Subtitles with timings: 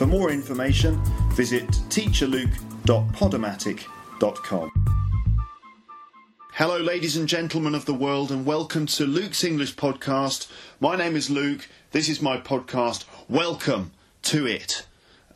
[0.00, 0.98] For more information,
[1.34, 4.70] visit teacherluke.podomatic.com.
[6.54, 10.50] Hello, ladies and gentlemen of the world, and welcome to Luke's English Podcast.
[10.80, 11.68] My name is Luke.
[11.90, 13.04] This is my podcast.
[13.28, 13.90] Welcome
[14.22, 14.86] to it.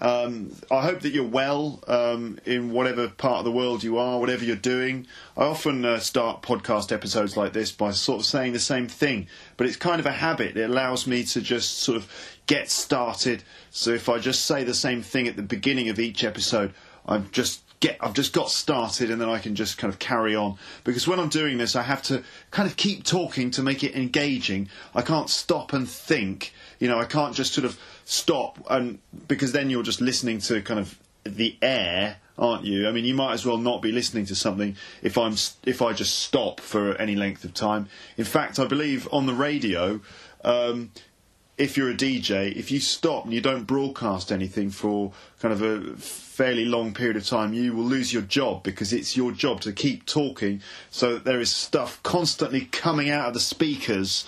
[0.01, 4.19] Um, I hope that you're well um, in whatever part of the world you are,
[4.19, 5.07] whatever you're doing.
[5.37, 9.29] I often uh, start podcast episodes like this by sort of saying the same thing,
[9.57, 10.57] but it's kind of a habit.
[10.57, 12.11] It allows me to just sort of
[12.47, 13.43] get started.
[13.71, 16.75] So if I just say the same thing at the beginning of each episode,
[17.07, 20.35] I'm just get I've just got started and then I can just kind of carry
[20.35, 20.57] on.
[20.85, 23.95] Because when I'm doing this I have to kind of keep talking to make it
[23.95, 24.69] engaging.
[24.95, 26.53] I can't stop and think.
[26.79, 30.63] You know I can't just sort of stop and because then you're just listening to
[30.63, 32.89] kind of the air aren't you?
[32.89, 35.93] I mean you might as well not be listening to something if I'm if I
[35.93, 37.89] just stop for any length of time.
[38.17, 40.01] In fact I believe on the radio
[40.43, 40.91] um,
[41.57, 45.63] if you're a DJ, if you stop and you don't broadcast anything for kind of
[45.63, 49.61] a fairly long period of time, you will lose your job because it's your job
[49.61, 54.25] to keep talking so that there is stuff constantly coming out of the speakers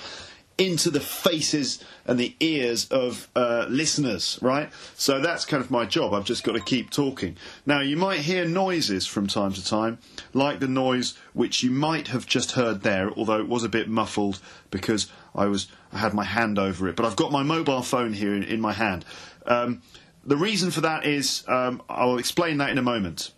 [0.59, 4.71] into the faces and the ears of uh, listeners, right?
[4.95, 6.15] So that's kind of my job.
[6.15, 7.37] I've just got to keep talking.
[7.67, 9.99] Now, you might hear noises from time to time,
[10.33, 13.89] like the noise which you might have just heard there, although it was a bit
[13.89, 14.41] muffled
[14.71, 16.97] because I was I had my hand over it.
[16.97, 19.05] But I've got my mobile phone here in, in my hand.
[19.47, 19.83] Um,
[20.25, 23.31] the reason for that is um, I'll explain that in a moment.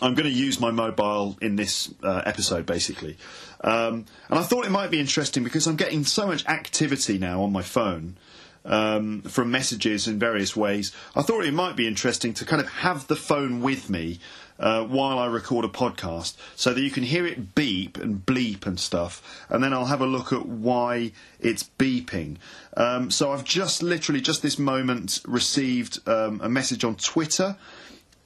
[0.00, 3.16] I'm going to use my mobile in this uh, episode, basically.
[3.62, 7.42] Um, and I thought it might be interesting because I'm getting so much activity now
[7.42, 8.16] on my phone
[8.64, 10.94] um, from messages in various ways.
[11.16, 14.20] I thought it might be interesting to kind of have the phone with me
[14.58, 18.66] uh, while I record a podcast so that you can hear it beep and bleep
[18.66, 22.36] and stuff, and then I'll have a look at why it's beeping.
[22.76, 27.56] Um, so I've just literally, just this moment, received um, a message on Twitter,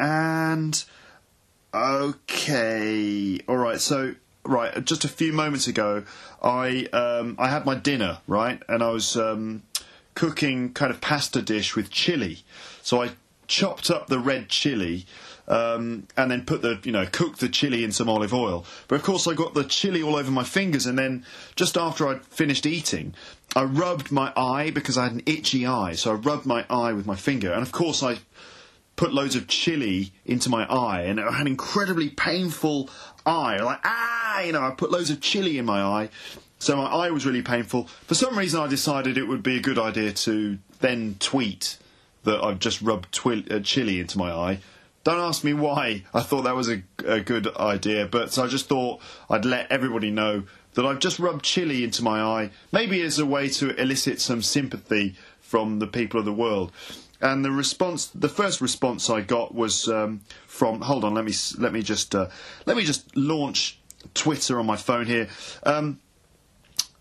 [0.00, 0.82] and
[1.74, 4.14] okay, all right, so
[4.44, 6.04] right, just a few moments ago,
[6.42, 9.62] I um, I had my dinner right, and I was um,
[10.14, 12.44] cooking kind of pasta dish with chili.
[12.82, 13.10] So I
[13.52, 15.04] chopped up the red chili.
[15.48, 18.64] Um, and then put the you know cooked the chili in some olive oil.
[18.86, 21.26] But of course, I got the chili all over my fingers, and then
[21.56, 23.12] just after I'd finished eating,
[23.56, 25.94] I rubbed my eye because I had an itchy eye.
[25.94, 28.18] So I rubbed my eye with my finger, and of course I
[28.94, 32.88] put loads of chili into my eye, and I had an incredibly painful
[33.26, 33.56] eye.
[33.56, 36.08] Like, ah, you know, I put loads of chili in my eye.
[36.60, 37.88] So my eye was really painful.
[38.06, 41.78] For some reason, I decided it would be a good idea to then tweet
[42.24, 44.60] that I've just rubbed twi- uh, chili into my eye.
[45.04, 48.68] Don't ask me why I thought that was a, a good idea, but I just
[48.68, 50.44] thought I'd let everybody know
[50.74, 54.42] that I've just rubbed chili into my eye, maybe as a way to elicit some
[54.42, 56.72] sympathy from the people of the world
[57.22, 60.80] and the response, the first response I got was um, from.
[60.80, 62.28] Hold on, let me let me just uh,
[62.66, 63.78] let me just launch
[64.12, 65.28] Twitter on my phone here.
[65.62, 66.00] Um,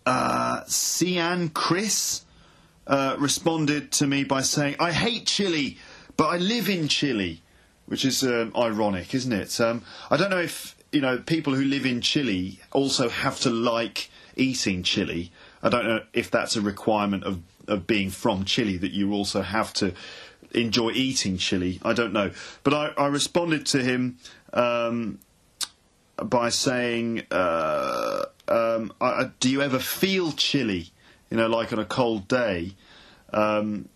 [0.05, 2.23] uh, Cian Chris
[2.87, 5.77] uh, responded to me by saying, "I hate Chile,
[6.17, 7.41] but I live in Chile,"
[7.85, 9.59] which is um, ironic, isn't it?
[9.59, 13.49] Um, I don't know if you know people who live in Chile also have to
[13.49, 15.31] like eating chili.
[15.63, 19.41] I don't know if that's a requirement of of being from Chile that you also
[19.41, 19.93] have to
[20.53, 21.79] enjoy eating chili.
[21.83, 22.31] I don't know,
[22.63, 24.17] but I, I responded to him
[24.53, 25.19] um,
[26.21, 30.91] by saying, uh, um, I, "Do you ever feel chilly?
[31.31, 32.75] You know, like on a cold day?"
[33.33, 33.89] Um,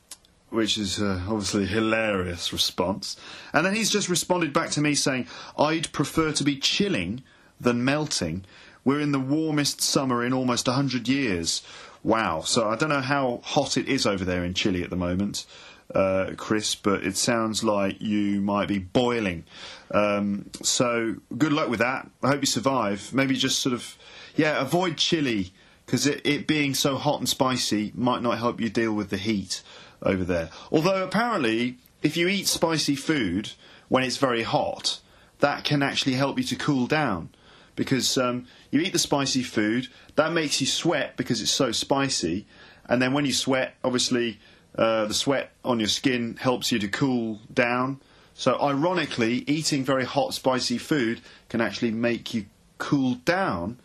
[0.49, 3.17] which is uh, obviously hilarious response.
[3.53, 5.27] And then he's just responded back to me saying,
[5.57, 7.23] I'd prefer to be chilling
[7.59, 8.45] than melting.
[8.83, 11.61] We're in the warmest summer in almost 100 years.
[12.03, 12.41] Wow.
[12.41, 15.45] So I don't know how hot it is over there in Chile at the moment,
[15.93, 19.43] uh, Chris, but it sounds like you might be boiling.
[19.91, 22.09] Um, so good luck with that.
[22.21, 23.11] I hope you survive.
[23.13, 23.97] Maybe just sort of,
[24.35, 25.51] yeah, avoid chili
[25.85, 29.17] because it, it being so hot and spicy might not help you deal with the
[29.17, 29.61] heat
[30.01, 30.49] over there.
[30.71, 33.51] Although apparently, if you eat spicy food
[33.87, 34.99] when it's very hot,
[35.39, 37.29] that can actually help you to cool down
[37.75, 42.45] because um, you eat the spicy food, that makes you sweat because it's so spicy,
[42.88, 44.39] and then when you sweat, obviously
[44.77, 47.99] uh, the sweat on your skin helps you to cool down.
[48.33, 52.45] So, ironically, eating very hot, spicy food can actually make you
[52.77, 53.79] cool down.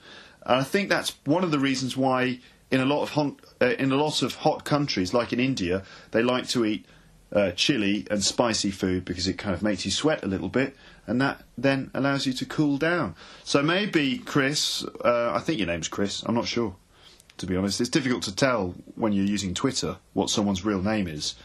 [0.50, 2.40] And I think that's one of the reasons why,
[2.72, 5.84] in a lot of hot, uh, in a lot of hot countries, like in India,
[6.10, 6.86] they like to eat
[7.32, 10.76] uh, chili and spicy food because it kind of makes you sweat a little bit,
[11.06, 13.14] and that then allows you to cool down.
[13.44, 16.24] So maybe Chris, uh, I think your name's Chris.
[16.24, 16.74] I'm not sure,
[17.36, 17.80] to be honest.
[17.80, 21.36] It's difficult to tell when you're using Twitter what someone's real name is,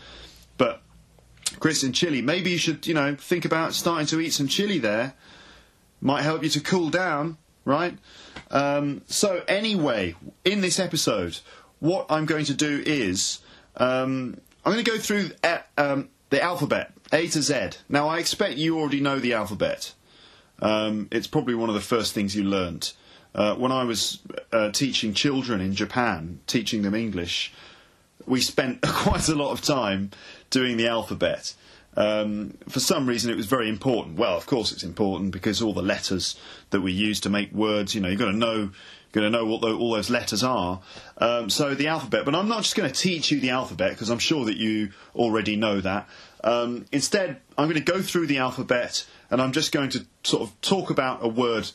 [0.57, 0.81] but
[1.59, 4.79] Chris in Chile, maybe you should, you know, think about starting to eat some chili
[4.79, 5.13] there.
[6.01, 7.99] Might help you to cool down, right?
[8.51, 11.39] Um, so anyway, in this episode,
[11.79, 13.39] what I'm going to do is
[13.77, 17.77] um, I'm going to go through uh, um, the alphabet, A to Z.
[17.89, 19.93] Now, I expect you already know the alphabet.
[20.59, 22.93] Um, it's probably one of the first things you learnt.
[23.33, 24.19] Uh, when I was
[24.53, 27.53] uh, teaching children in Japan, teaching them English,
[28.25, 30.11] we spent quite a lot of time
[30.49, 31.53] doing the alphabet.
[31.97, 34.17] Um, for some reason, it was very important.
[34.17, 36.35] Well, of course, it's important because all the letters
[36.71, 38.71] that we use to make words, you know, you've got to know
[39.15, 40.81] going to know what the, all those letters are.
[41.17, 44.09] Um, so the alphabet, but I'm not just going to teach you the alphabet because
[44.09, 46.07] I'm sure that you already know that.
[46.43, 50.43] Um, instead, I'm going to go through the alphabet and I'm just going to sort
[50.43, 51.71] of talk about a word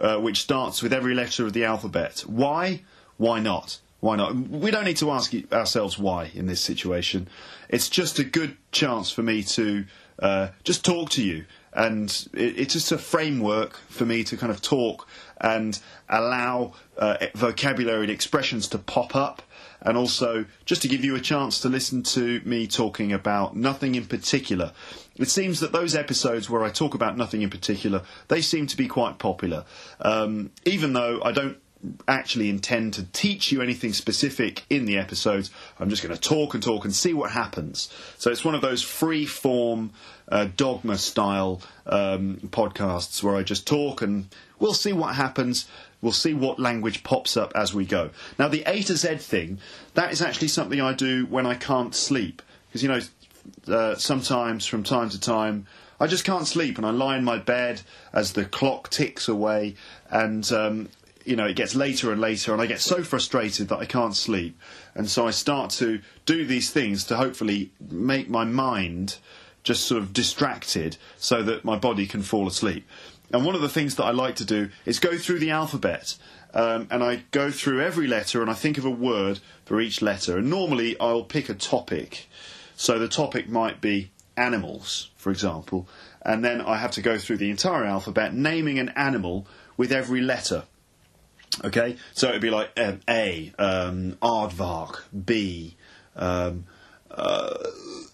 [0.00, 2.20] uh, which starts with every letter of the alphabet.
[2.26, 2.82] Why?
[3.16, 3.80] Why not?
[4.00, 4.34] Why not?
[4.34, 7.26] We don't need to ask ourselves why in this situation.
[7.74, 9.84] It's just a good chance for me to
[10.20, 14.52] uh, just talk to you and it, it's just a framework for me to kind
[14.52, 15.08] of talk
[15.40, 19.42] and allow uh, vocabulary and expressions to pop up
[19.80, 23.96] and also just to give you a chance to listen to me talking about nothing
[23.96, 24.70] in particular.
[25.16, 28.76] It seems that those episodes where I talk about nothing in particular, they seem to
[28.76, 29.64] be quite popular.
[30.00, 31.58] Um, even though I don't
[32.08, 35.50] actually intend to teach you anything specific in the episodes.
[35.78, 37.92] I'm just going to talk and talk and see what happens.
[38.18, 39.92] So it's one of those free form,
[40.28, 44.28] uh, dogma style um, podcasts where I just talk and
[44.58, 45.68] we'll see what happens.
[46.00, 48.10] We'll see what language pops up as we go.
[48.38, 49.58] Now, the A to Z thing,
[49.94, 52.42] that is actually something I do when I can't sleep.
[52.68, 53.00] Because, you know,
[53.68, 55.66] uh, sometimes from time to time,
[56.00, 57.82] I just can't sleep and I lie in my bed
[58.12, 59.76] as the clock ticks away
[60.10, 60.88] and um,
[61.24, 64.14] you know, it gets later and later, and I get so frustrated that I can't
[64.14, 64.58] sleep.
[64.94, 69.16] And so I start to do these things to hopefully make my mind
[69.62, 72.86] just sort of distracted so that my body can fall asleep.
[73.32, 76.16] And one of the things that I like to do is go through the alphabet.
[76.52, 80.00] Um, and I go through every letter and I think of a word for each
[80.02, 80.38] letter.
[80.38, 82.28] And normally I'll pick a topic.
[82.76, 85.88] So the topic might be animals, for example.
[86.22, 90.20] And then I have to go through the entire alphabet, naming an animal with every
[90.20, 90.64] letter.
[91.62, 95.76] Okay, so it'd be like um, A, um, aardvark, B,
[96.16, 96.64] um,
[97.10, 97.54] uh,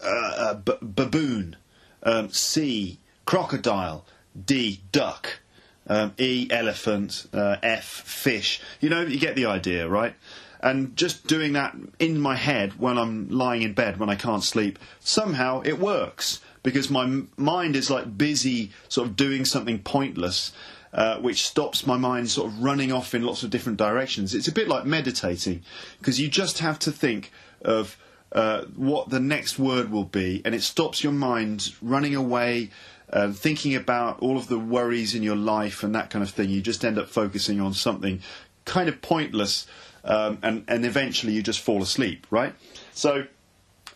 [0.04, 1.56] uh, uh, b- baboon,
[2.02, 4.04] um, C, crocodile,
[4.44, 5.40] D, duck,
[5.86, 8.60] um, E, elephant, uh, F, fish.
[8.80, 10.14] You know, you get the idea, right?
[10.60, 14.44] And just doing that in my head when I'm lying in bed when I can't
[14.44, 16.40] sleep, somehow it works.
[16.62, 20.52] Because my mind is like busy, sort of doing something pointless
[20.92, 24.34] uh, which stops my mind sort of running off in lots of different directions.
[24.34, 25.62] It's a bit like meditating
[25.98, 27.30] because you just have to think
[27.62, 27.96] of
[28.32, 32.70] uh, what the next word will be, and it stops your mind running away.
[33.12, 36.48] Uh, thinking about all of the worries in your life and that kind of thing,
[36.48, 38.20] you just end up focusing on something
[38.64, 39.66] kind of pointless,
[40.04, 42.54] um, and, and eventually you just fall asleep, right?
[42.92, 43.24] So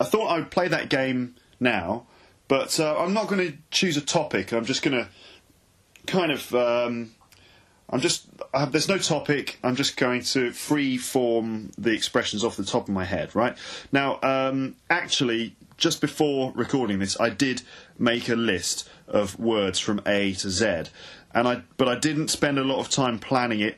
[0.01, 2.07] I thought I would play that game now,
[2.49, 4.51] but uh, I'm not going to choose a topic.
[4.51, 5.09] I'm just going to
[6.05, 6.53] kind of.
[6.53, 7.11] Um,
[7.89, 8.27] I'm just.
[8.69, 9.59] There's no topic.
[9.63, 13.57] I'm just going to free form the expressions off the top of my head, right?
[13.91, 17.61] Now, um, actually, just before recording this, I did
[17.99, 20.83] make a list of words from A to Z,
[21.33, 21.61] and I.
[21.77, 23.77] But I didn't spend a lot of time planning it,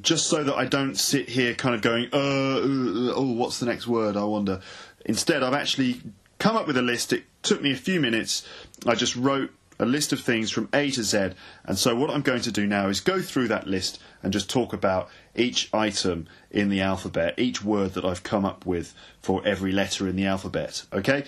[0.00, 3.66] just so that I don't sit here kind of going, uh, uh, oh, what's the
[3.66, 4.16] next word?
[4.16, 4.60] I wonder.
[5.06, 6.00] Instead, I've actually
[6.38, 7.12] come up with a list.
[7.12, 8.46] It took me a few minutes.
[8.86, 11.30] I just wrote a list of things from A to Z.
[11.64, 14.48] And so what I'm going to do now is go through that list and just
[14.48, 19.42] talk about each item in the alphabet, each word that I've come up with for
[19.44, 20.84] every letter in the alphabet.
[20.92, 21.24] Okay?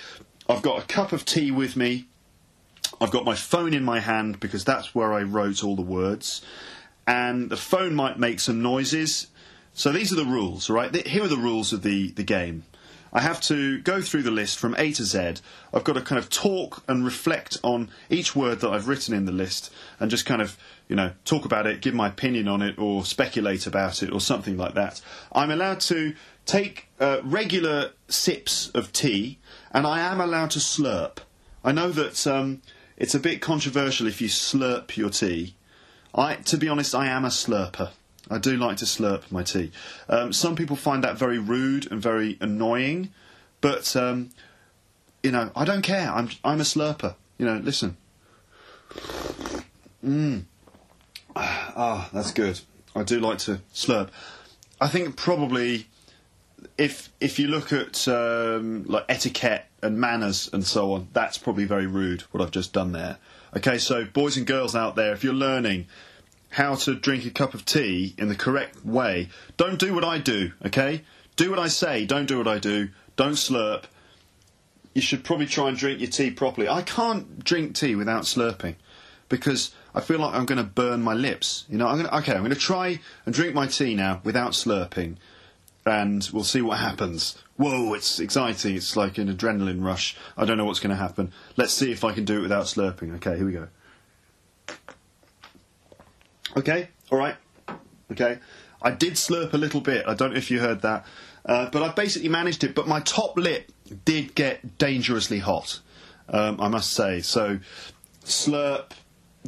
[0.48, 2.06] I've got a cup of tea with me.
[3.00, 6.42] I've got my phone in my hand because that's where I wrote all the words.
[7.06, 9.26] And the phone might make some noises.
[9.74, 10.94] So these are the rules, right?
[11.06, 12.64] Here are the rules of the, the game.
[13.16, 15.36] I have to go through the list from A to Z.
[15.72, 19.24] I've got to kind of talk and reflect on each word that I've written in
[19.24, 22.60] the list and just kind of, you know, talk about it, give my opinion on
[22.60, 25.00] it, or speculate about it, or something like that.
[25.32, 29.38] I'm allowed to take uh, regular sips of tea,
[29.72, 31.16] and I am allowed to slurp.
[31.64, 32.60] I know that um,
[32.98, 35.54] it's a bit controversial if you slurp your tea.
[36.14, 37.92] I, to be honest, I am a slurper.
[38.30, 39.70] I do like to slurp my tea.
[40.08, 43.10] Um, some people find that very rude and very annoying,
[43.60, 44.30] but um,
[45.22, 46.10] you know, I don't care.
[46.10, 47.14] I'm I'm a slurper.
[47.38, 47.96] You know, listen.
[50.04, 50.44] Mmm.
[51.34, 52.60] Ah, that's good.
[52.94, 54.08] I do like to slurp.
[54.80, 55.86] I think probably
[56.78, 61.64] if if you look at um, like etiquette and manners and so on, that's probably
[61.64, 63.18] very rude what I've just done there.
[63.56, 65.86] Okay, so boys and girls out there, if you're learning
[66.50, 70.18] how to drink a cup of tea in the correct way, don't do what I
[70.18, 70.52] do.
[70.64, 71.02] Okay,
[71.36, 72.06] do what I say.
[72.06, 72.88] Don't do what I do.
[73.16, 73.84] Don't slurp.
[74.94, 76.68] You should probably try and drink your tea properly.
[76.68, 78.76] I can't drink tea without slurping
[79.28, 81.66] because I feel like I'm going to burn my lips.
[81.68, 84.20] You know, I'm going to, okay, I'm going to try and drink my tea now
[84.24, 85.16] without slurping
[85.86, 87.38] and we'll see what happens.
[87.56, 88.76] Whoa, it's exciting.
[88.76, 90.16] It's like an adrenaline rush.
[90.36, 91.32] I don't know what's going to happen.
[91.56, 93.14] Let's see if I can do it without slurping.
[93.16, 93.68] Okay, here we go.
[96.56, 97.36] Okay, all right.
[98.10, 98.38] Okay,
[98.80, 100.06] I did slurp a little bit.
[100.06, 101.04] I don't know if you heard that,
[101.44, 102.74] uh, but I basically managed it.
[102.74, 103.70] But my top lip
[104.04, 105.80] did get dangerously hot.
[106.28, 107.20] Um, I must say.
[107.20, 107.60] So,
[108.24, 108.92] slurp,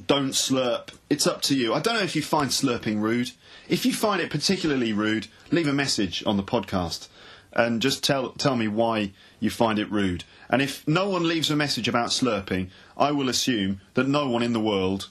[0.07, 0.91] don't slurp.
[1.09, 1.75] It's up to you.
[1.75, 3.33] I don't know if you find slurping rude.
[3.69, 7.09] If you find it particularly rude, leave a message on the podcast
[7.53, 10.25] and just tell tell me why you find it rude.
[10.49, 14.43] And if no one leaves a message about slurping, I will assume that no one
[14.43, 15.09] in the world,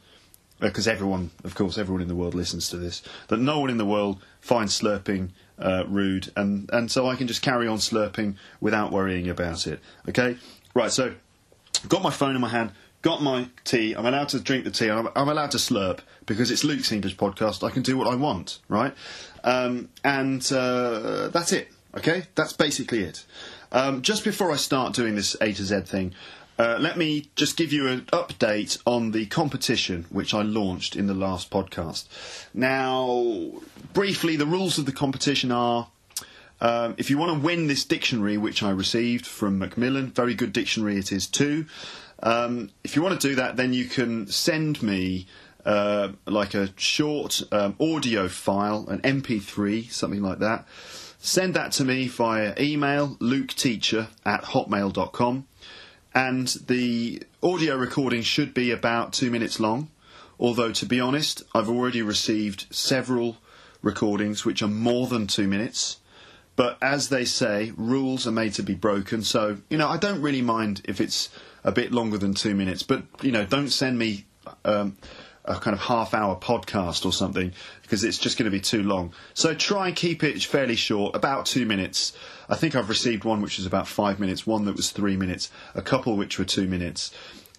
[0.59, 3.69] because uh, everyone, of course, everyone in the world listens to this, that no one
[3.69, 7.77] in the world finds slurping uh, rude, and and so I can just carry on
[7.77, 9.79] slurping without worrying about it.
[10.09, 10.37] Okay,
[10.73, 10.91] right.
[10.91, 11.13] So,
[11.87, 12.71] got my phone in my hand
[13.01, 13.93] got my tea.
[13.93, 14.89] I'm allowed to drink the tea.
[14.89, 17.65] I'm, I'm, allowed to slurp because it's Luke's English podcast.
[17.65, 18.93] I can do what I want, right?
[19.43, 21.69] Um, and uh, that's it.
[21.95, 23.25] Okay, that's basically it.
[23.71, 26.13] Um, just before I start doing this A to Z thing,
[26.57, 31.07] uh, let me just give you an update on the competition which I launched in
[31.07, 32.07] the last podcast.
[32.53, 33.51] Now,
[33.93, 35.89] briefly, the rules of the competition are.
[36.59, 40.53] Um, if you want to win this dictionary, which I received from Macmillan, very good
[40.53, 41.67] dictionary it is too.
[42.23, 45.27] Um, if you want to do that, then you can send me
[45.67, 50.65] uh, like a short um, audio file, an MP3, something like that.
[51.19, 55.45] Send that to me via email, luketeacher at hotmail.com.
[56.17, 59.91] And the audio recording should be about two minutes long.
[60.39, 63.37] Although, to be honest, I've already received several
[63.83, 65.99] recordings which are more than two minutes.
[66.55, 69.21] But as they say, rules are made to be broken.
[69.21, 71.29] So, you know, I don't really mind if it's
[71.63, 72.81] a bit longer than two minutes.
[72.81, 74.25] But you know, don't send me
[74.65, 74.97] um,
[75.47, 79.13] a kind of half-hour podcast or something because it's just going to be too long.
[79.33, 82.13] So try and keep it fairly short, about two minutes.
[82.49, 85.49] I think I've received one which was about five minutes, one that was three minutes,
[85.75, 87.11] a couple which were two minutes.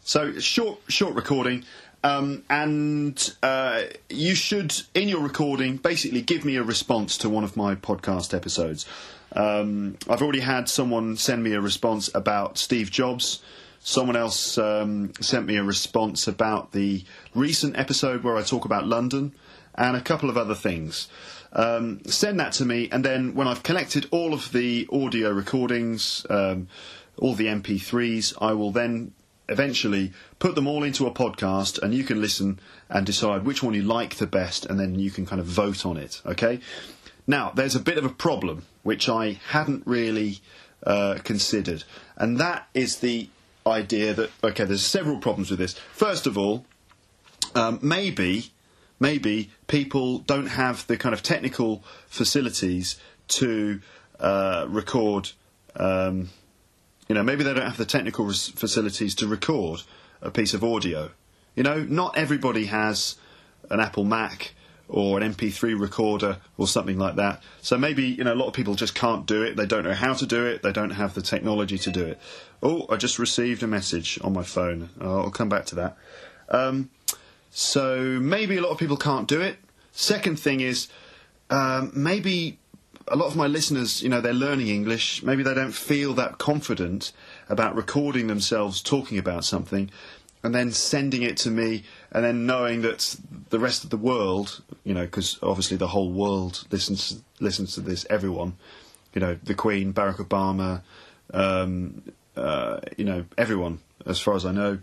[0.05, 1.65] So short, short recording.
[2.05, 7.43] Um, and uh, you should, in your recording, basically give me a response to one
[7.43, 8.87] of my podcast episodes.
[9.33, 13.43] Um, I've already had someone send me a response about Steve Jobs.
[13.81, 17.05] Someone else um, sent me a response about the
[17.35, 19.35] recent episode where I talk about London
[19.75, 21.09] and a couple of other things.
[21.53, 26.27] Um, send that to me, and then when I've collected all of the audio recordings,
[26.29, 26.69] um,
[27.17, 29.13] all the MP3s, I will then
[29.49, 33.75] eventually put them all into a podcast, and you can listen and decide which one
[33.75, 36.21] you like the best, and then you can kind of vote on it.
[36.27, 36.61] Okay?
[37.27, 40.41] Now, there's a bit of a problem which I hadn't really
[40.85, 41.85] uh, considered,
[42.17, 43.29] and that is the
[43.69, 45.75] idea that okay, there's several problems with this.
[45.93, 46.65] First of all,
[47.55, 48.53] um, maybe
[49.01, 52.99] maybe people don't have the kind of technical facilities
[53.29, 53.81] to
[54.21, 55.31] uh, record.
[55.77, 56.31] Um,
[57.09, 59.83] you know, maybe they don't have the technical res- facilities to record
[60.21, 61.11] a piece of audio.
[61.55, 63.17] You know, not everybody has
[63.71, 64.53] an Apple Mac
[64.89, 67.43] or an MP3 recorder or something like that.
[67.61, 69.57] So maybe you know a lot of people just can't do it.
[69.57, 70.63] They don't know how to do it.
[70.63, 72.19] They don't have the technology to do it.
[72.63, 74.91] Oh, I just received a message on my phone.
[75.01, 75.97] I'll come back to that.
[76.49, 76.91] Um,
[77.51, 79.57] so maybe a lot of people can't do it.
[79.93, 80.89] Second thing is
[81.51, 82.59] um, maybe
[83.07, 85.23] a lot of my listeners, you know, they're learning English.
[85.23, 87.13] Maybe they don't feel that confident
[87.49, 89.91] about recording themselves talking about something
[90.43, 93.17] and then sending it to me and then knowing that
[93.51, 97.81] the rest of the world, you know, because obviously the whole world listens listens to
[97.81, 98.57] this, everyone
[99.15, 100.83] you know, the Queen, Barack Obama,
[101.33, 102.03] um,
[102.39, 104.79] uh, you know, everyone, as far as I know.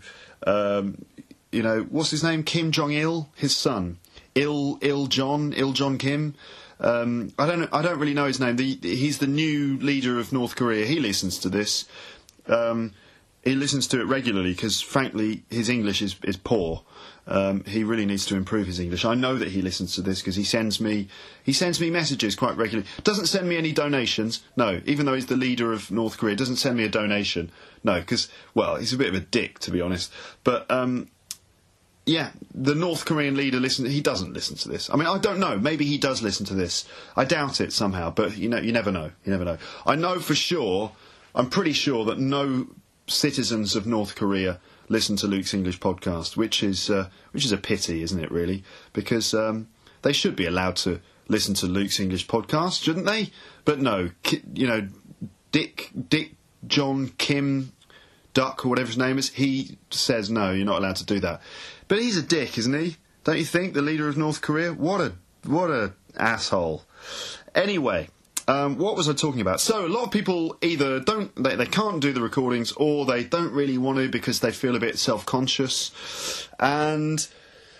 [0.46, 1.04] Um,
[1.52, 2.42] you know, what's his name?
[2.42, 3.98] Kim Jong Il, his son,
[4.34, 6.34] Il Il John, Il John Kim.
[6.78, 7.68] Um, I don't.
[7.72, 8.56] I don't really know his name.
[8.56, 10.84] The, he's the new leader of North Korea.
[10.84, 11.86] He listens to this.
[12.46, 12.92] Um,
[13.42, 16.82] he listens to it regularly because, frankly, his English is is poor.
[17.28, 19.04] Um, he really needs to improve his English.
[19.04, 21.08] I know that he listens to this because he sends me
[21.42, 22.88] he sends me messages quite regularly.
[23.02, 24.44] Doesn't send me any donations.
[24.56, 27.50] No, even though he's the leader of North Korea, doesn't send me a donation.
[27.82, 30.12] No, because well, he's a bit of a dick to be honest.
[30.44, 31.08] But um,
[32.04, 33.86] yeah, the North Korean leader listen.
[33.86, 34.88] He doesn't listen to this.
[34.88, 35.58] I mean, I don't know.
[35.58, 36.84] Maybe he does listen to this.
[37.16, 38.10] I doubt it somehow.
[38.10, 39.10] But you know, you never know.
[39.24, 39.58] You never know.
[39.84, 40.92] I know for sure.
[41.34, 42.68] I'm pretty sure that no
[43.08, 47.56] citizens of North Korea listen to Luke's English podcast, which is uh, which is a
[47.56, 48.30] pity, isn't it?
[48.30, 49.68] Really, because um,
[50.02, 53.30] they should be allowed to listen to Luke's English podcast, shouldn't they?
[53.64, 54.10] But no,
[54.54, 54.88] you know,
[55.52, 56.34] Dick, Dick,
[56.66, 57.72] John, Kim,
[58.34, 61.40] Duck, or whatever his name is, he says no, you're not allowed to do that.
[61.88, 62.96] But he's a dick, isn't he?
[63.24, 63.74] Don't you think?
[63.74, 64.72] The leader of North Korea.
[64.72, 65.12] What a
[65.44, 66.84] what a asshole.
[67.54, 68.08] Anyway.
[68.48, 69.60] Um, what was I talking about?
[69.60, 73.24] So a lot of people either don't they, they can't do the recordings or they
[73.24, 77.26] don't really want to because they feel a bit self-conscious and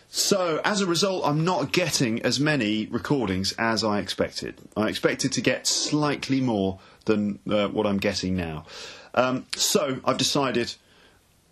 [0.09, 4.57] so as a result I'm not getting as many recordings as I expected.
[4.77, 8.67] I expected to get slightly more than uh, what I'm getting now.
[9.15, 10.75] Um, so I've decided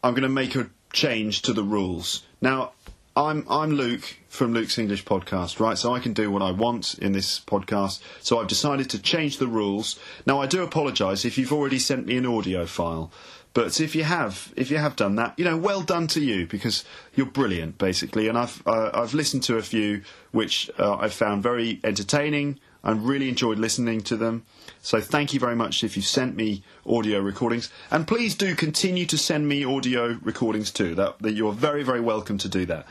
[0.02, 2.22] I'm going to make a change to the rules.
[2.40, 2.72] Now,
[3.16, 5.78] I'm I'm Luke from Luke's English podcast, right?
[5.78, 8.00] So I can do what I want in this podcast.
[8.20, 10.00] So I've decided to change the rules.
[10.26, 13.12] Now I do apologise if you've already sent me an audio file,
[13.52, 16.44] but if you have, if you have done that, you know, well done to you
[16.48, 18.26] because you're brilliant, basically.
[18.26, 20.02] And I've uh, I've listened to a few
[20.32, 22.58] which uh, I've found very entertaining.
[22.82, 24.44] I really enjoyed listening to them.
[24.84, 27.70] So thank you very much if you've sent me audio recordings.
[27.90, 30.94] And please do continue to send me audio recordings too.
[30.94, 32.86] That, that you're very, very welcome to do that.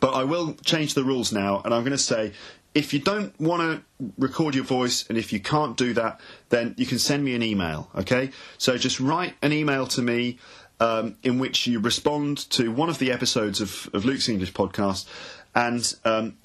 [0.00, 2.32] But I will change the rules now, and I'm going to say
[2.74, 6.18] if you don't want to record your voice and if you can't do that,
[6.48, 8.30] then you can send me an email, okay?
[8.56, 10.38] So just write an email to me
[10.78, 15.06] um, in which you respond to one of the episodes of, of Luke's English podcast
[15.54, 16.36] and um,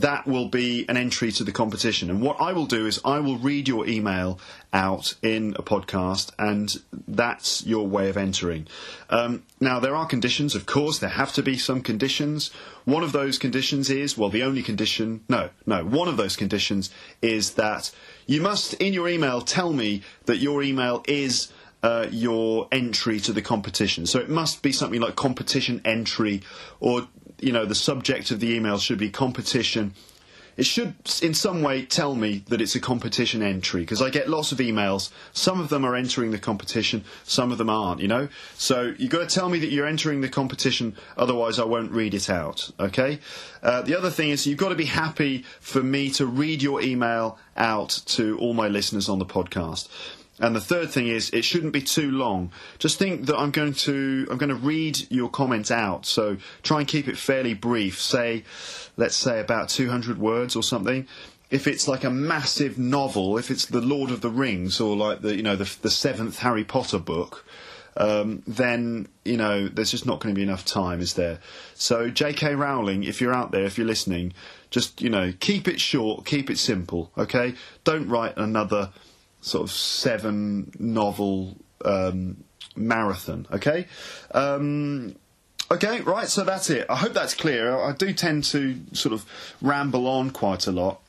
[0.00, 2.10] that will be an entry to the competition.
[2.10, 4.40] And what I will do is I will read your email
[4.72, 6.74] out in a podcast, and
[7.06, 8.66] that's your way of entering.
[9.08, 12.50] Um, now, there are conditions, of course, there have to be some conditions.
[12.84, 16.90] One of those conditions is, well, the only condition, no, no, one of those conditions
[17.22, 17.92] is that
[18.26, 21.52] you must, in your email, tell me that your email is.
[21.82, 24.06] Uh, your entry to the competition.
[24.06, 26.40] So it must be something like competition entry
[26.80, 27.08] or
[27.40, 29.94] you know, the subject of the email should be competition.
[30.56, 34.28] It should, in some way, tell me that it's a competition entry because I get
[34.28, 35.10] lots of emails.
[35.32, 38.00] Some of them are entering the competition, some of them aren't.
[38.00, 40.94] You know, so you've got to tell me that you're entering the competition.
[41.16, 42.70] Otherwise, I won't read it out.
[42.78, 43.18] Okay.
[43.62, 46.80] Uh, the other thing is you've got to be happy for me to read your
[46.80, 49.88] email out to all my listeners on the podcast.
[50.40, 52.50] And the third thing is it shouldn't be too long.
[52.78, 56.06] Just think that I'm going to I'm going to read your comments out.
[56.06, 58.00] So try and keep it fairly brief.
[58.00, 58.44] Say
[58.96, 61.06] let's say about 200 words or something.
[61.50, 65.20] If it's like a massive novel, if it's The Lord of the Rings or like
[65.20, 67.44] the you know the the seventh Harry Potter book,
[67.96, 71.38] um, then you know there's just not going to be enough time, is there?
[71.74, 72.56] So J.K.
[72.56, 74.32] Rowling, if you're out there, if you're listening,
[74.70, 77.54] just you know keep it short, keep it simple, okay?
[77.84, 78.90] Don't write another
[79.44, 83.46] sort of seven novel um, marathon.
[83.52, 83.86] Okay.
[84.32, 85.16] Um,
[85.70, 86.86] okay, right, so that's it.
[86.88, 87.76] I hope that's clear.
[87.78, 89.26] I do tend to sort of
[89.60, 91.00] ramble on quite a lot.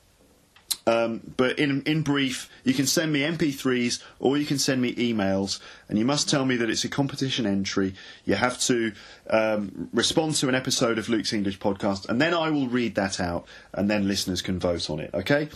[0.88, 4.94] Um, but in in brief, you can send me MP3s or you can send me
[4.94, 7.94] emails, and you must tell me that it's a competition entry.
[8.24, 8.92] You have to
[9.28, 13.18] um, respond to an episode of Luke's English podcast, and then I will read that
[13.18, 15.10] out, and then listeners can vote on it.
[15.12, 15.48] Okay,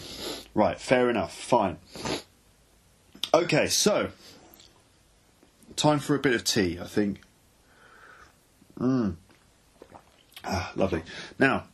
[0.55, 1.77] right, fair enough, fine.
[3.33, 4.11] Okay, so
[5.77, 7.21] time for a bit of tea, I think.
[8.79, 9.15] Mm.
[10.45, 11.03] Ah, lovely.
[11.39, 11.65] Now,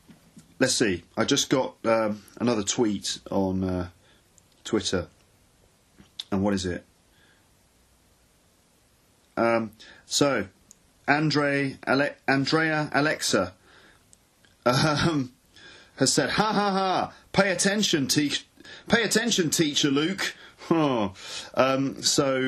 [0.58, 1.04] let's see.
[1.16, 3.88] I just got um, another tweet on uh,
[4.64, 5.06] Twitter,
[6.30, 6.84] and what is it?
[9.38, 9.70] Um,
[10.04, 10.48] so,
[11.08, 13.54] Andre, Ale- Andrea Alexa
[14.66, 15.32] um,
[15.96, 17.12] has said, "Ha ha ha!
[17.32, 18.42] Pay attention, te-
[18.88, 20.34] pay attention, teacher Luke."
[20.70, 21.12] Oh.
[21.54, 22.40] Um, so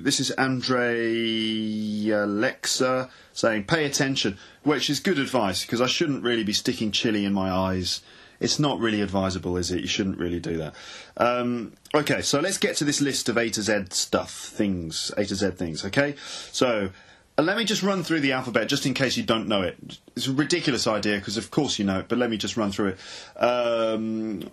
[0.00, 6.44] this is Andre Alexa saying, "Pay attention," which is good advice because I shouldn't really
[6.44, 8.00] be sticking chili in my eyes
[8.40, 9.80] it's not really advisable, is it?
[9.80, 10.74] You shouldn't really do that.
[11.16, 15.24] Um, okay, so let's get to this list of A to Z stuff, things, A
[15.24, 16.14] to Z things, okay?
[16.52, 16.90] So,
[17.38, 19.98] uh, let me just run through the alphabet just in case you don't know it.
[20.16, 22.70] It's a ridiculous idea because, of course, you know it, but let me just run
[22.70, 23.42] through it.
[23.42, 24.50] Um,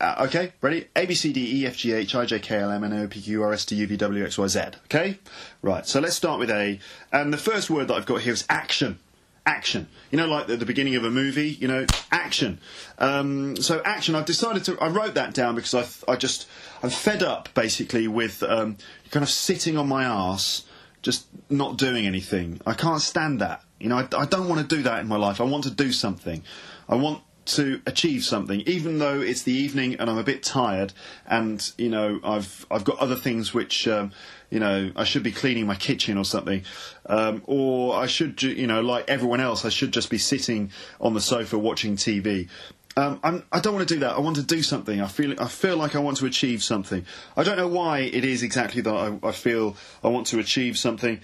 [0.00, 0.88] uh, okay, ready?
[0.96, 3.06] A, B, C, D, E, F, G, H, I, J, K, L, M, N, O,
[3.06, 4.60] P, Q, R, S, T, U, V, W, X, Y, Z.
[4.86, 5.18] Okay?
[5.62, 6.80] Right, so let's start with A.
[7.12, 8.98] And the first word that I've got here is action.
[9.46, 9.88] Action.
[10.10, 12.60] You know, like at the beginning of a movie, you know, action.
[12.98, 16.48] Um, so action, I've decided to, I wrote that down because I, I just,
[16.82, 18.78] I'm fed up basically with um,
[19.10, 20.64] kind of sitting on my arse,
[21.02, 22.60] just not doing anything.
[22.66, 23.62] I can't stand that.
[23.78, 25.40] You know, I, I don't want to do that in my life.
[25.40, 26.42] I want to do something.
[26.88, 30.92] I want to achieve something, even though it's the evening and I'm a bit tired,
[31.26, 34.12] and you know I've I've got other things which um,
[34.50, 36.64] you know I should be cleaning my kitchen or something,
[37.06, 41.14] um, or I should you know like everyone else I should just be sitting on
[41.14, 42.48] the sofa watching TV.
[42.96, 44.14] Um, I'm, I do not want to do that.
[44.14, 45.00] I want to do something.
[45.00, 47.04] I feel I feel like I want to achieve something.
[47.36, 50.78] I don't know why it is exactly that I, I feel I want to achieve
[50.78, 51.20] something.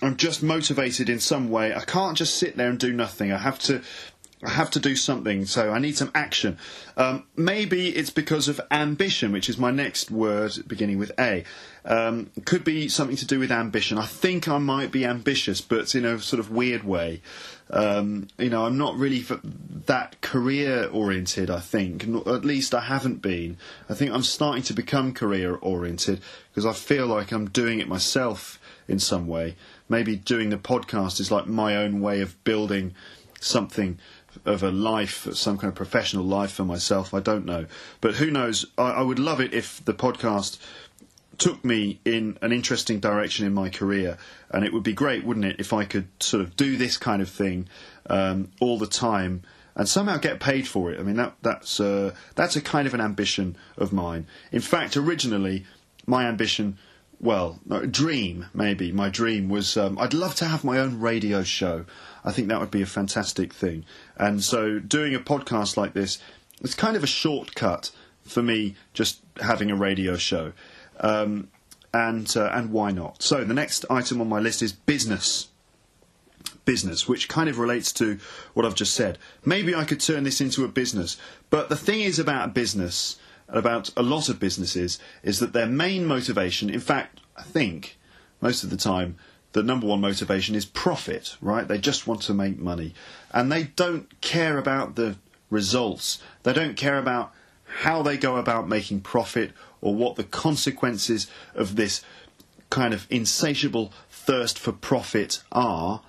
[0.00, 1.74] I'm just motivated in some way.
[1.74, 3.32] I can't just sit there and do nothing.
[3.32, 3.82] I have to
[4.44, 6.58] I have to do something, so I need some action.
[6.96, 11.42] Um, maybe it's because of ambition, which is my next word beginning with A.
[11.84, 13.98] Um, could be something to do with ambition.
[13.98, 17.20] I think I might be ambitious, but in a sort of weird way.
[17.70, 19.24] Um, you know, I'm not really
[19.86, 22.04] that career oriented, I think.
[22.04, 23.56] At least I haven't been.
[23.88, 26.20] I think I'm starting to become career oriented
[26.50, 29.56] because I feel like I'm doing it myself in some way.
[29.88, 32.94] Maybe doing the podcast is like my own way of building
[33.40, 33.98] something
[34.44, 37.14] of a life, some kind of professional life for myself.
[37.14, 37.66] I don't know,
[38.00, 38.66] but who knows?
[38.76, 40.58] I, I would love it if the podcast
[41.38, 44.18] took me in an interesting direction in my career,
[44.50, 47.22] and it would be great, wouldn't it, if I could sort of do this kind
[47.22, 47.68] of thing
[48.10, 49.42] um, all the time
[49.78, 50.98] and somehow get paid for it.
[50.98, 54.26] I mean, that that's uh, that's a kind of an ambition of mine.
[54.52, 55.64] In fact, originally,
[56.04, 56.76] my ambition.
[57.20, 58.92] Well, no, dream maybe.
[58.92, 61.84] My dream was um, I'd love to have my own radio show.
[62.24, 63.84] I think that would be a fantastic thing.
[64.18, 66.18] And so doing a podcast like this,
[66.60, 67.90] it's kind of a shortcut
[68.22, 70.52] for me just having a radio show.
[71.00, 71.48] Um,
[71.94, 73.22] and uh, and why not?
[73.22, 75.48] So the next item on my list is business.
[76.64, 78.18] Business, which kind of relates to
[78.52, 79.16] what I've just said.
[79.44, 81.16] Maybe I could turn this into a business,
[81.48, 83.16] but the thing is about business,
[83.48, 87.96] about a lot of businesses, is that their main motivation, in fact, I think
[88.42, 89.16] most of the time,
[89.52, 91.66] the number one motivation is profit, right?
[91.66, 92.94] They just want to make money.
[93.32, 95.16] And they don't care about the
[95.50, 96.20] results.
[96.42, 97.32] They don't care about
[97.64, 102.02] how they go about making profit or what the consequences of this
[102.70, 106.02] kind of insatiable thirst for profit are.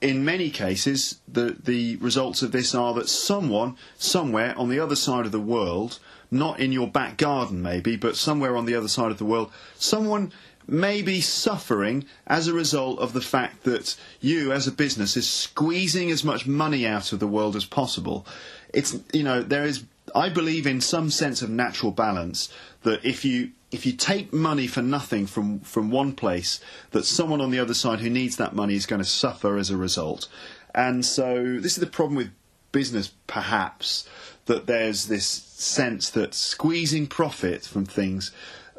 [0.00, 4.96] In many cases, the, the results of this are that someone, somewhere on the other
[4.96, 6.00] side of the world,
[6.32, 9.52] not in your back garden maybe, but somewhere on the other side of the world,
[9.76, 10.32] someone
[10.66, 15.28] may be suffering as a result of the fact that you, as a business, is
[15.28, 18.26] squeezing as much money out of the world as possible.
[18.72, 23.24] It's you know there is I believe in some sense of natural balance that if
[23.24, 27.58] you if you take money for nothing from from one place, that someone on the
[27.58, 30.28] other side who needs that money is going to suffer as a result.
[30.74, 32.30] And so this is the problem with
[32.72, 34.08] business, perhaps,
[34.46, 38.32] that there's this sense that squeezing profit from things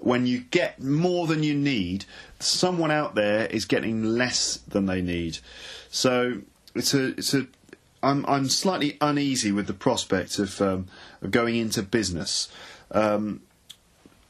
[0.03, 2.03] when you get more than you need,
[2.39, 5.37] someone out there is getting less than they need.
[5.89, 6.41] So
[6.75, 7.47] it's a it's a
[8.01, 10.87] I'm I'm slightly uneasy with the prospect of, um,
[11.21, 12.49] of going into business.
[12.91, 13.41] Um,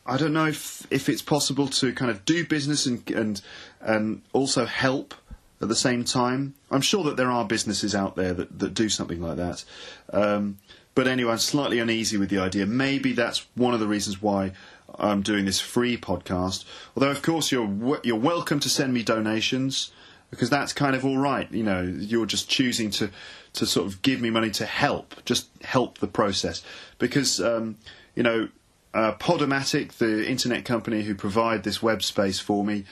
[0.05, 3.41] I don't know if if it's possible to kind of do business and and
[3.81, 5.15] and also help
[5.59, 6.53] at the same time.
[6.69, 9.63] I'm sure that there are businesses out there that, that do something like that.
[10.11, 10.59] Um,
[10.95, 12.67] but anyway, I'm slightly uneasy with the idea.
[12.67, 14.51] Maybe that's one of the reasons why
[14.99, 16.65] I'm doing this free podcast.
[16.95, 19.91] Although, of course, you're w- you're welcome to send me donations
[20.29, 21.51] because that's kind of all right.
[21.51, 23.09] You know, you're just choosing to
[23.53, 26.63] to sort of give me money to help, just help the process.
[26.97, 27.77] Because um,
[28.15, 28.49] you know,
[28.93, 32.85] uh, Podomatic, the internet company who provide this web space for me,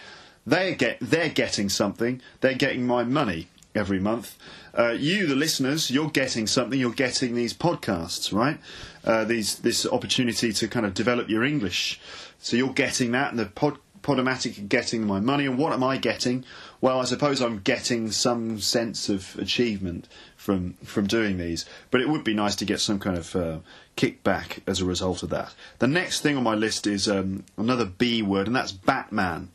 [0.46, 2.22] they get they're getting something.
[2.42, 4.38] They're getting my money every month.
[4.78, 6.80] Uh, you, the listeners, you're getting something.
[6.80, 8.58] You're getting these podcasts, right?
[9.04, 12.00] Uh, these this opportunity to kind of develop your English.
[12.40, 15.46] So you're getting that, and the pod, Podomatic getting my money.
[15.46, 16.44] And what am I getting?
[16.80, 21.66] Well, I suppose I'm getting some sense of achievement from from doing these.
[21.92, 23.60] But it would be nice to get some kind of uh,
[23.96, 25.54] kickback as a result of that.
[25.78, 29.52] The next thing on my list is um, another B word, and that's Batman.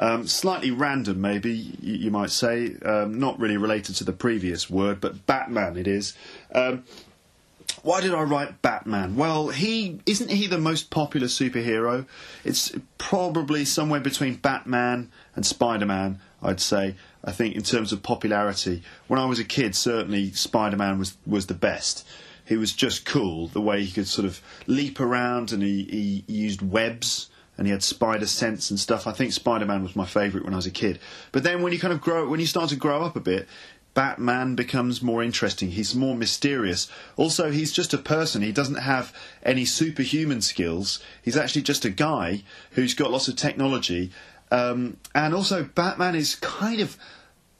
[0.00, 4.98] Um, slightly random, maybe you, might say, um, not really related to the previous word,
[4.98, 6.14] but Batman it is.
[6.54, 6.84] Um,
[7.82, 9.16] why did I write Batman?
[9.16, 12.06] Well, he isn't he the most popular superhero?
[12.44, 16.96] It's probably somewhere between Batman and Spider-Man, I'd say.
[17.22, 21.46] I think in terms of popularity, when I was a kid, certainly Spider-Man was was
[21.46, 22.06] the best.
[22.44, 26.24] He was just cool the way he could sort of leap around and he, he
[26.26, 27.29] used webs
[27.60, 29.06] and he had spider sense and stuff.
[29.06, 30.98] I think Spider-Man was my favourite when I was a kid.
[31.30, 33.46] But then when you kind of grow, when you start to grow up a bit,
[33.92, 35.72] Batman becomes more interesting.
[35.72, 36.90] He's more mysterious.
[37.18, 38.40] Also, he's just a person.
[38.40, 41.00] He doesn't have any superhuman skills.
[41.22, 44.10] He's actually just a guy who's got lots of technology.
[44.50, 46.96] Um, and also, Batman is kind of.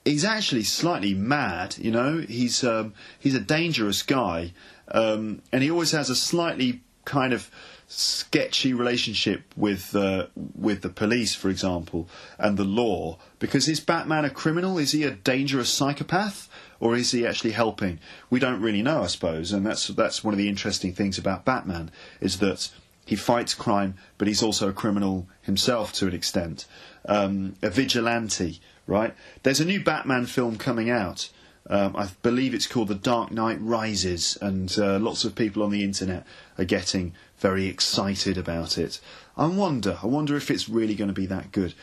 [0.07, 2.25] He's actually slightly mad, you know.
[2.27, 4.55] He's um, he's a dangerous guy,
[4.89, 7.51] um, and he always has a slightly kind of
[7.93, 13.19] sketchy relationship with uh, with the police, for example, and the law.
[13.41, 14.79] Because is Batman a criminal?
[14.79, 16.49] Is he a dangerous psychopath,
[16.79, 17.99] or is he actually helping?
[18.31, 21.45] We don't really know, I suppose, and that's that's one of the interesting things about
[21.45, 22.71] Batman is that
[23.05, 26.67] he fights crime, but he's also a criminal himself to an extent,
[27.07, 28.61] um, a vigilante.
[28.87, 29.15] Right?
[29.43, 31.31] There's a new Batman film coming out.
[31.69, 35.71] Um, I believe it's called The Dark Knight Rises, and uh, lots of people on
[35.71, 36.27] the internet
[36.59, 39.01] are getting very excited about it.
[39.37, 41.75] I wonder, I wonder if it's really going to be that good.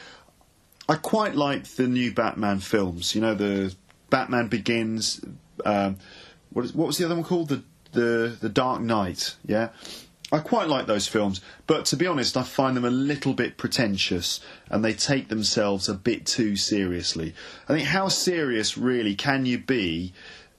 [0.87, 3.13] I quite like the new Batman films.
[3.13, 3.75] You know, the
[4.09, 5.21] Batman Begins.
[5.65, 5.97] Um,
[6.51, 7.49] what, is, what was the other one called?
[7.49, 9.35] The the the Dark Knight.
[9.45, 9.69] Yeah,
[10.31, 13.57] I quite like those films, but to be honest, I find them a little bit
[13.57, 14.39] pretentious
[14.69, 17.33] and they take themselves a bit too seriously.
[17.67, 20.13] I think how serious really can you be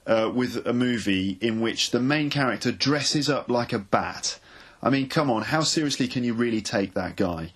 [0.07, 4.39] uh, with a movie in which the main character dresses up like a bat?
[4.81, 7.51] I mean, come on, how seriously can you really take that guy?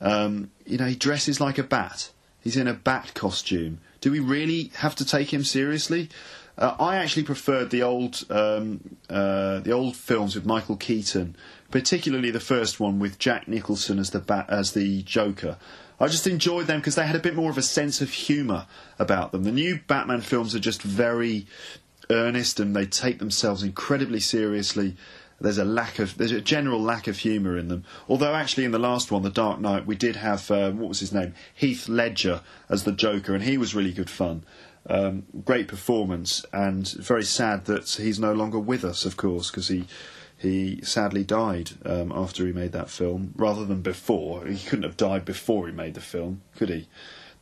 [0.00, 2.10] Um, you know, he dresses like a bat.
[2.40, 3.80] He's in a bat costume.
[4.00, 6.08] Do we really have to take him seriously?
[6.56, 11.36] Uh, I actually preferred the old um, uh, the old films with Michael Keaton,
[11.70, 15.56] particularly the first one with Jack Nicholson as the bat, as the Joker.
[16.00, 18.66] I just enjoyed them because they had a bit more of a sense of humour
[18.98, 19.44] about them.
[19.44, 21.46] The new Batman films are just very
[22.10, 24.96] earnest and they take themselves incredibly seriously
[25.40, 27.84] there's a lack of there's a general lack of humour in them.
[28.08, 31.00] Although actually in the last one, The Dark Knight, we did have uh, what was
[31.00, 34.44] his name, Heath Ledger as the Joker, and he was really good fun.
[34.90, 39.68] Um, great performance, and very sad that he's no longer with us, of course, because
[39.68, 39.86] he
[40.36, 44.46] he sadly died um, after he made that film, rather than before.
[44.46, 46.88] He couldn't have died before he made the film, could he?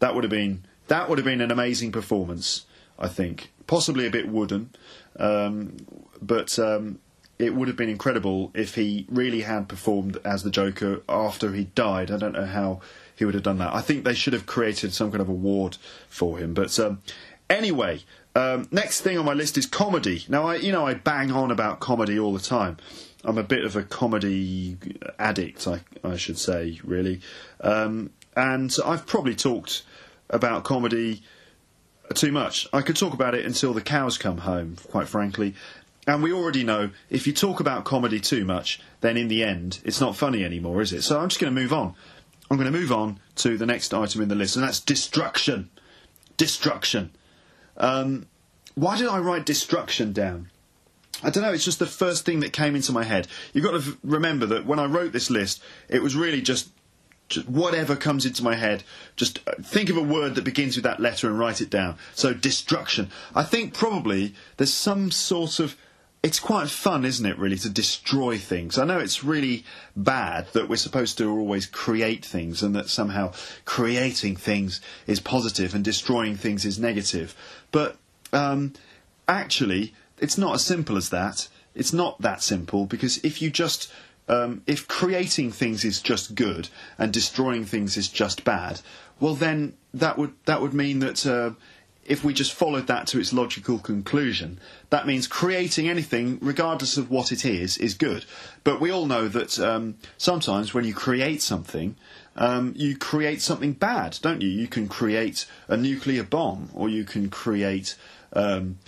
[0.01, 2.67] That would have been that would have been an amazing performance,
[2.99, 3.53] I think.
[3.67, 4.71] Possibly a bit wooden,
[5.19, 5.77] um,
[6.21, 7.01] but um,
[7.38, 11.64] it would have been incredible if he really had performed as the Joker after he
[11.64, 12.11] died.
[12.11, 12.81] I don't know how
[13.14, 13.75] he would have done that.
[13.75, 15.77] I think they should have created some kind of award
[16.09, 16.55] for him.
[16.55, 17.03] But um,
[17.51, 18.01] anyway,
[18.35, 20.25] um, next thing on my list is comedy.
[20.29, 22.79] Now, I you know I bang on about comedy all the time.
[23.25, 24.77] I'm a bit of a comedy
[25.18, 27.20] addict, I, I should say, really.
[27.61, 29.83] Um, and I've probably talked
[30.31, 31.22] about comedy
[32.14, 32.68] too much.
[32.72, 35.55] I could talk about it until the cows come home, quite frankly.
[36.07, 39.81] And we already know if you talk about comedy too much, then in the end,
[39.85, 41.03] it's not funny anymore, is it?
[41.03, 41.95] So I'm just going to move on.
[42.51, 45.69] I'm going to move on to the next item in the list, and that's destruction.
[46.37, 47.11] Destruction.
[47.77, 48.27] Um,
[48.75, 50.51] why did I write destruction down?
[51.23, 53.27] I don't know, it's just the first thing that came into my head.
[53.53, 56.71] You've got to remember that when I wrote this list, it was really just,
[57.29, 58.85] just, whatever comes into my head.
[59.16, 61.97] Just uh, think of a word that begins with that letter and write it down.
[62.14, 63.11] So, destruction.
[63.35, 65.75] I think probably there's some sort of
[66.23, 68.79] it's quite fun, isn't it, really, to destroy things?
[68.79, 73.33] I know it's really bad that we're supposed to always create things and that somehow
[73.65, 77.37] creating things is positive and destroying things is negative.
[77.71, 77.97] But
[78.33, 78.73] um,
[79.29, 81.49] actually, it's not as simple as that.
[81.75, 83.93] It's not that simple because if you just.
[84.29, 88.81] Um, if creating things is just good and destroying things is just bad,
[89.21, 91.53] well then that would that would mean that uh,
[92.09, 94.59] if we just followed that to its logical conclusion,
[94.90, 98.25] that means creating anything, regardless of what it is, is good.
[98.64, 101.97] But we all know that um, sometimes when you create something,
[102.37, 104.49] um, you create something bad, don't you?
[104.49, 107.97] You can create a nuclear bomb, or you can create,
[108.33, 108.79] um,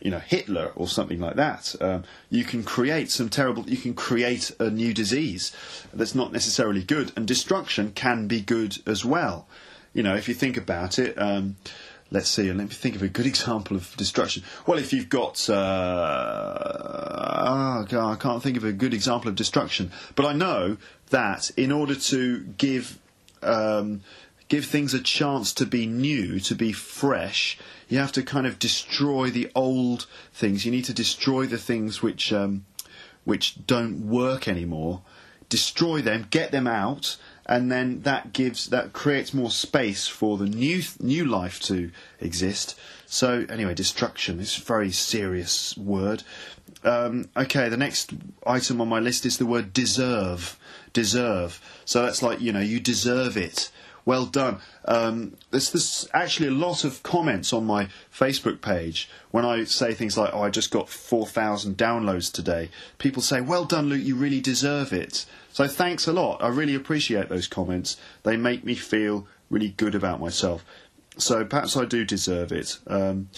[0.00, 1.74] you know, Hitler or something like that.
[1.80, 3.68] Um, you can create some terrible.
[3.68, 5.52] You can create a new disease
[5.92, 9.46] that's not necessarily good, and destruction can be good as well.
[9.92, 11.18] You know, if you think about it.
[12.12, 14.42] Let's see, let me think of a good example of destruction.
[14.66, 15.54] Well, if you've got, uh,
[17.48, 20.76] oh I can't think of a good example of destruction, but I know
[21.08, 22.98] that in order to give
[23.42, 24.02] um,
[24.48, 28.58] give things a chance to be new, to be fresh, you have to kind of
[28.58, 30.66] destroy the old things.
[30.66, 32.66] You need to destroy the things which um,
[33.24, 35.00] which don't work anymore,
[35.48, 40.46] destroy them, get them out, and then that gives that creates more space for the
[40.46, 42.78] new new life to exist.
[43.06, 46.22] So anyway, destruction is a very serious word.
[46.84, 48.12] Um, okay, the next
[48.46, 50.58] item on my list is the word deserve.
[50.92, 51.60] Deserve.
[51.84, 53.70] So that's like you know you deserve it.
[54.04, 54.58] Well done.
[54.84, 59.94] Um, there's, there's actually a lot of comments on my Facebook page when I say
[59.94, 64.02] things like, "Oh, I just got 4,000 downloads today." People say, "Well done, Luke.
[64.02, 66.42] You really deserve it." So thanks a lot.
[66.42, 67.98] I really appreciate those comments.
[68.22, 70.64] They make me feel really good about myself.
[71.18, 72.78] So perhaps I do deserve it.
[72.86, 73.28] Um,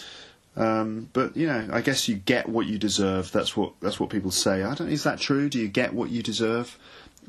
[0.57, 3.33] um, but you know, I guess you get what you deserve.
[3.33, 4.63] That's what that's what people say.
[4.63, 4.89] I don't.
[4.89, 5.49] Is that true?
[5.49, 6.79] Do you get what you deserve?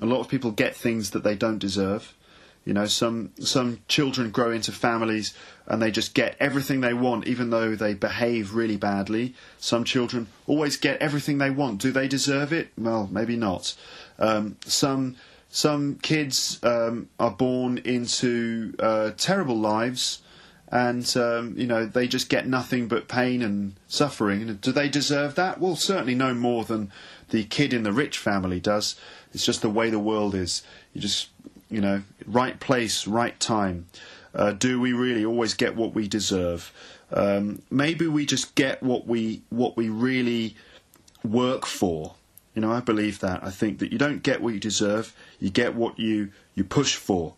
[0.01, 2.13] A lot of people get things that they don't deserve.
[2.65, 5.33] You know, some some children grow into families
[5.67, 9.33] and they just get everything they want, even though they behave really badly.
[9.59, 11.81] Some children always get everything they want.
[11.81, 12.69] Do they deserve it?
[12.77, 13.75] Well, maybe not.
[14.19, 15.15] Um, some
[15.49, 20.21] some kids um, are born into uh, terrible lives,
[20.69, 24.55] and um, you know they just get nothing but pain and suffering.
[24.61, 25.59] do they deserve that?
[25.59, 26.91] Well, certainly no more than
[27.29, 28.95] the kid in the rich family does.
[29.33, 30.63] It's just the way the world is.
[30.93, 31.29] You just
[31.69, 33.87] you know, right place, right time.
[34.33, 36.71] Uh, do we really always get what we deserve?
[37.11, 40.55] Um, maybe we just get what we what we really
[41.23, 42.15] work for.
[42.55, 43.43] You know, I believe that.
[43.43, 45.13] I think that you don't get what you deserve.
[45.39, 47.35] You get what you you push for.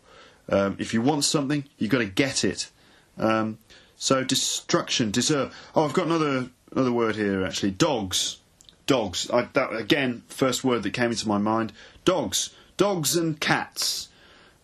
[0.48, 2.70] Um, if you want something, you've got to get it.
[3.18, 3.58] Um,
[3.96, 5.54] so destruction, deserve.
[5.74, 7.72] Oh, I've got another another word here actually.
[7.72, 8.38] Dogs,
[8.86, 9.28] dogs.
[9.30, 11.72] I, that again, first word that came into my mind.
[12.04, 14.08] Dogs, dogs and cats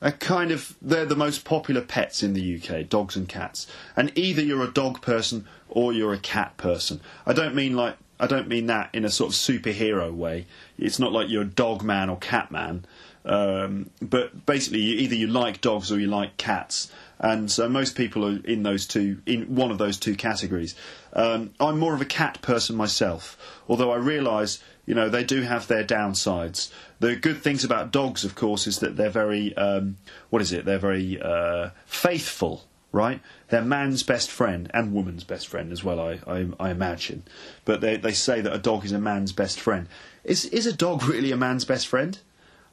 [0.00, 3.66] are kind of they're the most popular pets in the UK, dogs and cats.
[3.96, 7.00] And either you're a dog person or you're a cat person.
[7.26, 10.46] I don't mean like I don't mean that in a sort of superhero way.
[10.78, 12.84] It's not like you're a dog man or cat man.
[13.24, 18.26] Um, but basically, either you like dogs or you like cats, and so most people
[18.26, 20.74] are in those two, in one of those two categories.
[21.14, 25.40] Um, I'm more of a cat person myself, although I realise, you know, they do
[25.40, 26.70] have their downsides.
[27.00, 29.96] The good things about dogs, of course, is that they're very, um,
[30.28, 30.66] what is it?
[30.66, 33.20] They're very uh, faithful, right?
[33.48, 37.24] They're man's best friend and woman's best friend as well, I, I, I imagine.
[37.64, 39.88] But they, they say that a dog is a man's best friend.
[40.22, 42.18] Is, is a dog really a man's best friend?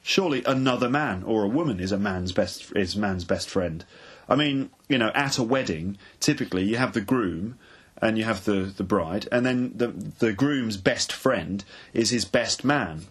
[0.02, 3.86] surely another man or a woman is a man's best is man's best friend.
[4.28, 7.58] I mean, you know, at a wedding, typically you have the groom
[8.02, 12.26] and you have the, the bride, and then the the groom's best friend is his
[12.26, 13.02] best man.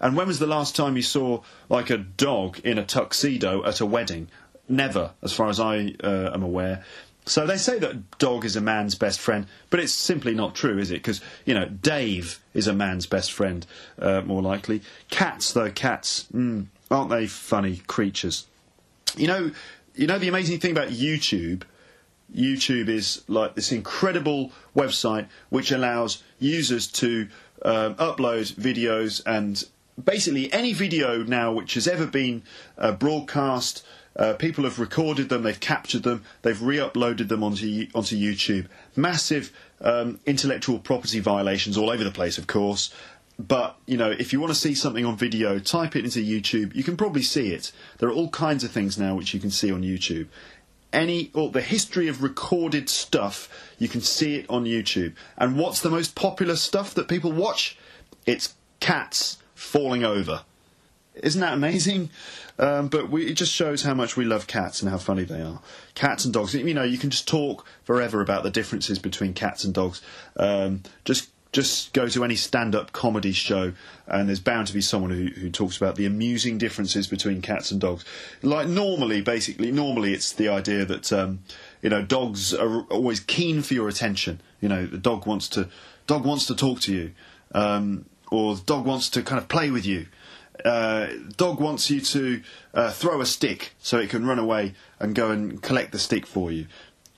[0.00, 3.80] And when was the last time you saw like a dog in a tuxedo at
[3.80, 4.28] a wedding?
[4.68, 6.84] Never, as far as I uh, am aware.
[7.24, 10.78] So they say that dog is a man's best friend, but it's simply not true,
[10.78, 10.94] is it?
[10.94, 13.66] Because, you know, Dave is a man's best friend,
[13.98, 14.80] uh, more likely.
[15.10, 18.46] Cats, though, cats, mm, aren't they funny creatures?
[19.16, 19.50] You know,
[19.94, 21.62] you know the amazing thing about YouTube?
[22.34, 27.28] YouTube is like this incredible website which allows users to
[27.62, 29.64] um, upload videos and
[30.02, 32.42] basically any video now which has ever been
[32.76, 33.84] uh, broadcast
[34.18, 38.66] uh, people have recorded them, they've captured them, they've re-uploaded them onto onto YouTube.
[38.96, 42.92] Massive um, intellectual property violations all over the place, of course.
[43.38, 46.74] But you know, if you want to see something on video, type it into YouTube.
[46.74, 47.70] You can probably see it.
[47.98, 50.26] There are all kinds of things now which you can see on YouTube.
[50.92, 55.14] Any or the history of recorded stuff, you can see it on YouTube.
[55.36, 57.78] And what's the most popular stuff that people watch?
[58.26, 60.42] It's cats falling over.
[61.22, 62.10] Isn't that amazing?
[62.58, 65.40] Um, but we, it just shows how much we love cats and how funny they
[65.40, 65.60] are.
[65.94, 66.54] Cats and dogs.
[66.54, 70.02] You know, you can just talk forever about the differences between cats and dogs.
[70.36, 73.72] Um, just just go to any stand-up comedy show,
[74.06, 77.70] and there's bound to be someone who, who talks about the amusing differences between cats
[77.70, 78.04] and dogs.
[78.42, 81.40] Like normally, basically, normally it's the idea that um,
[81.80, 84.40] you know dogs are always keen for your attention.
[84.60, 85.68] You know, the dog wants to
[86.06, 87.12] dog wants to talk to you,
[87.52, 90.06] um, or the dog wants to kind of play with you
[90.64, 92.42] uh, dog wants you to
[92.74, 96.26] uh, throw a stick so it can run away and go and collect the stick
[96.26, 96.66] for you,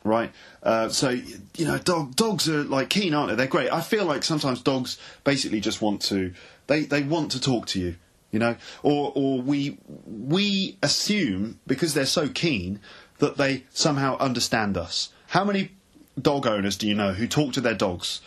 [0.05, 0.33] right?
[0.63, 3.37] Uh, so you know, dog dogs are like keen, aren't they?
[3.37, 3.73] They're great.
[3.73, 6.33] I feel like sometimes dogs basically just want to
[6.67, 7.97] they they want to talk to you,
[8.31, 12.81] you know, or or we we assume because they're so keen
[13.19, 15.11] that they somehow understand us.
[15.29, 15.73] How many
[16.21, 18.21] dog owners do you know who talk to their dogs?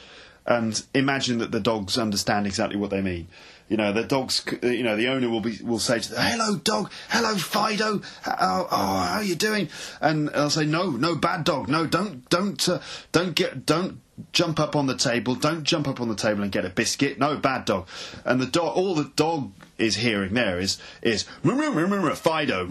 [0.46, 3.28] And imagine that the dogs understand exactly what they mean.
[3.70, 4.46] You know, the dogs.
[4.62, 6.92] You know, the owner will be will say to them, "Hello, dog.
[7.10, 8.02] Hello, Fido.
[8.22, 9.70] How, oh, how are you doing?"
[10.02, 11.70] And I'll say, "No, no, bad dog.
[11.70, 12.80] No, don't, don't, uh,
[13.12, 14.00] don't get, don't."
[14.32, 15.34] Jump up on the table!
[15.34, 17.18] Don't jump up on the table and get a biscuit.
[17.18, 17.88] No, bad dog.
[18.24, 22.68] And the dog, all the dog is hearing there is is Fido,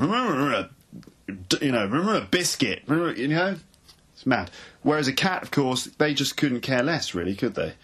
[1.61, 3.57] you know, remember a biscuit, you know,
[4.23, 4.51] it's mad.
[4.83, 7.75] Whereas a cat, of course, they just couldn't care less, really, could they?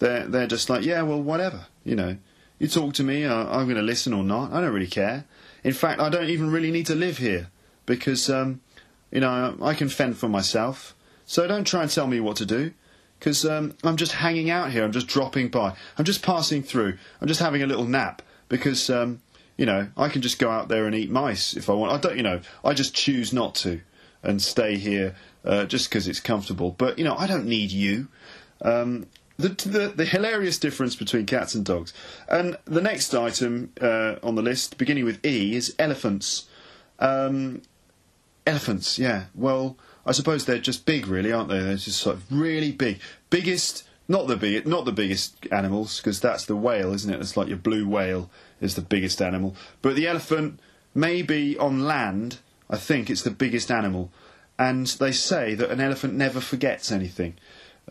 [0.00, 2.16] They're they're just like, yeah, well, whatever, you know.
[2.58, 4.52] You talk to me, I, I'm going to listen or not.
[4.52, 5.24] I don't really care.
[5.62, 7.50] In fact, I don't even really need to live here
[7.84, 8.60] because, um,
[9.12, 10.94] you know, I can fend for myself.
[11.24, 12.72] So don't try and tell me what to do
[13.18, 14.84] because um, I'm just hanging out here.
[14.84, 15.74] I'm just dropping by.
[15.98, 16.98] I'm just passing through.
[17.20, 19.20] I'm just having a little nap because, um,
[19.56, 21.92] you know, I can just go out there and eat mice if I want.
[21.92, 23.80] I don't, you know, I just choose not to
[24.22, 25.14] and stay here
[25.46, 26.72] uh, just because it's comfortable.
[26.72, 28.08] But you know, I don't need you.
[28.62, 29.06] Um,
[29.38, 31.92] the, the the hilarious difference between cats and dogs.
[32.28, 36.46] And the next item uh, on the list, beginning with E, is elephants.
[36.98, 37.62] Um,
[38.46, 39.24] elephants, yeah.
[39.34, 39.76] Well,
[40.06, 41.60] I suppose they're just big, really, aren't they?
[41.60, 43.00] They're just sort of really big.
[43.28, 47.20] Biggest, not the big, not the biggest animals, because that's the whale, isn't it?
[47.20, 48.30] It's like your blue whale
[48.60, 49.54] is the biggest animal.
[49.82, 50.60] But the elephant,
[50.94, 52.38] maybe on land,
[52.70, 54.10] I think it's the biggest animal.
[54.58, 57.34] And they say that an elephant never forgets anything.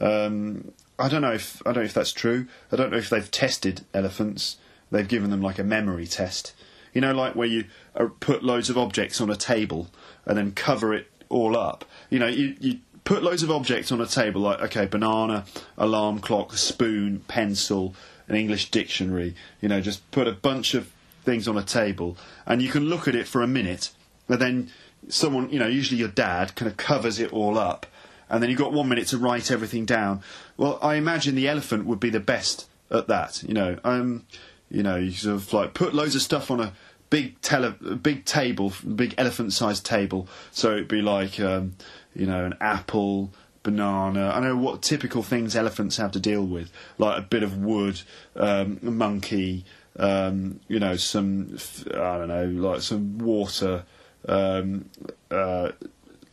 [0.01, 2.47] Um, I don't know if I don't know if that's true.
[2.72, 4.57] I don't know if they've tested elephants.
[4.91, 6.53] They've given them like a memory test.
[6.93, 9.89] You know, like where you uh, put loads of objects on a table
[10.26, 11.84] and then cover it all up.
[12.09, 15.45] You know, you, you put loads of objects on a table, like okay, banana,
[15.78, 17.93] alarm clock, spoon, pencil,
[18.28, 19.36] an English dictionary.
[19.61, 20.91] You know, just put a bunch of
[21.24, 23.91] things on a table, and you can look at it for a minute,
[24.30, 24.72] and then
[25.10, 27.86] someone, you know, usually your dad, kind of covers it all up,
[28.30, 30.22] and then you've got one minute to write everything down.
[30.58, 33.43] Well, I imagine the elephant would be the best at that.
[33.43, 34.26] You know, um,
[34.70, 36.74] you know, you sort of like put loads of stuff on a
[37.10, 40.28] big tele, big table, big elephant-sized table.
[40.51, 41.76] So it'd be like, um,
[42.16, 43.32] you know, an apple,
[43.64, 44.32] banana.
[44.34, 48.01] I know what typical things elephants have to deal with, like a bit of wood,
[48.36, 49.66] um, a monkey.
[49.97, 53.86] Um, you know, some I don't know, like some water,
[54.28, 54.89] um,
[55.32, 55.71] uh,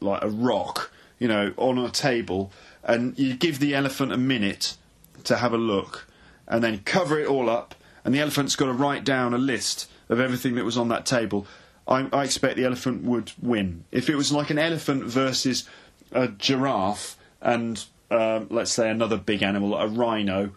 [0.00, 0.92] like a rock.
[1.18, 2.50] You know, on a table,
[2.82, 4.76] and you give the elephant a minute
[5.22, 6.08] to have a look,
[6.48, 7.76] and then cover it all up.
[8.04, 11.06] And the elephant's got to write down a list of everything that was on that
[11.06, 11.46] table.
[11.86, 13.84] I, I expect the elephant would win.
[13.92, 15.68] If it was like an elephant versus
[16.10, 20.52] a giraffe and um, let's say another big animal, a rhino,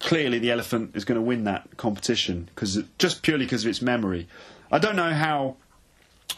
[0.00, 3.82] clearly the elephant is going to win that competition because just purely because of its
[3.82, 4.26] memory.
[4.70, 5.56] I don't know how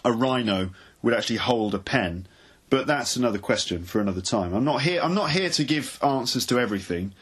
[0.05, 0.71] a rhino
[1.03, 2.27] would actually hold a pen,
[2.71, 4.55] but that's another question for another time.
[4.55, 5.01] I'm not here.
[5.03, 7.13] I'm not here to give answers to everything.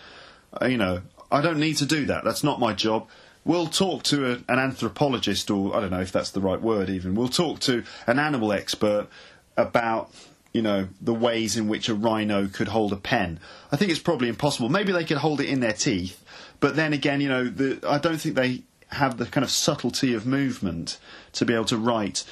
[0.60, 2.24] Uh, you know, I don't need to do that.
[2.24, 3.08] That's not my job.
[3.44, 6.90] We'll talk to a, an anthropologist, or I don't know if that's the right word.
[6.90, 9.08] Even we'll talk to an animal expert
[9.56, 10.12] about
[10.52, 13.38] you know the ways in which a rhino could hold a pen.
[13.70, 14.68] I think it's probably impossible.
[14.68, 16.24] Maybe they could hold it in their teeth,
[16.60, 20.14] but then again, you know, the, I don't think they have the kind of subtlety
[20.14, 20.98] of movement
[21.32, 22.24] to be able to write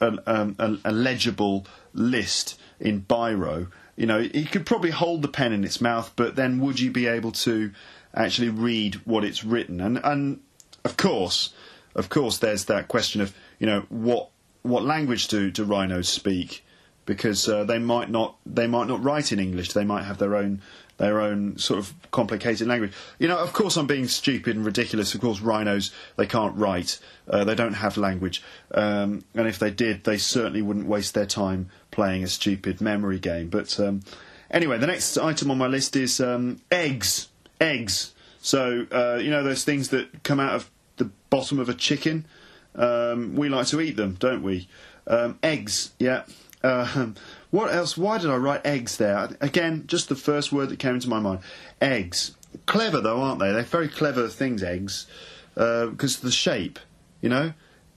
[0.00, 3.68] a, um, a, a legible list in biro.
[3.96, 6.90] You know, you could probably hold the pen in its mouth, but then would you
[6.90, 7.72] be able to
[8.14, 9.80] actually read what it's written?
[9.80, 10.40] And and
[10.84, 11.52] of course,
[11.94, 14.30] of course, there's that question of you know what
[14.62, 16.64] what language do do rhinos speak?
[17.06, 19.72] Because uh, they might not they might not write in English.
[19.72, 20.60] They might have their own
[20.98, 22.92] their own sort of complicated language.
[23.18, 25.14] You know, of course, I'm being stupid and ridiculous.
[25.14, 26.98] Of course, rhinos they can't write.
[27.28, 28.42] Uh, they don't have language,
[28.72, 33.18] um, and if they did, they certainly wouldn't waste their time playing a stupid memory
[33.18, 33.48] game.
[33.48, 34.02] But um,
[34.50, 37.28] anyway, the next item on my list is um, eggs.
[37.60, 38.14] Eggs.
[38.40, 42.26] So uh, you know those things that come out of the bottom of a chicken.
[42.74, 44.68] Um, we like to eat them, don't we?
[45.06, 45.92] Um, eggs.
[45.98, 46.24] Yeah.
[46.60, 47.14] Um,
[47.50, 47.96] what else?
[47.96, 49.30] Why did I write eggs there?
[49.40, 51.40] Again, just the first word that came into my mind.
[51.80, 52.34] Eggs.
[52.66, 53.52] Clever though, aren't they?
[53.52, 54.62] They're very clever things.
[54.62, 55.06] Eggs,
[55.54, 56.78] because of the shape.
[57.20, 57.52] You know,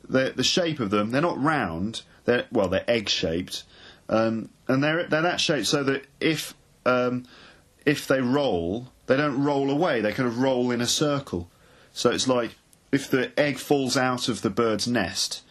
[0.07, 1.11] the the shape of them.
[1.11, 2.01] They're not round.
[2.25, 3.63] They're well, they're egg shaped,
[4.09, 6.53] um, and they're they're that shape so that if
[6.85, 7.25] um,
[7.85, 10.01] if they roll, they don't roll away.
[10.01, 11.49] They kind of roll in a circle.
[11.93, 12.55] So it's like
[12.91, 15.43] if the egg falls out of the bird's nest,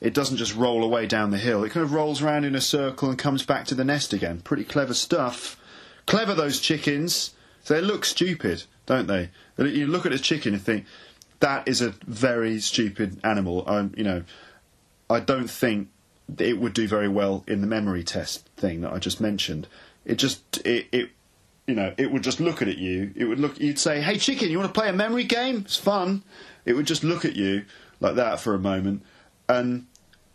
[0.00, 1.64] it doesn't just roll away down the hill.
[1.64, 4.40] It kind of rolls around in a circle and comes back to the nest again.
[4.40, 5.60] Pretty clever stuff.
[6.06, 7.34] Clever those chickens.
[7.66, 9.30] They look stupid, don't they?
[9.58, 10.84] You look at a chicken and think
[11.40, 13.64] that is a very stupid animal.
[13.66, 14.22] Um, you know,
[15.10, 15.88] I don't think
[16.38, 19.66] it would do very well in the memory test thing that I just mentioned.
[20.04, 21.10] It just it, it
[21.66, 23.12] you know, it would just look at you.
[23.16, 23.58] It would look.
[23.58, 25.62] You'd say, "Hey, chicken, you want to play a memory game?
[25.64, 26.22] It's fun."
[26.64, 27.64] It would just look at you
[28.00, 29.02] like that for a moment,
[29.48, 29.86] and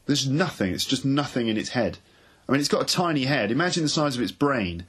[0.05, 0.74] there's nothing.
[0.74, 1.97] It's just nothing in its head.
[2.47, 3.51] I mean, it's got a tiny head.
[3.51, 4.86] Imagine the size of its brain.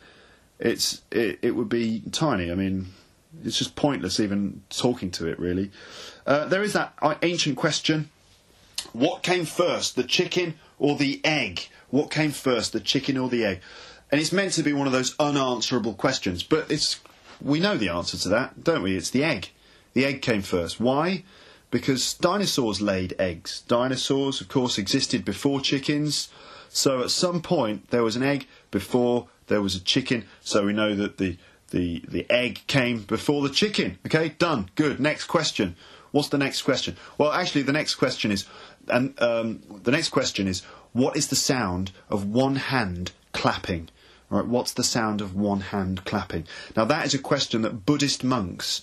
[0.59, 2.51] It's it, it would be tiny.
[2.51, 2.89] I mean,
[3.45, 5.39] it's just pointless even talking to it.
[5.39, 5.71] Really,
[6.27, 8.11] uh, there is that ancient question:
[8.93, 11.69] What came first, the chicken or the egg?
[11.91, 13.61] What came first, the chicken or the egg?
[14.11, 17.01] And it's meant to be one of those unanswerable questions, but it's
[17.41, 18.97] we know the answer to that, don't we?
[18.97, 19.51] It's the egg.
[19.95, 20.81] The egg came first.
[20.81, 21.25] Why?
[21.73, 23.63] Because dinosaurs laid eggs.
[23.67, 26.29] Dinosaurs, of course, existed before chickens.
[26.69, 30.25] So at some point there was an egg before there was a chicken.
[30.41, 31.37] So we know that the
[31.71, 33.99] the the egg came before the chicken.
[34.07, 34.71] Okay, done.
[34.77, 35.01] Good.
[35.01, 35.75] Next question.
[36.13, 36.97] What's the next question?
[37.19, 38.47] Well, actually, the next question is,
[38.87, 40.61] and um, the next question is,
[40.93, 43.89] what is the sound of one hand clapping?
[44.29, 46.47] Right, what's the sound of one hand clapping?
[46.77, 48.83] Now, that is a question that Buddhist monks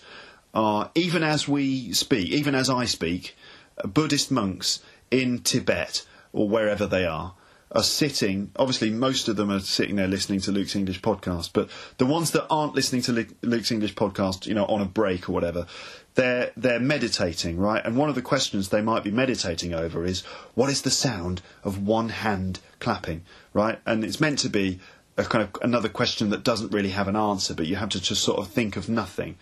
[0.53, 3.35] are, even as we speak, even as I speak,
[3.83, 4.81] Buddhist monks
[5.11, 7.33] in Tibet or wherever they are
[7.71, 8.51] are sitting.
[8.55, 12.31] Obviously, most of them are sitting there listening to Luke's English podcast, but the ones
[12.31, 15.67] that aren't listening to Luke's English podcast, you know, on a break or whatever,
[16.15, 17.85] they're they're meditating, right?
[17.85, 20.21] And one of the questions they might be meditating over is
[20.55, 23.23] what is the sound of one hand clapping,
[23.53, 23.79] right?
[23.85, 24.79] And it's meant to be
[25.17, 28.01] a kind of another question that doesn't really have an answer, but you have to
[28.01, 29.37] just sort of think of nothing.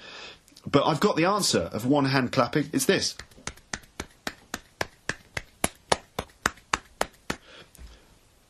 [0.70, 2.70] But I've got the answer of one hand clapping.
[2.74, 3.16] It's this.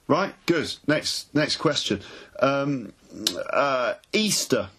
[0.07, 0.73] Right, good.
[0.87, 2.01] Next, next question.
[2.39, 2.93] Um,
[3.51, 4.69] uh, Easter,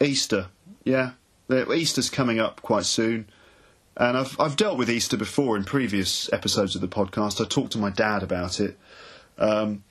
[0.00, 0.48] Easter,
[0.84, 1.12] yeah.
[1.50, 3.28] Easter's coming up quite soon,
[3.96, 7.44] and I've I've dealt with Easter before in previous episodes of the podcast.
[7.44, 8.78] I talked to my dad about it,
[9.36, 9.82] um,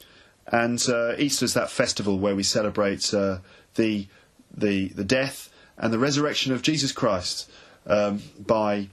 [0.47, 3.39] and uh, Easter's that festival where we celebrate uh,
[3.75, 4.07] the
[4.55, 5.49] the the death
[5.79, 7.49] and the resurrection of Jesus Christ
[7.87, 8.89] um, by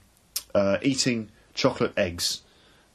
[0.55, 2.41] uh, eating chocolate eggs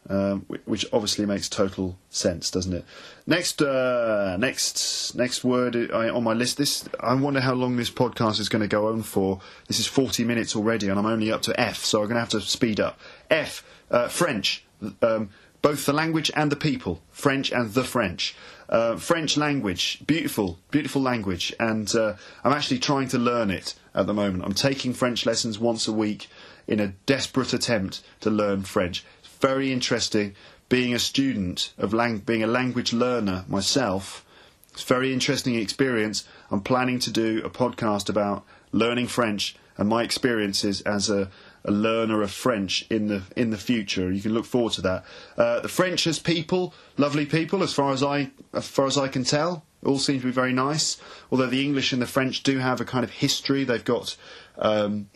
[0.09, 2.84] um, which obviously makes total sense, doesn't it?
[3.26, 6.59] Next, uh, next, next word on my list.
[6.59, 9.40] This I wonder how long this podcast is going to go on for.
[9.68, 12.20] This is forty minutes already, and I'm only up to F, so I'm going to
[12.20, 12.99] have to speed up.
[13.30, 14.64] F, uh, French.
[15.01, 15.30] Um,
[15.61, 18.34] both the language and the people, French and the French.
[18.72, 24.06] Uh, French language, beautiful, beautiful language, and uh, I'm actually trying to learn it at
[24.06, 24.44] the moment.
[24.44, 26.26] I'm taking French lessons once a week
[26.66, 29.04] in a desperate attempt to learn French
[29.42, 30.34] very interesting.
[30.68, 34.24] Being a student of lang- being a language learner myself,
[34.72, 36.24] it's a very interesting experience.
[36.50, 41.28] I'm planning to do a podcast about learning French and my experiences as a,
[41.64, 44.10] a learner of French in the in the future.
[44.10, 45.04] You can look forward to that.
[45.36, 49.08] Uh, the French as people, lovely people, as far as I as far as I
[49.08, 51.00] can tell, all seem to be very nice.
[51.30, 53.64] Although the English and the French do have a kind of history.
[53.64, 54.16] They've got
[54.58, 55.08] um,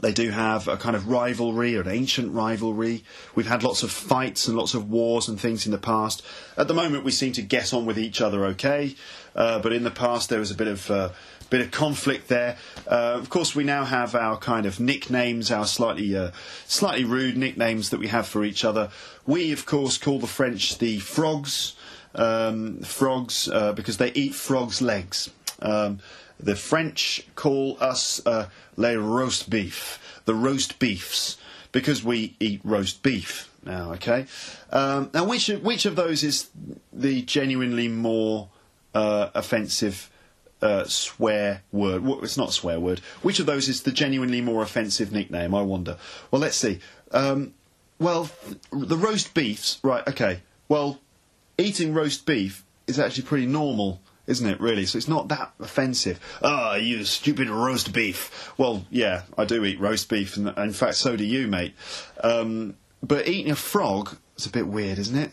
[0.00, 3.04] they do have a kind of rivalry, an ancient rivalry.
[3.34, 6.22] We've had lots of fights and lots of wars and things in the past.
[6.56, 8.96] At the moment, we seem to get on with each other okay,
[9.34, 11.10] uh, but in the past there was a bit of uh,
[11.44, 12.56] bit of conflict there.
[12.86, 16.30] Uh, of course, we now have our kind of nicknames, our slightly uh,
[16.66, 18.90] slightly rude nicknames that we have for each other.
[19.26, 21.74] We, of course, call the French the frogs,
[22.14, 25.30] um, frogs uh, because they eat frogs' legs.
[25.60, 26.00] Um,
[26.40, 31.36] the French call us uh, les roast beef, the roast beefs,
[31.72, 33.92] because we eat roast beef now.
[33.92, 34.26] Okay,
[34.70, 36.50] um, now which which of those is
[36.92, 38.48] the genuinely more
[38.94, 40.10] uh, offensive?
[40.64, 42.02] Uh, swear word.
[42.02, 43.00] Well, it's not a swear word.
[43.20, 45.54] Which of those is the genuinely more offensive nickname?
[45.54, 45.98] I wonder.
[46.30, 46.80] Well, let's see.
[47.12, 47.52] Um,
[47.98, 48.30] well,
[48.72, 49.78] the roast beefs.
[49.82, 50.06] Right.
[50.08, 50.40] Okay.
[50.68, 51.00] Well,
[51.58, 54.86] eating roast beef is actually pretty normal isn't it, really?
[54.86, 56.18] So it's not that offensive.
[56.42, 58.52] Ah, oh, you stupid roast beef.
[58.56, 61.74] Well, yeah, I do eat roast beef, and in fact, so do you, mate.
[62.22, 65.30] Um, but eating a frog is a bit weird, isn't it?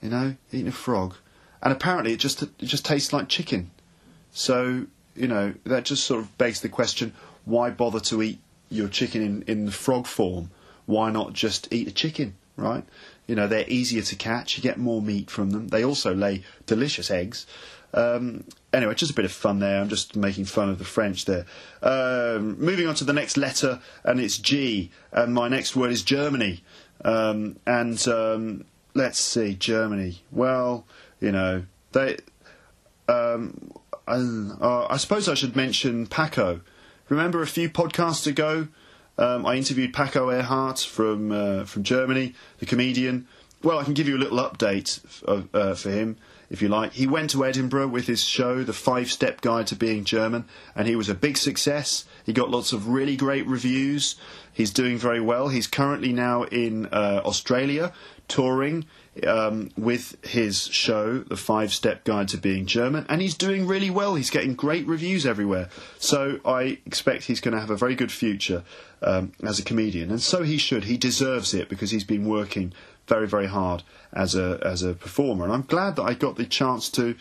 [0.00, 1.16] You know, eating a frog.
[1.62, 3.70] And apparently it just, it just tastes like chicken.
[4.36, 4.84] So,
[5.14, 7.14] you know, that just sort of begs the question
[7.46, 10.50] why bother to eat your chicken in, in the frog form?
[10.84, 12.84] Why not just eat a chicken, right?
[13.26, 14.58] You know, they're easier to catch.
[14.58, 15.68] You get more meat from them.
[15.68, 17.46] They also lay delicious eggs.
[17.94, 19.80] Um, anyway, just a bit of fun there.
[19.80, 21.46] I'm just making fun of the French there.
[21.82, 24.90] Um, moving on to the next letter, and it's G.
[25.12, 26.62] And my next word is Germany.
[27.02, 30.20] Um, and um, let's see, Germany.
[30.30, 30.84] Well,
[31.20, 32.18] you know, they.
[33.08, 33.70] Um,
[34.06, 36.60] I, uh, I suppose I should mention Paco.
[37.08, 38.68] Remember a few podcasts ago?
[39.18, 43.26] Um, I interviewed Paco Erhard from uh, from Germany, the comedian.
[43.62, 46.16] Well, I can give you a little update of, uh, for him.
[46.50, 46.92] if you like.
[46.92, 50.44] He went to Edinburgh with his show, The Five Step Guide to Being German,
[50.74, 52.04] and he was a big success.
[52.24, 54.16] He got lots of really great reviews.
[54.52, 55.48] He's doing very well.
[55.48, 57.92] He's currently now in uh, Australia
[58.28, 58.84] touring
[59.24, 63.90] um, with his show, The Five Step Guide to Being German, and he's doing really
[63.90, 64.14] well.
[64.14, 65.68] He's getting great reviews everywhere.
[65.98, 68.64] So I expect he's going to have a very good future
[69.02, 70.84] um, as a comedian, and so he should.
[70.84, 72.72] He deserves it because he's been working
[73.06, 76.46] very, very hard as a as a performer, and I'm glad that I got the
[76.46, 77.14] chance to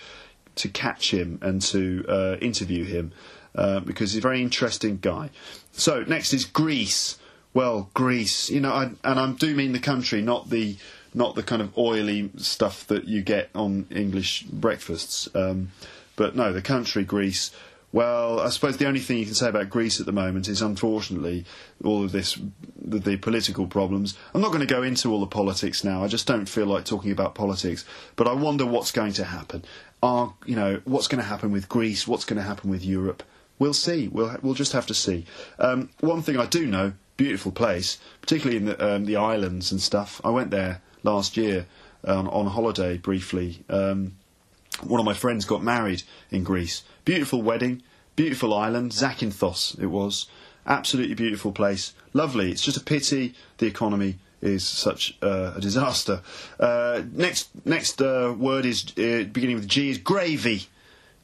[0.55, 3.11] to catch him and to uh, interview him
[3.55, 5.29] uh, because he's a very interesting guy.
[5.71, 7.17] So next is Greece.
[7.53, 10.75] Well, Greece, you know, I, and I do mean the country, not the
[11.15, 15.29] not the kind of oily stuff that you get on English breakfasts.
[15.33, 15.71] Um,
[16.15, 17.51] but no, the country, Greece.
[17.93, 20.61] Well, I suppose the only thing you can say about Greece at the moment is,
[20.61, 21.45] unfortunately,
[21.81, 22.37] all of this,
[22.77, 24.17] the, the, political problems.
[24.33, 26.03] I'm not going to go into all the politics now.
[26.03, 27.85] I just don't feel like talking about politics.
[28.17, 29.63] But I wonder what's going to happen.
[30.03, 32.05] Are you know what's going to happen with Greece?
[32.05, 33.23] What's going to happen with Europe?
[33.59, 34.09] We'll see.
[34.09, 35.25] We'll we'll just have to see.
[35.57, 39.81] Um, one thing I do know, beautiful place, particularly in the um, the islands and
[39.81, 40.19] stuff.
[40.21, 41.65] I went there last year
[42.03, 43.63] um, on holiday briefly.
[43.69, 44.17] Um,
[44.83, 46.83] one of my friends got married in Greece.
[47.05, 47.81] Beautiful wedding,
[48.15, 50.27] beautiful island, Zakynthos it was.
[50.67, 51.93] Absolutely beautiful place.
[52.13, 52.51] Lovely.
[52.51, 56.21] It's just a pity the economy is such uh, a disaster.
[56.59, 60.67] Uh, next next uh, word is uh, beginning with G is gravy.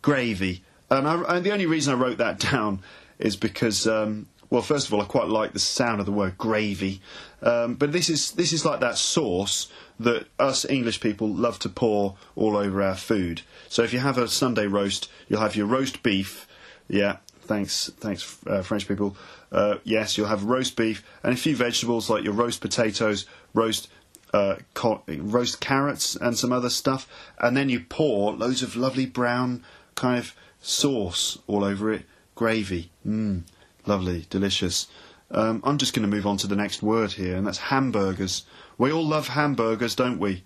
[0.02, 0.64] Gravy.
[0.90, 2.82] And, I, and, the only reason I wrote that down
[3.20, 6.38] is because um, well, first of all, I quite like the sound of the word
[6.38, 7.02] gravy,
[7.41, 11.70] um, but this is this is like that sauce that us English people love to
[11.70, 13.41] pour all over our food.
[13.70, 16.47] So if you have a Sunday roast, you'll have your roast beef.
[16.89, 19.16] Yeah, thanks, thanks, uh, French people.
[19.54, 23.88] Uh, yes, you'll have roast beef and a few vegetables like your roast potatoes, roast
[24.34, 27.08] uh, co- roast carrots, and some other stuff,
[27.39, 29.64] and then you pour loads of lovely brown
[29.95, 32.04] kind of sauce all over it,
[32.36, 32.89] gravy.
[33.08, 33.43] Mmm.
[33.86, 34.88] Lovely, delicious.
[35.32, 38.44] Um, I'm just going to move on to the next word here, and that's hamburgers.
[38.78, 40.44] We all love hamburgers, don't we?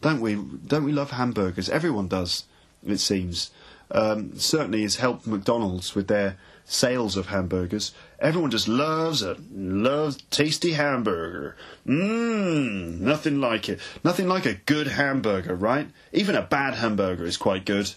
[0.00, 0.34] Don't we?
[0.34, 1.68] Don't we love hamburgers?
[1.68, 2.44] Everyone does,
[2.86, 3.50] it seems.
[3.90, 7.92] Um, certainly has helped McDonald's with their sales of hamburgers.
[8.20, 11.56] Everyone just loves a Loves tasty hamburger.
[11.86, 13.80] Mmm, nothing like it.
[14.04, 15.88] Nothing like a good hamburger, right?
[16.12, 17.90] Even a bad hamburger is quite good.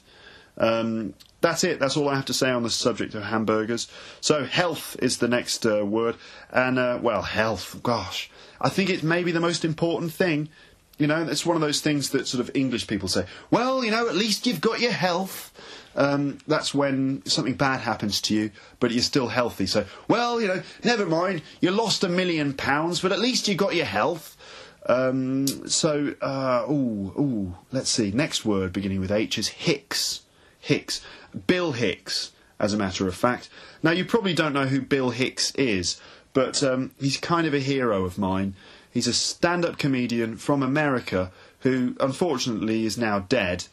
[0.57, 1.79] Um, that's it.
[1.79, 3.87] That's all I have to say on the subject of hamburgers.
[4.21, 6.15] So health is the next uh, word,
[6.51, 7.81] and uh, well, health.
[7.83, 8.29] Gosh,
[8.59, 10.49] I think it's maybe the most important thing.
[10.97, 13.25] You know, it's one of those things that sort of English people say.
[13.49, 15.51] Well, you know, at least you've got your health.
[15.95, 19.65] Um, that's when something bad happens to you, but you're still healthy.
[19.65, 21.41] So, well, you know, never mind.
[21.59, 24.37] You lost a million pounds, but at least you got your health.
[24.85, 28.11] Um, so, uh, ooh, ooh, let's see.
[28.11, 30.21] Next word beginning with H is Hicks.
[30.59, 31.01] Hicks.
[31.47, 33.49] Bill Hicks, as a matter of fact.
[33.83, 35.99] Now, you probably don't know who Bill Hicks is,
[36.33, 38.55] but um, he's kind of a hero of mine.
[38.91, 43.65] He's a stand up comedian from America who, unfortunately, is now dead.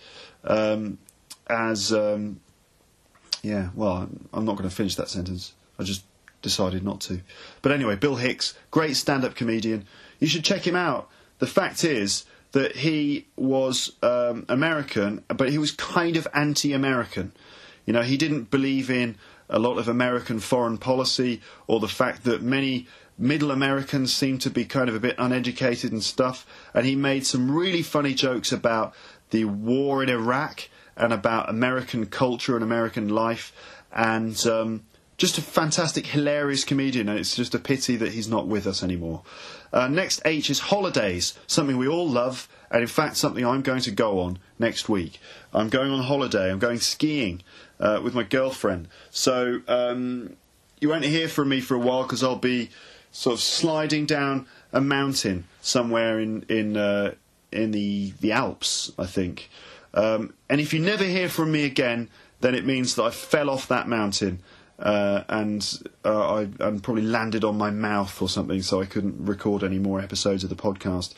[0.44, 0.98] Um,
[1.48, 2.40] as, um,
[3.42, 5.52] yeah, well, I'm not going to finish that sentence.
[5.78, 6.04] I just
[6.42, 7.20] decided not to.
[7.62, 9.86] But anyway, Bill Hicks, great stand up comedian.
[10.20, 11.08] You should check him out.
[11.38, 17.32] The fact is, that he was um, American, but he was kind of anti-American.
[17.88, 19.16] You know, he didn't believe in
[19.48, 22.86] a lot of American foreign policy or the fact that many
[23.16, 26.46] middle Americans seem to be kind of a bit uneducated and stuff.
[26.74, 28.92] And he made some really funny jokes about
[29.30, 30.68] the war in Iraq
[30.98, 33.54] and about American culture and American life.
[33.90, 34.84] And um,
[35.16, 38.82] just a fantastic, hilarious comedian, and it's just a pity that he's not with us
[38.82, 39.22] anymore.
[39.72, 43.80] Uh, next H is holidays, something we all love, and in fact, something I'm going
[43.80, 45.18] to go on next week.
[45.52, 47.42] I'm going on holiday, I'm going skiing
[47.80, 48.88] uh, with my girlfriend.
[49.10, 50.36] So um,
[50.80, 52.70] you won't hear from me for a while because I'll be
[53.12, 57.14] sort of sliding down a mountain somewhere in, in, uh,
[57.50, 59.50] in the, the Alps, I think.
[59.94, 62.10] Um, and if you never hear from me again,
[62.40, 64.42] then it means that I fell off that mountain
[64.78, 69.24] uh, and uh, I and probably landed on my mouth or something, so I couldn't
[69.24, 71.14] record any more episodes of the podcast.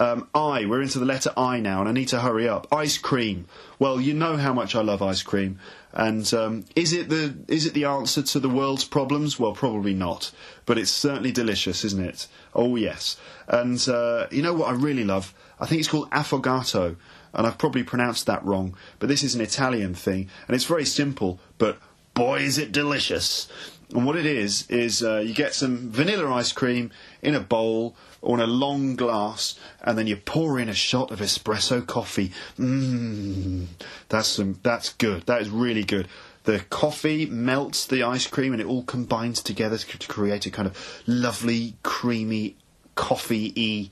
[0.00, 2.66] Um, I, we're into the letter I now, and I need to hurry up.
[2.72, 3.46] Ice cream.
[3.78, 5.58] Well, you know how much I love ice cream,
[5.92, 9.38] and um, is it the is it the answer to the world's problems?
[9.38, 10.32] Well, probably not,
[10.64, 12.28] but it's certainly delicious, isn't it?
[12.54, 15.34] Oh yes, and uh, you know what I really love?
[15.60, 16.96] I think it's called affogato,
[17.34, 20.86] and I've probably pronounced that wrong, but this is an Italian thing, and it's very
[20.86, 21.76] simple, but
[22.14, 23.48] boy, is it delicious.
[23.92, 26.90] And what it is is uh, you get some vanilla ice cream
[27.22, 31.10] in a bowl or in a long glass, and then you pour in a shot
[31.10, 32.30] of espresso coffee.
[32.58, 33.66] Mmm,
[34.08, 34.60] that's some.
[34.62, 35.26] That's good.
[35.26, 36.06] That is really good.
[36.44, 40.68] The coffee melts the ice cream, and it all combines together to create a kind
[40.68, 42.56] of lovely, creamy,
[42.94, 43.90] coffee-y,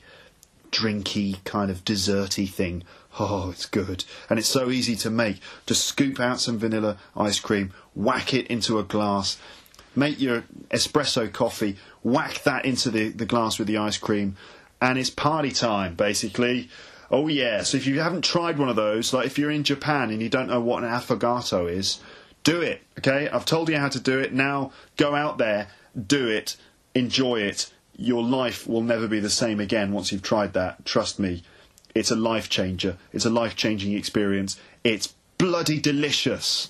[0.70, 2.84] drinky kind of desserty thing.
[3.18, 4.04] Oh, it's good.
[4.30, 5.40] And it's so easy to make.
[5.66, 9.38] Just scoop out some vanilla ice cream, whack it into a glass,
[9.96, 14.36] make your espresso coffee, whack that into the, the glass with the ice cream,
[14.80, 16.68] and it's party time, basically.
[17.10, 17.62] Oh, yeah.
[17.62, 20.28] So if you haven't tried one of those, like if you're in Japan and you
[20.28, 22.00] don't know what an affogato is,
[22.44, 23.28] do it, okay?
[23.28, 24.32] I've told you how to do it.
[24.32, 25.68] Now go out there,
[26.06, 26.56] do it,
[26.94, 27.72] enjoy it.
[27.96, 30.84] Your life will never be the same again once you've tried that.
[30.84, 31.42] Trust me.
[31.94, 32.96] It's a life changer.
[33.12, 34.58] It's a life changing experience.
[34.84, 36.68] It's bloody delicious.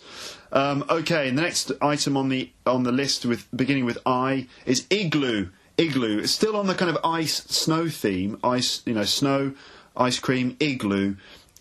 [0.52, 4.46] Um, okay, and the next item on the on the list with beginning with I
[4.66, 5.48] is igloo.
[5.76, 6.18] Igloo.
[6.18, 8.38] It's still on the kind of ice snow theme.
[8.42, 9.52] Ice, you know, snow,
[9.96, 11.16] ice cream, igloo.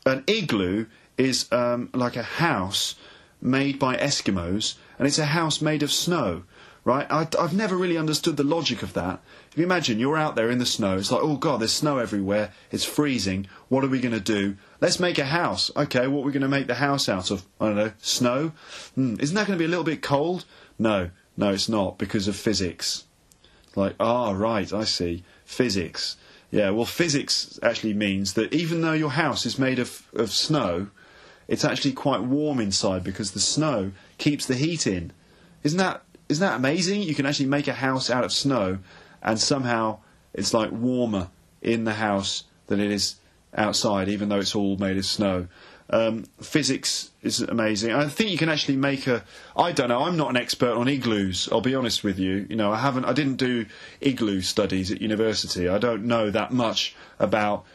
[0.06, 0.86] An igloo
[1.18, 2.96] is um, like a house
[3.42, 6.44] made by Eskimos, and it's a house made of snow
[6.88, 7.06] right?
[7.12, 9.20] I, have never really understood the logic of that.
[9.52, 11.98] If you imagine you're out there in the snow, it's like, oh god, there's snow
[11.98, 14.56] everywhere, it's freezing, what are we going to do?
[14.80, 15.72] Let's make a house.
[15.76, 17.46] Okay, what are we going to make the house out of?
[17.60, 18.52] I don't know, snow?
[18.98, 20.46] Mm, isn't that going to be a little bit cold?
[20.78, 23.06] No, no, it's not, because of physics.
[23.76, 25.24] Like, ah, right, I see.
[25.46, 26.18] Physics.
[26.52, 30.88] Yeah, well, physics actually means that even though your house is made of, of snow,
[31.48, 35.12] it's actually quite warm inside because the snow keeps the heat in.
[35.64, 37.04] Isn't that isn't that amazing?
[37.04, 38.80] You can actually make a house out of snow,
[39.22, 40.00] and somehow
[40.34, 41.30] it's like warmer
[41.62, 43.16] in the house than it is
[43.58, 45.48] outside, even though it's all made of snow.
[45.90, 47.94] Um, physics is amazing.
[47.94, 49.24] I think you can actually make a.
[49.56, 50.04] I don't know.
[50.04, 51.48] I'm not an expert on igloos.
[51.52, 52.46] I'll be honest with you.
[52.50, 53.06] You know, I haven't.
[53.06, 53.66] I didn't do
[54.02, 55.70] igloo studies at university.
[55.70, 57.66] I don't know that much about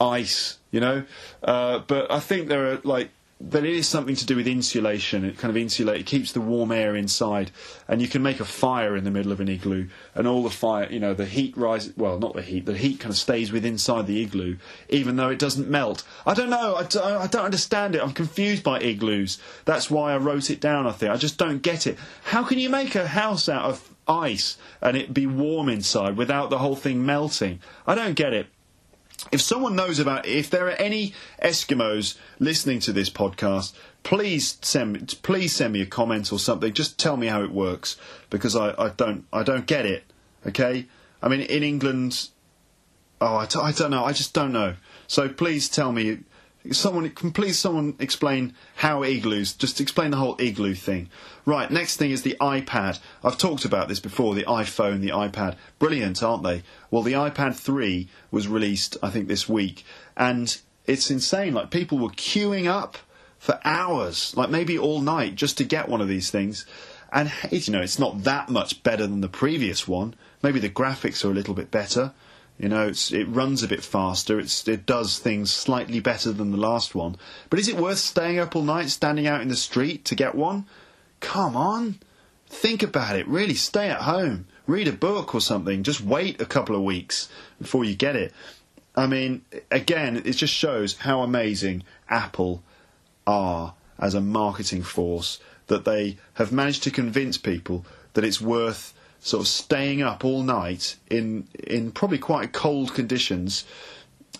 [0.00, 0.58] ice.
[0.70, 1.04] You know,
[1.42, 3.10] uh, but I think there are like
[3.40, 5.24] but it is something to do with insulation.
[5.24, 7.50] It kind of insulates, it keeps the warm air inside,
[7.86, 10.50] and you can make a fire in the middle of an igloo, and all the
[10.50, 11.92] fire, you know, the heat rises.
[11.96, 12.66] Well, not the heat.
[12.66, 14.56] The heat kind of stays within inside the igloo,
[14.88, 16.02] even though it doesn't melt.
[16.26, 16.74] I don't know.
[16.74, 18.02] I don't, I don't understand it.
[18.02, 19.38] I'm confused by igloos.
[19.64, 20.86] That's why I wrote it down.
[20.86, 21.96] I think I just don't get it.
[22.24, 26.50] How can you make a house out of ice and it be warm inside without
[26.50, 27.60] the whole thing melting?
[27.86, 28.48] I don't get it
[29.30, 31.12] if someone knows about if there are any
[31.42, 36.72] Eskimos listening to this podcast, please send please send me a comment or something.
[36.72, 37.96] Just tell me how it works
[38.30, 40.04] because I, I don't I don't get it.
[40.46, 40.86] Okay,
[41.22, 42.28] I mean in England,
[43.20, 44.76] oh I t- I don't know I just don't know.
[45.06, 46.18] So please tell me
[46.70, 51.08] someone please someone explain how igloos just explain the whole igloo thing.
[51.44, 52.98] Right next thing is the ipad.
[53.24, 55.56] I've talked about this before the iphone the ipad.
[55.78, 56.62] Brilliant aren't they?
[56.90, 59.84] Well the ipad 3 was released i think this week
[60.16, 61.54] and it's insane.
[61.54, 62.98] Like people were queuing up
[63.38, 66.66] for hours like maybe all night just to get one of these things.
[67.12, 70.14] And you know it's not that much better than the previous one.
[70.42, 72.12] Maybe the graphics are a little bit better
[72.58, 74.40] you know, it runs a bit faster.
[74.40, 77.16] it does things slightly better than the last one.
[77.50, 80.34] But is it worth staying up all night, standing out in the street to get
[80.34, 80.66] one?
[81.20, 81.98] Come on,
[82.48, 83.28] think about it.
[83.28, 85.84] Really, stay at home, read a book or something.
[85.84, 87.28] Just wait a couple of weeks
[87.60, 88.32] before you get it.
[88.96, 92.64] I mean, again, it just shows how amazing Apple
[93.26, 95.38] are as a marketing force
[95.68, 98.94] that they have managed to convince people that it's worth
[99.28, 103.64] sort of staying up all night in in probably quite cold conditions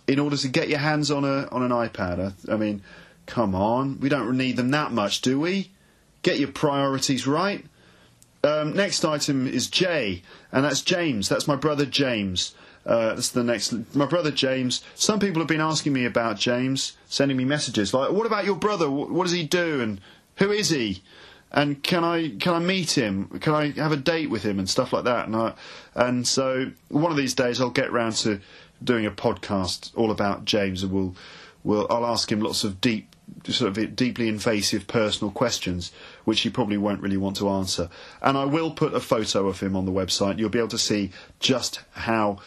[0.07, 2.35] in order to get your hands on a on an iPad.
[2.49, 2.83] I, I mean,
[3.27, 5.71] come on, we don't need them that much, do we?
[6.23, 7.65] Get your priorities right.
[8.43, 11.29] Um, next item is J, and that's James.
[11.29, 12.55] That's my brother James.
[12.87, 13.95] Uh, that's the next.
[13.95, 14.83] My brother James.
[14.95, 18.57] Some people have been asking me about James, sending me messages like, "What about your
[18.57, 18.91] brother?
[18.91, 19.81] What does he do?
[19.81, 20.01] And
[20.37, 21.03] who is he?"
[21.53, 23.27] And can I can I meet him?
[23.41, 25.27] Can I have a date with him and stuff like that?
[25.27, 25.55] And I,
[25.95, 28.41] and so one of these days I'll get round to
[28.83, 31.17] doing a podcast all about James, and we'll
[31.65, 33.15] we'll I'll ask him lots of deep
[33.49, 35.93] sort of deeply invasive personal questions
[36.25, 37.89] which he probably won't really want to answer.
[38.23, 40.39] And I will put a photo of him on the website.
[40.39, 42.41] You'll be able to see just how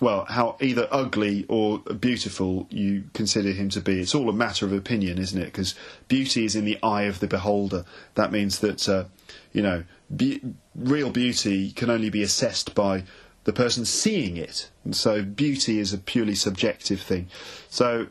[0.00, 4.00] well, how either ugly or beautiful you consider him to be.
[4.00, 5.46] It's all a matter of opinion, isn't it?
[5.46, 5.74] Because
[6.08, 7.84] beauty is in the eye of the beholder.
[8.14, 9.04] That means that, uh,
[9.52, 9.84] you know,
[10.14, 10.40] be-
[10.74, 13.04] real beauty can only be assessed by
[13.44, 14.70] the person seeing it.
[14.84, 17.28] And so beauty is a purely subjective thing.
[17.68, 18.08] So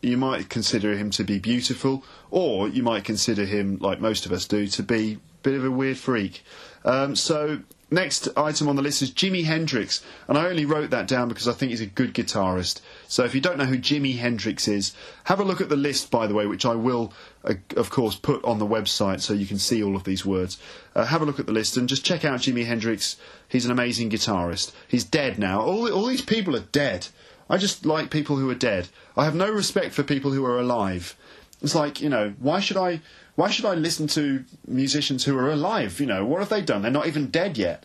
[0.00, 4.32] you might consider him to be beautiful, or you might consider him, like most of
[4.32, 6.42] us do, to be a bit of a weird freak.
[6.84, 7.60] Um, so
[7.90, 11.48] next item on the list is Jimi Hendrix, and I only wrote that down because
[11.48, 12.80] I think he's a good guitarist.
[13.06, 16.10] So if you don't know who Jimi Hendrix is, have a look at the list,
[16.10, 17.12] by the way, which I will,
[17.44, 20.58] uh, of course, put on the website so you can see all of these words.
[20.94, 23.16] Uh, have a look at the list and just check out Jimi Hendrix.
[23.48, 24.72] He's an amazing guitarist.
[24.86, 25.60] He's dead now.
[25.60, 27.08] All, all these people are dead.
[27.50, 28.88] I just like people who are dead.
[29.16, 31.16] I have no respect for people who are alive.
[31.62, 33.00] It's like, you know, why should I
[33.38, 36.00] why should I listen to musicians who are alive?
[36.00, 36.82] You know, what have they done?
[36.82, 37.84] They're not even dead yet.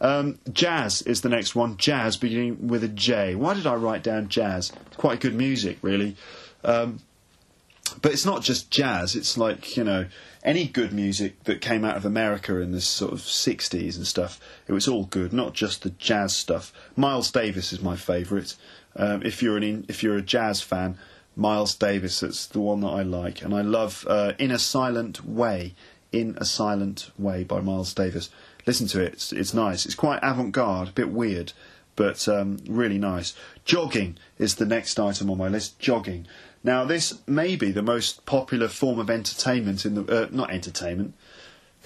[0.00, 1.76] Um, jazz is the next one.
[1.76, 3.34] Jazz beginning with a J.
[3.34, 4.72] Why did I write down jazz?
[4.96, 6.16] Quite good music, really.
[6.64, 7.00] Um,
[8.00, 9.14] but it's not just jazz.
[9.14, 10.06] It's like you know
[10.42, 14.40] any good music that came out of America in the sort of '60s and stuff.
[14.66, 16.72] It was all good, not just the jazz stuff.
[16.96, 18.56] Miles Davis is my favourite.
[18.96, 20.96] Um, if you're an if you're a jazz fan,
[21.36, 22.20] Miles Davis.
[22.20, 25.74] That's the one that I like, and I love uh, "In a Silent Way."
[26.12, 28.30] "In a Silent Way" by Miles Davis.
[28.66, 29.84] Listen to it; it's, it's nice.
[29.84, 31.52] It's quite avant-garde, a bit weird,
[31.96, 33.34] but um, really nice.
[33.64, 35.78] Jogging is the next item on my list.
[35.78, 36.26] Jogging.
[36.62, 41.14] Now, this may be the most popular form of entertainment in the uh, not entertainment.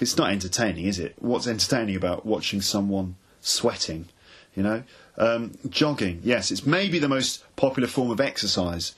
[0.01, 1.15] It's not entertaining, is it?
[1.19, 4.09] What's entertaining about watching someone sweating?
[4.55, 4.83] You know,
[5.17, 6.21] um, jogging.
[6.23, 8.95] Yes, it's maybe the most popular form of exercise.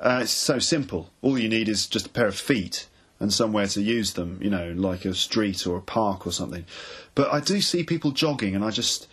[0.00, 1.10] Uh, it's so simple.
[1.22, 2.88] All you need is just a pair of feet
[3.20, 6.64] and somewhere to use them, you know, like a street or a park or something.
[7.14, 9.06] But I do see people jogging, and I just,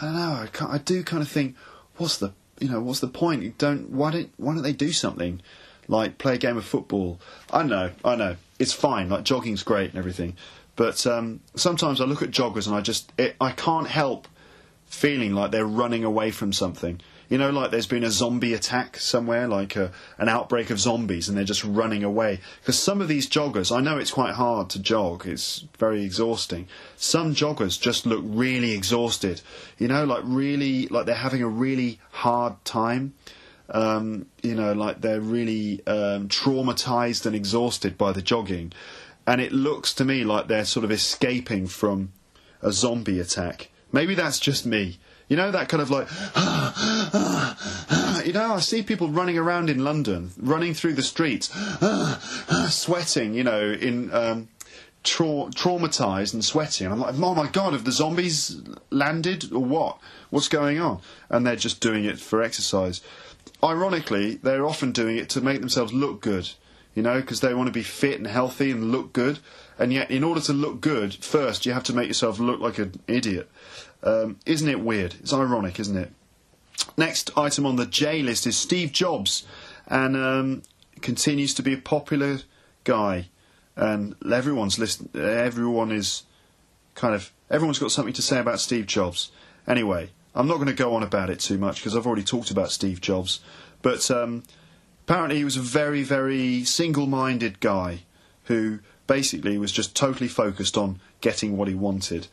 [0.00, 1.54] I don't know, I, I do kind of think,
[1.96, 3.58] what's the, you know, what's the point?
[3.58, 5.42] Don't, why don't, why don't they do something?
[5.86, 7.20] Like play a game of football.
[7.52, 9.08] I know, I know, it's fine.
[9.10, 10.36] Like jogging's great and everything,
[10.74, 14.26] but um, sometimes I look at joggers and I just, it, I can't help
[14.86, 17.00] feeling like they're running away from something.
[17.28, 21.28] You know, like there's been a zombie attack somewhere, like a, an outbreak of zombies,
[21.28, 22.40] and they're just running away.
[22.60, 26.68] Because some of these joggers, I know it's quite hard to jog, it's very exhausting.
[26.96, 29.40] Some joggers just look really exhausted.
[29.78, 33.14] You know, like really, like they're having a really hard time.
[33.68, 38.72] Um, you know, like they're really um, traumatized and exhausted by the jogging.
[39.26, 42.12] And it looks to me like they're sort of escaping from
[42.62, 43.70] a zombie attack.
[43.90, 44.98] Maybe that's just me.
[45.28, 46.08] You know, that kind of like,
[48.26, 51.48] you know, I see people running around in London, running through the streets,
[52.72, 54.48] sweating, you know, in um,
[55.02, 56.86] tra- traumatized and sweating.
[56.86, 58.60] I'm like, oh my god, have the zombies
[58.90, 59.98] landed or what?
[60.30, 61.00] What's going on?
[61.28, 63.00] And they're just doing it for exercise.
[63.64, 66.50] Ironically, they're often doing it to make themselves look good,
[66.94, 69.38] you know, because they want to be fit and healthy and look good.
[69.78, 72.78] And yet, in order to look good, first you have to make yourself look like
[72.78, 73.50] an idiot.
[74.02, 75.16] Um, isn't it weird?
[75.20, 76.12] It's ironic, isn't it?
[76.96, 79.44] Next item on the J list is Steve Jobs,
[79.86, 80.62] and um,
[81.00, 82.40] continues to be a popular
[82.84, 83.28] guy,
[83.74, 85.14] and everyone's list.
[85.14, 86.24] Everyone is
[86.94, 89.30] kind of everyone's got something to say about Steve Jobs.
[89.66, 92.50] Anyway, I'm not going to go on about it too much because I've already talked
[92.50, 93.40] about Steve Jobs,
[93.82, 94.42] but um,
[95.04, 98.00] apparently he was a very, very single-minded guy
[98.44, 102.28] who basically was just totally focused on getting what he wanted.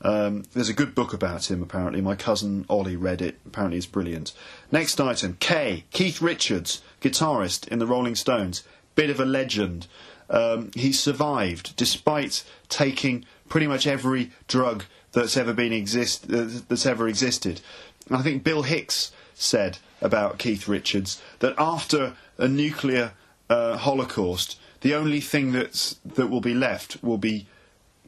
[0.00, 2.00] Um, there's a good book about him, apparently.
[2.00, 3.38] My cousin Ollie read it.
[3.46, 4.32] Apparently, it's brilliant.
[4.70, 5.84] Next item K.
[5.90, 8.62] Keith Richards, guitarist in the Rolling Stones.
[8.94, 9.86] Bit of a legend.
[10.30, 16.86] Um, he survived despite taking pretty much every drug that's ever been exist uh, that's
[16.86, 17.60] ever existed.
[18.08, 23.12] And I think Bill Hicks said about Keith Richards that after a nuclear
[23.48, 27.46] uh, holocaust, the only thing that's that will be left will be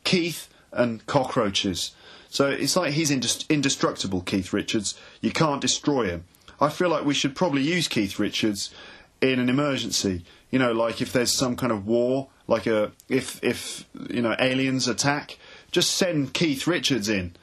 [0.04, 1.92] Keith and cockroaches.
[2.28, 4.98] So it's like he's indestructible, Keith Richards.
[5.20, 6.24] You can't destroy him.
[6.60, 8.72] I feel like we should probably use Keith Richards
[9.20, 10.24] in an emergency.
[10.50, 14.36] You know, like if there's some kind of war, like a if if you know
[14.38, 15.38] aliens attack,
[15.70, 17.34] just send Keith Richards in.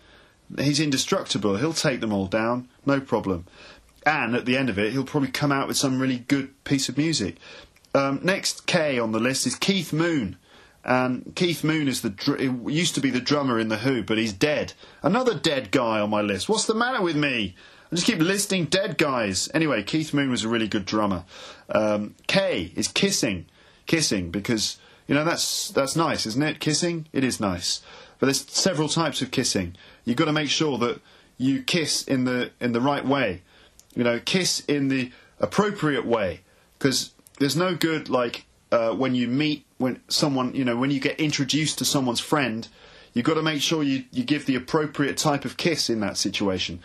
[0.58, 1.58] He's indestructible.
[1.58, 3.46] He'll take them all down, no problem.
[4.06, 6.88] And at the end of it, he'll probably come out with some really good piece
[6.88, 7.36] of music.
[7.94, 10.38] Um, next K on the list is Keith Moon.
[10.88, 14.18] And Keith Moon is the dr- used to be the drummer in the Who, but
[14.18, 14.72] he's dead.
[15.04, 16.48] Another dead guy on my list.
[16.48, 17.56] What's the matter with me?
[17.92, 19.50] I just keep listing dead guys.
[19.54, 21.26] Anyway, Keith Moon was a really good drummer.
[21.70, 23.48] Um, K is kissing,
[23.86, 24.78] kissing because
[25.08, 26.62] you know that's that's nice, isn't it?
[26.62, 27.82] Kissing, it is nice.
[28.20, 29.76] But there's several types of kissing.
[30.06, 31.02] You've got to make sure that
[31.38, 33.42] you kiss in the in the right way.
[33.94, 35.12] You know, kiss in the
[35.42, 36.42] appropriate way
[36.80, 41.00] because there's no good like uh, when you meet when someone, you know, when you
[41.00, 42.68] get introduced to someone's friend,
[43.14, 46.18] you've got to make sure you, you give the appropriate type of kiss in that
[46.18, 46.80] situation.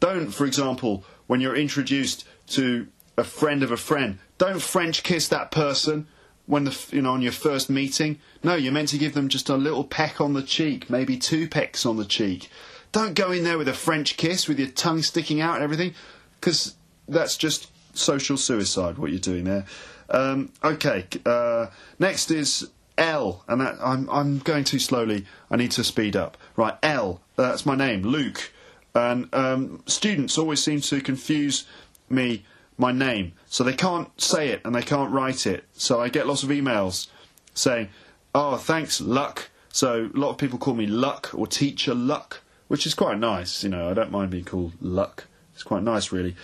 [0.00, 5.28] Don't, for example, when you're introduced to a friend of a friend, don't French kiss
[5.28, 6.06] that person.
[6.48, 8.18] when the you know on your first meeting.
[8.42, 11.46] No, you're meant to give them just a little peck on the cheek, maybe two
[11.46, 12.50] pecks on the cheek.
[12.90, 15.94] Don't go in there with a French kiss with your tongue sticking out and everything,
[16.40, 16.74] because
[17.06, 18.96] that's just social suicide.
[18.96, 19.66] What you're doing there.
[20.10, 21.66] Um, okay, uh,
[21.98, 25.24] next is L, and that I'm I'm going too slowly.
[25.50, 26.36] I need to speed up.
[26.56, 27.20] Right, L.
[27.36, 28.52] That's my name, Luke.
[28.94, 31.66] And um, students always seem to confuse
[32.08, 32.44] me
[32.76, 35.64] my name, so they can't say it and they can't write it.
[35.74, 37.08] So I get lots of emails
[37.54, 37.88] saying,
[38.34, 42.86] "Oh, thanks, Luck." So a lot of people call me Luck or Teacher Luck, which
[42.86, 43.62] is quite nice.
[43.62, 45.26] You know, I don't mind being called Luck.
[45.54, 46.34] It's quite nice, really.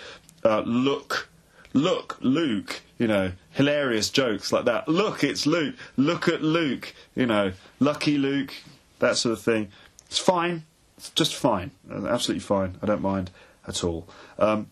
[0.45, 1.29] Uh, look,
[1.75, 2.81] look, Luke.
[2.97, 4.89] You know, hilarious jokes like that.
[4.89, 5.75] Look, it's Luke.
[5.97, 6.95] Look at Luke.
[7.14, 8.55] You know, lucky Luke.
[9.01, 9.68] That sort of thing.
[10.07, 10.64] It's fine.
[10.97, 11.72] It's just fine.
[11.91, 12.79] Absolutely fine.
[12.83, 13.31] I don't mind
[13.66, 14.09] at all.
[14.39, 14.70] Um,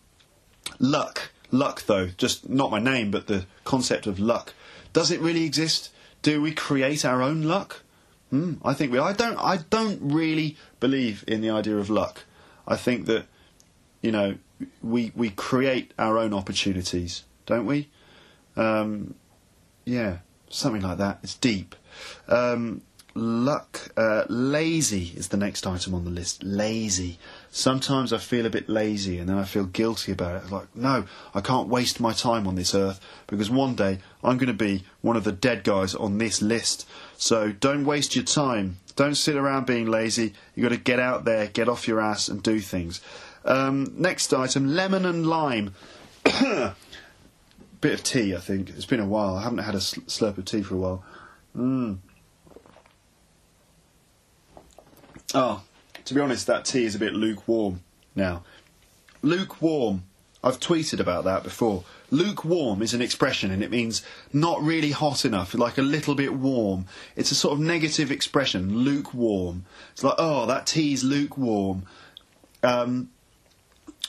[0.79, 1.29] luck.
[1.51, 4.53] Luck, though, just not my name, but the concept of luck.
[4.91, 5.91] Does it really exist?
[6.23, 7.81] Do we create our own luck?
[8.31, 8.97] Hmm, I think we.
[8.97, 9.37] I don't.
[9.37, 12.23] I don't really believe in the idea of luck.
[12.67, 13.25] I think that,
[14.03, 14.35] you know,
[14.83, 17.89] we we create our own opportunities, don't we?
[18.55, 19.15] Um,
[19.85, 20.17] yeah,
[20.49, 21.19] something like that.
[21.23, 21.75] It's deep.
[22.27, 22.83] Um,
[23.15, 23.91] luck.
[23.95, 26.43] Uh, lazy is the next item on the list.
[26.43, 27.17] Lazy.
[27.51, 30.43] Sometimes I feel a bit lazy and then I feel guilty about it.
[30.43, 34.37] It's like, no, I can't waste my time on this earth because one day I'm
[34.37, 36.87] going to be one of the dead guys on this list.
[37.17, 38.77] So don't waste your time.
[38.95, 40.33] Don't sit around being lazy.
[40.55, 43.01] You've got to get out there, get off your ass and do things.
[43.45, 45.73] Um, next item, lemon and lime.
[46.23, 48.69] Bit of tea, I think.
[48.69, 49.35] It's been a while.
[49.35, 51.03] I haven't had a slurp of tea for a while.
[51.57, 51.97] Mmm.
[55.33, 55.63] Oh,
[56.05, 57.81] to be honest, that tea is a bit lukewarm
[58.15, 58.43] now.
[59.21, 60.03] Lukewarm.
[60.45, 61.85] I've tweeted about that before.
[62.11, 66.33] Lukewarm is an expression and it means not really hot enough, like a little bit
[66.33, 66.85] warm.
[67.15, 69.65] It's a sort of negative expression, lukewarm.
[69.93, 71.83] It's like, oh, that tea's lukewarm.
[72.61, 73.09] Um,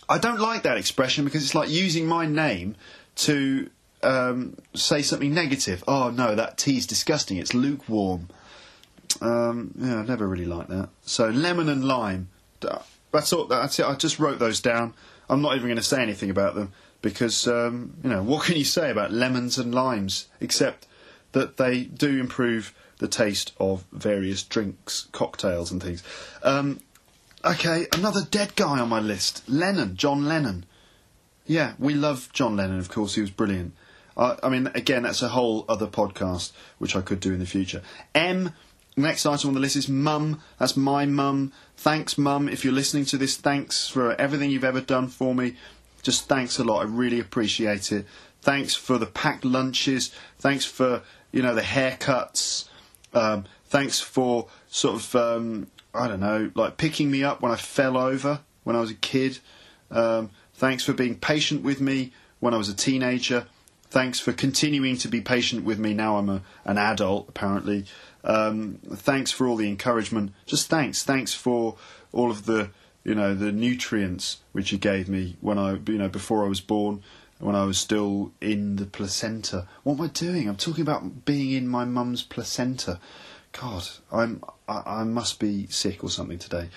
[0.09, 2.76] I don't like that expression because it's like using my name
[3.16, 3.70] to
[4.02, 5.82] um, say something negative.
[5.88, 7.38] Oh, no, that tea's disgusting.
[7.38, 8.28] It's lukewarm.
[9.20, 10.88] Um, yeah, I never really liked that.
[11.02, 12.28] So lemon and lime.
[13.12, 13.44] That's all.
[13.46, 13.86] That's it.
[13.86, 14.94] I just wrote those down.
[15.28, 18.57] I'm not even going to say anything about them because um, you know what can
[18.57, 20.86] you say about lemons and limes except
[21.32, 26.02] that they do improve the taste of various drinks, cocktails, and things.
[26.42, 26.80] Um,
[27.45, 29.42] okay, another dead guy on my list.
[29.49, 30.66] Lennon, John Lennon.
[31.47, 32.78] Yeah, we love John Lennon.
[32.78, 33.74] Of course, he was brilliant.
[34.16, 37.47] Uh, I mean, again, that's a whole other podcast which I could do in the
[37.47, 37.82] future.
[38.14, 38.53] M
[38.97, 40.40] Next item on the list is mum.
[40.59, 41.53] That's my mum.
[41.76, 42.49] Thanks, mum.
[42.49, 45.57] If you're listening to this, thanks for everything you've ever done for me.
[46.03, 46.82] Just thanks a lot.
[46.82, 48.07] I really appreciate it.
[48.40, 50.12] Thanks for the packed lunches.
[50.38, 52.68] Thanks for you know the haircuts.
[53.12, 57.57] Um, thanks for sort of um, I don't know, like picking me up when I
[57.57, 59.38] fell over when I was a kid.
[59.90, 63.47] Um, thanks for being patient with me when I was a teenager.
[63.90, 67.84] Thanks for continuing to be patient with me now I'm a, an adult, apparently.
[68.24, 70.32] Um, thanks for all the encouragement.
[70.47, 71.05] Just thanks.
[71.05, 71.76] Thanks for
[72.12, 72.70] all of the
[73.05, 76.61] you know the nutrients which you gave me when I you know before I was
[76.61, 77.03] born,
[77.38, 79.68] when I was still in the placenta.
[79.82, 80.49] What am I doing?
[80.49, 82.99] I'm talking about being in my mum's placenta.
[83.61, 86.68] God, I'm I, I must be sick or something today.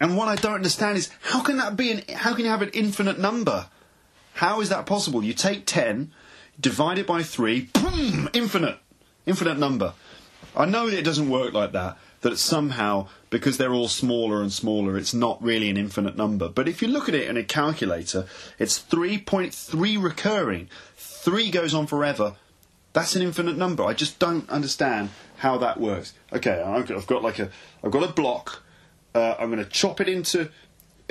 [0.00, 2.62] And what I don't understand is how can that be an how can you have
[2.62, 3.66] an infinite number?
[4.34, 5.22] How is that possible?
[5.22, 6.12] You take 10,
[6.60, 8.78] divide it by 3, boom, infinite.
[9.26, 9.94] Infinite number.
[10.56, 14.52] I know that it doesn't work like that, that somehow, because they're all smaller and
[14.52, 16.48] smaller, it's not really an infinite number.
[16.48, 18.26] But if you look at it in a calculator,
[18.58, 20.68] it's 3.3 recurring.
[20.96, 22.34] 3 goes on forever.
[22.92, 23.84] That's an infinite number.
[23.84, 26.12] I just don't understand how that works.
[26.32, 27.50] Okay, I've got like a,
[27.82, 28.62] I've got a block.
[29.14, 30.50] Uh, I'm going to chop it into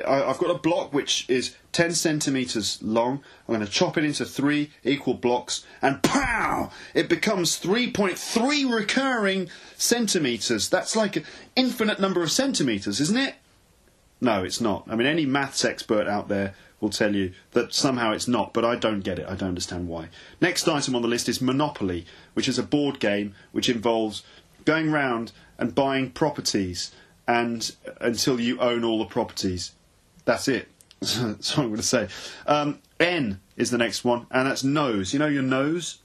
[0.06, 3.24] I've got a block which is 10 centimetres long.
[3.48, 6.72] I'm going to chop it into three equal blocks, and pow!
[6.96, 10.68] It becomes 3.3 recurring centimetres.
[10.68, 11.26] That's like an
[11.56, 13.36] infinite number of centimetres, isn't it?
[14.20, 14.86] No, it's not.
[14.89, 18.66] I mean, any maths expert out there will tell you that somehow it's not, but
[18.66, 19.28] I don't get it.
[19.28, 20.10] I don't understand why.
[20.41, 24.24] Next item on the list is Monopoly, which is a board game which involves
[24.66, 26.91] going round and buying properties
[27.28, 29.72] and until you own all the properties.
[30.26, 30.67] That's it.
[31.01, 32.07] That's what I'm going to say.
[32.47, 35.13] Um, N is the next one, and that's nose.
[35.13, 35.99] You know your nose?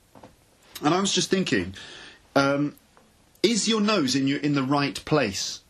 [0.82, 1.74] And I was just thinking,
[2.34, 2.74] um,
[3.42, 5.60] is your nose in your in the right place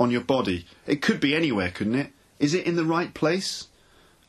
[0.00, 0.66] on your body?
[0.86, 2.12] It could be anywhere, couldn't it?
[2.38, 3.68] Is it in the right place?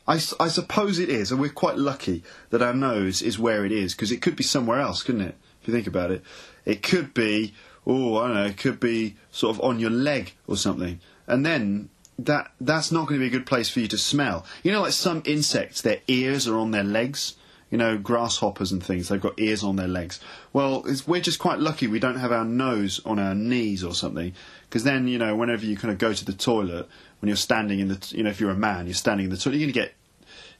[0.06, 3.94] I suppose it is, and we're quite lucky that our nose is where it is
[3.94, 5.34] because it could be somewhere else, couldn't it?
[5.62, 6.22] If you think about it,
[6.66, 7.54] it could be,
[7.86, 11.46] oh, I don't know, it could be sort of on your leg or something, and
[11.46, 11.88] then
[12.18, 14.46] that that's not going to be a good place for you to smell.
[14.62, 17.36] You know, like some insects, their ears are on their legs.
[17.70, 20.20] You know, grasshoppers and things, they've got ears on their legs.
[20.52, 24.32] Well, we're just quite lucky we don't have our nose on our knees or something,
[24.68, 26.86] because then, you know, whenever you kind of go to the toilet,
[27.18, 29.30] when you're standing in the, t- you know, if you're a man, you're standing in
[29.30, 29.94] the toilet, you're going to get,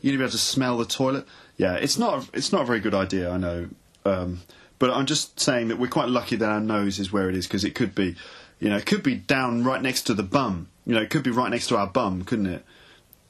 [0.01, 1.25] you're going to be able to smell the toilet.
[1.57, 3.69] Yeah, it's not, it's not a very good idea, I know.
[4.05, 4.41] Um,
[4.81, 7.47] but I'm just saying that we're quite lucky that our nose is where it is,
[7.47, 8.17] because it could be,
[8.65, 10.69] you know, it could be down right next to the bum.
[10.85, 12.65] You know, it could be right next to our bum, couldn't it?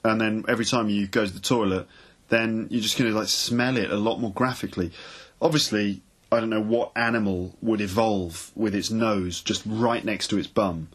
[0.05, 1.87] and then every time you go to the toilet,
[2.29, 4.93] then you're just going to like smell it a lot more graphically.
[5.41, 10.39] Obviously, I don't know what animal would evolve with its nose just right next to
[10.39, 10.89] its bum,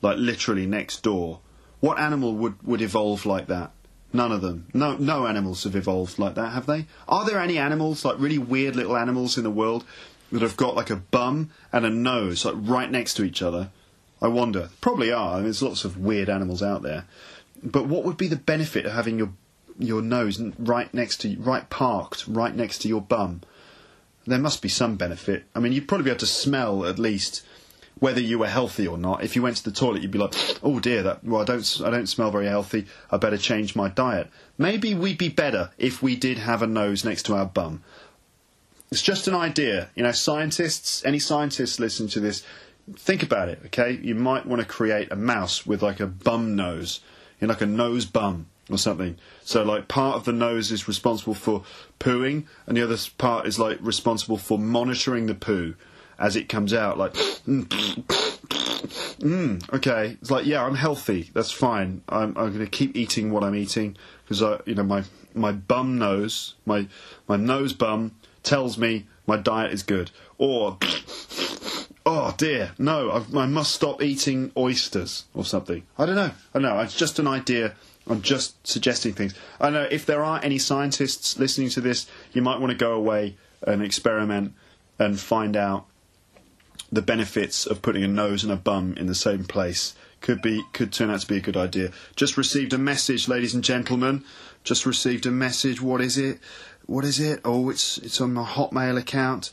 [0.00, 1.40] like literally next door.
[1.80, 3.72] What animal would, would evolve like that?
[4.12, 4.68] None of them.
[4.72, 6.86] No, no animals have evolved like that, have they?
[7.08, 9.84] Are there any animals, like really weird little animals in the world,
[10.32, 13.70] that have got like a bum and a nose, like right next to each other?
[14.24, 14.70] I wonder.
[14.80, 15.32] Probably are.
[15.32, 17.04] I mean, There's lots of weird animals out there.
[17.62, 19.32] But what would be the benefit of having your
[19.78, 23.42] your nose right next to right parked right next to your bum?
[24.26, 25.44] There must be some benefit.
[25.54, 27.44] I mean, you'd probably be able to smell at least
[27.98, 29.22] whether you were healthy or not.
[29.22, 31.80] If you went to the toilet, you'd be like, "Oh dear, that well, I don't
[31.84, 32.86] I don't smell very healthy.
[33.10, 37.04] I better change my diet." Maybe we'd be better if we did have a nose
[37.04, 37.82] next to our bum.
[38.90, 39.90] It's just an idea.
[39.94, 42.42] You know, scientists, any scientists listening to this,
[42.96, 43.98] think about it, okay?
[44.02, 47.00] You might want to create a mouse with like a bum nose,
[47.40, 49.16] you know, like a nose bum or something.
[49.42, 51.64] So, like, part of the nose is responsible for
[52.00, 55.74] pooing, and the other part is like responsible for monitoring the poo
[56.18, 56.96] as it comes out.
[56.96, 57.66] Like, mm,
[59.18, 61.30] mm, okay, it's like, yeah, I'm healthy.
[61.34, 62.02] That's fine.
[62.08, 65.04] I'm, I'm going to keep eating what I'm eating because I, you know, my
[65.34, 66.86] my bum nose, my
[67.26, 68.12] my nose bum
[68.42, 70.10] tells me my diet is good.
[70.38, 70.78] Or,
[72.36, 75.84] dear, no, I, I must stop eating oysters or something.
[75.98, 76.30] I don't know.
[76.54, 76.80] I don't know.
[76.80, 77.74] It's just an idea.
[78.06, 79.34] I'm just suggesting things.
[79.60, 82.92] I know if there are any scientists listening to this, you might want to go
[82.92, 84.54] away and experiment
[84.98, 85.86] and find out
[86.92, 90.62] the benefits of putting a nose and a bum in the same place could be
[90.72, 91.90] could turn out to be a good idea.
[92.16, 94.24] Just received a message, ladies and gentlemen.
[94.62, 95.82] Just received a message.
[95.82, 96.38] What is it?
[96.86, 97.40] What is it?
[97.44, 99.50] Oh, it's it's on my Hotmail account.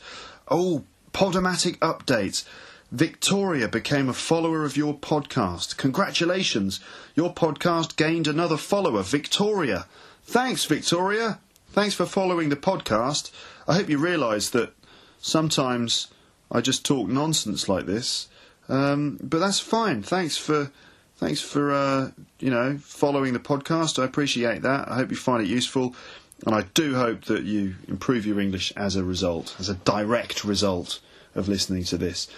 [0.48, 2.44] Oh, Podomatic update.
[2.92, 5.78] Victoria became a follower of your podcast.
[5.78, 6.78] Congratulations.
[7.14, 9.86] Your podcast gained another follower, Victoria.
[10.24, 11.38] Thanks, Victoria.
[11.70, 13.30] Thanks for following the podcast.
[13.66, 14.74] I hope you realise that
[15.22, 16.08] sometimes
[16.50, 18.28] I just talk nonsense like this.
[18.68, 20.02] Um, but that's fine.
[20.02, 20.70] Thanks for
[21.16, 24.00] thanks for uh, you know following the podcast.
[24.00, 24.90] I appreciate that.
[24.90, 25.96] I hope you find it useful,
[26.44, 30.44] and I do hope that you improve your English as a result, as a direct
[30.44, 31.00] result
[31.34, 32.28] of listening to this.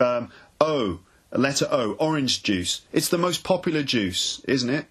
[0.00, 0.30] Um,
[0.60, 1.00] o,
[1.32, 2.82] letter O, orange juice.
[2.92, 4.86] It's the most popular juice, isn't it?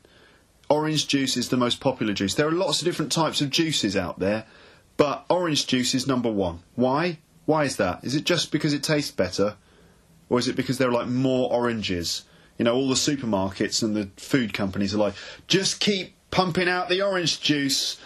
[0.69, 2.35] Orange juice is the most popular juice.
[2.35, 4.45] There are lots of different types of juices out there,
[4.97, 6.59] but orange juice is number one.
[6.75, 7.17] Why?
[7.45, 8.03] Why is that?
[8.03, 9.55] Is it just because it tastes better?
[10.29, 12.23] Or is it because there are like more oranges?
[12.59, 15.15] You know, all the supermarkets and the food companies are like,
[15.47, 17.97] just keep pumping out the orange juice.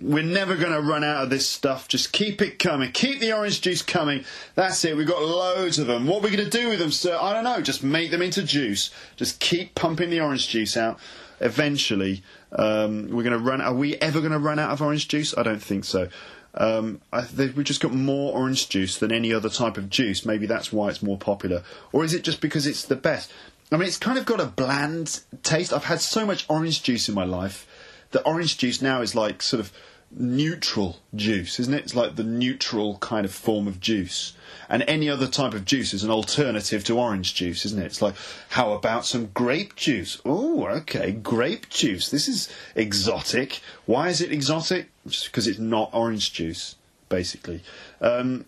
[0.00, 1.88] We're never going to run out of this stuff.
[1.88, 2.92] Just keep it coming.
[2.92, 4.24] Keep the orange juice coming.
[4.54, 4.96] That's it.
[4.96, 6.06] We've got loads of them.
[6.06, 7.18] What are we going to do with them, sir?
[7.20, 7.60] I don't know.
[7.60, 8.90] Just make them into juice.
[9.16, 10.98] Just keep pumping the orange juice out.
[11.40, 12.22] Eventually,
[12.52, 13.60] um, we're going to run.
[13.60, 15.36] Are we ever going to run out of orange juice?
[15.36, 16.08] I don't think so.
[16.54, 17.00] Um,
[17.36, 20.24] we've just got more orange juice than any other type of juice.
[20.24, 21.62] Maybe that's why it's more popular.
[21.92, 23.32] Or is it just because it's the best?
[23.70, 25.72] I mean, it's kind of got a bland taste.
[25.72, 27.67] I've had so much orange juice in my life
[28.10, 29.72] that orange juice now is like sort of
[30.10, 31.84] neutral juice, isn't it?
[31.84, 34.34] It's like the neutral kind of form of juice.
[34.68, 37.86] And any other type of juice is an alternative to orange juice, isn't it?
[37.86, 38.14] It's like,
[38.50, 40.20] how about some grape juice?
[40.24, 42.10] Oh, okay, grape juice.
[42.10, 43.60] This is exotic.
[43.86, 44.90] Why is it exotic?
[45.04, 46.76] Because it's not orange juice,
[47.08, 47.62] basically.
[48.00, 48.44] Um,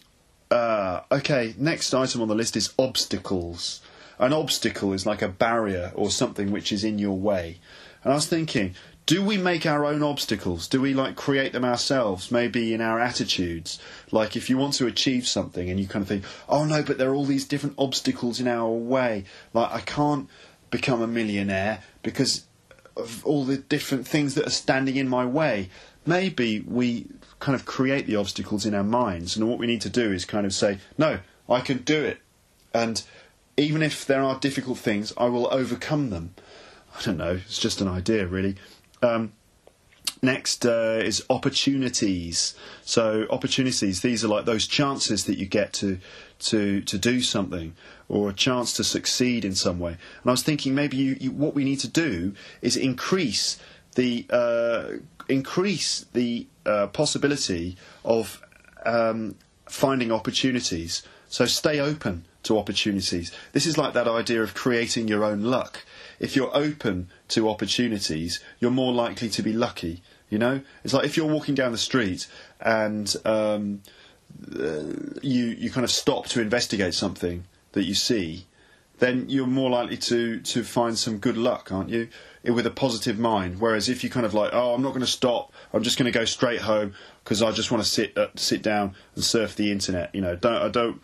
[0.50, 3.80] uh, okay, next item on the list is obstacles.
[4.18, 7.58] An obstacle is like a barrier or something which is in your way.
[8.02, 8.74] And I was thinking,
[9.10, 10.68] do we make our own obstacles?
[10.68, 12.30] Do we like create them ourselves?
[12.30, 13.80] Maybe in our attitudes.
[14.12, 16.96] Like if you want to achieve something and you kind of think, oh no, but
[16.96, 19.24] there are all these different obstacles in our way.
[19.52, 20.28] Like I can't
[20.70, 22.44] become a millionaire because
[22.96, 25.70] of all the different things that are standing in my way.
[26.06, 27.06] Maybe we
[27.40, 30.24] kind of create the obstacles in our minds, and what we need to do is
[30.24, 31.18] kind of say, no,
[31.48, 32.18] I can do it.
[32.72, 33.02] And
[33.56, 36.36] even if there are difficult things, I will overcome them.
[36.96, 38.54] I don't know, it's just an idea, really.
[39.02, 39.32] Um,
[40.22, 42.54] Next uh, is opportunities.
[42.84, 45.98] So opportunities, these are like those chances that you get to
[46.40, 47.74] to to do something
[48.08, 49.92] or a chance to succeed in some way.
[49.92, 53.58] And I was thinking maybe you, you, what we need to do is increase
[53.94, 54.98] the uh,
[55.28, 58.42] increase the uh, possibility of
[58.84, 59.36] um,
[59.66, 61.02] finding opportunities.
[61.28, 63.32] So stay open to opportunities.
[63.52, 65.84] This is like that idea of creating your own luck.
[66.20, 70.02] If you're open to opportunities, you're more likely to be lucky.
[70.28, 72.28] You know, it's like if you're walking down the street
[72.60, 73.82] and um,
[74.54, 74.82] uh,
[75.22, 78.46] you you kind of stop to investigate something that you see,
[79.00, 82.08] then you're more likely to to find some good luck, aren't you?
[82.44, 83.60] With a positive mind.
[83.60, 85.52] Whereas if you kind of like, oh, I'm not going to stop.
[85.72, 86.94] I'm just going to go straight home
[87.24, 90.14] because I just want to sit uh, sit down and surf the internet.
[90.14, 91.02] You know, don't I don't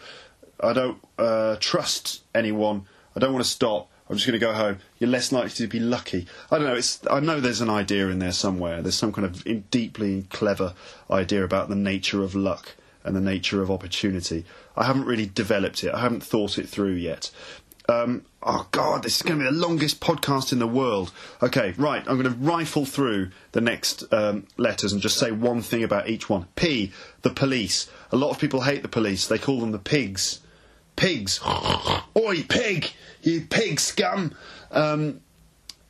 [0.61, 2.87] I don't uh, trust anyone.
[3.17, 3.91] I don't want to stop.
[4.09, 4.79] I'm just going to go home.
[4.99, 6.27] You're less likely to be lucky.
[6.51, 6.77] I don't know.
[6.77, 8.81] It's I know there's an idea in there somewhere.
[8.83, 10.75] There's some kind of deeply clever
[11.11, 14.45] idea about the nature of luck and the nature of opportunity.
[14.77, 15.95] I haven't really developed it.
[15.95, 17.31] I haven't thought it through yet.
[17.89, 21.13] Um, oh God, this is going to be the longest podcast in the world.
[21.43, 22.03] Okay, right.
[22.07, 26.09] I'm going to rifle through the next um, letters and just say one thing about
[26.09, 26.47] each one.
[26.57, 26.93] P,
[27.23, 27.89] the police.
[28.11, 29.27] A lot of people hate the police.
[29.27, 30.41] They call them the pigs.
[30.97, 31.41] Pigs.
[31.45, 32.93] Oi, pig!
[33.23, 34.35] You pig scum!
[34.71, 35.21] Um,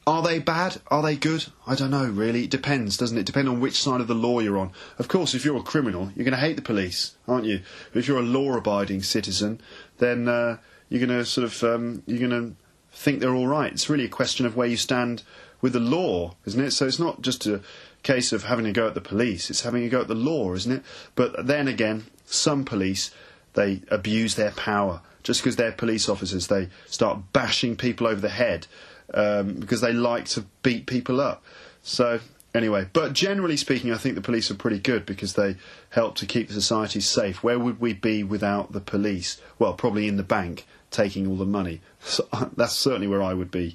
[0.06, 0.80] are they bad?
[0.86, 1.46] Are they good?
[1.66, 2.44] I don't know, really.
[2.44, 3.26] It depends, doesn't it?
[3.26, 4.70] Depend on which side of the law you're on.
[4.98, 7.60] Of course, if you're a criminal, you're going to hate the police, aren't you?
[7.92, 9.60] But if you're a law-abiding citizen,
[9.98, 10.58] then uh,
[10.88, 12.56] you're going to sort of um, you're going to
[12.92, 13.72] think they're all right.
[13.72, 15.24] It's really a question of where you stand
[15.60, 16.70] with the law, isn't it?
[16.70, 17.60] So it's not just a
[18.04, 20.54] case of having a go at the police; it's having a go at the law,
[20.54, 20.82] isn't it?
[21.16, 23.10] But then again, some police
[23.56, 26.46] they abuse their power just because they're police officers.
[26.46, 28.68] They start bashing people over the head
[29.12, 31.42] um, because they like to beat people up.
[31.82, 32.20] So
[32.54, 35.56] anyway, but generally speaking, I think the police are pretty good because they
[35.90, 37.42] help to keep society safe.
[37.42, 39.40] Where would we be without the police?
[39.58, 41.80] Well, probably in the bank taking all the money.
[42.06, 42.24] So,
[42.56, 43.74] that's certainly where I would be.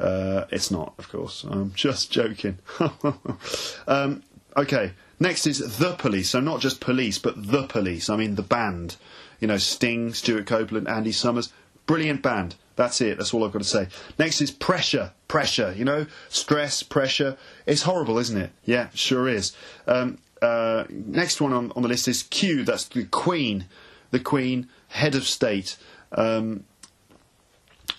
[0.00, 1.44] Uh, it's not, of course.
[1.44, 2.58] I'm just joking.
[3.86, 4.24] um,
[4.56, 6.30] okay, next is the police.
[6.30, 8.08] So not just police, but the police.
[8.10, 8.96] I mean the band
[9.40, 11.52] you know, Sting, Stewart Copeland, Andy Summers.
[11.86, 12.56] Brilliant band.
[12.76, 13.18] That's it.
[13.18, 13.88] That's all I've got to say.
[14.18, 15.12] Next is pressure.
[15.26, 15.74] Pressure.
[15.76, 17.36] You know, stress, pressure.
[17.66, 18.50] It's horrible, isn't it?
[18.64, 19.52] Yeah, sure is.
[19.86, 22.64] Um, uh, next one on, on the list is Q.
[22.64, 23.66] That's the Queen.
[24.10, 25.76] The Queen, head of state.
[26.12, 26.64] Um,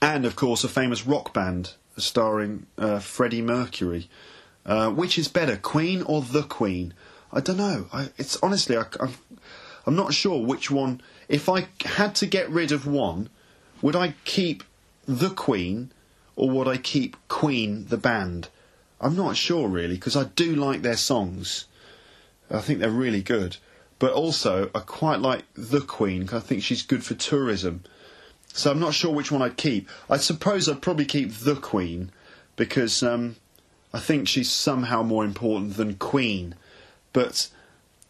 [0.01, 4.09] and, of course, a famous rock band starring uh, Freddie Mercury.
[4.65, 6.93] Uh, which is better, Queen or The Queen?
[7.31, 7.87] I don't know.
[7.93, 9.13] I, it's honestly, I, I'm,
[9.85, 13.29] I'm not sure which one if I had to get rid of one,
[13.81, 14.63] would I keep
[15.07, 15.91] the Queen
[16.35, 18.49] or would I keep Queen the band?
[18.99, 21.65] I'm not sure really because I do like their songs.
[22.51, 23.57] I think they're really good.
[23.99, 27.83] But also, I quite like the Queen because I think she's good for tourism.
[28.53, 29.87] So I'm not sure which one I'd keep.
[30.09, 32.11] I suppose I'd probably keep the Queen
[32.55, 33.35] because um,
[33.93, 36.55] I think she's somehow more important than Queen.
[37.13, 37.49] But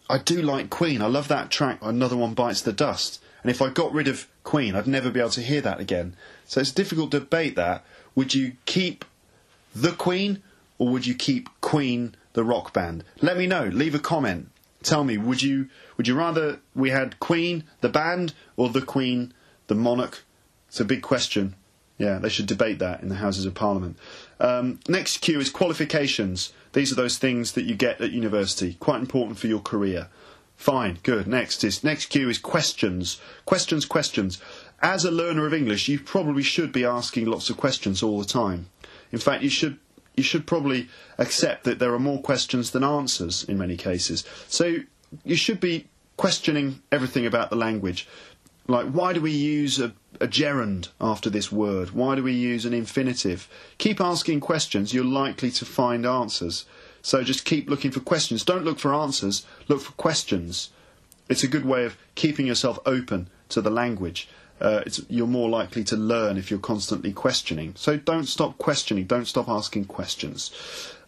[0.10, 1.02] I do like Queen.
[1.02, 1.80] I love that track.
[1.82, 3.22] Another one bites the dust.
[3.44, 6.16] And if I got rid of Queen, I'd never be able to hear that again.
[6.46, 7.86] So it's difficult to debate that.
[8.16, 9.06] Would you keep
[9.74, 10.42] the Queen
[10.78, 13.04] or would you keep Queen the rock band?
[13.22, 13.66] Let me know.
[13.66, 14.50] Leave a comment.
[14.82, 15.68] Tell me, would you
[15.98, 19.34] would you rather we had Queen the band or the Queen
[19.68, 20.24] the monarch?
[20.70, 21.56] It's a big question.
[21.98, 23.98] Yeah, they should debate that in the Houses of Parliament.
[24.40, 26.54] Um, next cue is qualifications.
[26.74, 30.08] These are those things that you get at university, quite important for your career.
[30.56, 31.26] Fine, good.
[31.28, 33.20] Next is next Q is questions.
[33.46, 34.40] Questions, questions.
[34.82, 38.26] As a learner of English, you probably should be asking lots of questions all the
[38.26, 38.68] time.
[39.12, 39.78] In fact, you should
[40.16, 44.26] you should probably accept that there are more questions than answers in many cases.
[44.50, 44.78] So
[45.24, 45.88] you should be
[46.18, 48.06] questioning everything about the language.
[48.70, 51.92] Like, why do we use a, a gerund after this word?
[51.92, 53.50] Why do we use an infinitive?
[53.80, 56.66] Keep asking questions, you're likely to find answers.
[57.02, 58.44] So just keep looking for questions.
[58.44, 60.70] Don't look for answers, look for questions.
[61.30, 64.30] It's a good way of keeping yourself open to the language.
[64.62, 67.74] Uh, you're more likely to learn if you're constantly questioning.
[67.76, 70.52] So don't stop questioning, don't stop asking questions.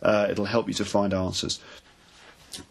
[0.01, 1.59] Uh, it'll help you to find answers.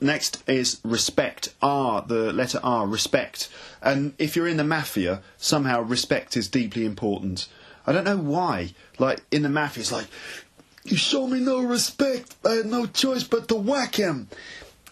[0.00, 1.54] Next is respect.
[1.62, 3.48] R, the letter R, respect.
[3.80, 7.48] And if you're in the mafia, somehow respect is deeply important.
[7.86, 8.74] I don't know why.
[8.98, 10.06] Like in the mafia, it's like
[10.84, 12.34] You show me no respect.
[12.44, 14.28] I had no choice but to whack him.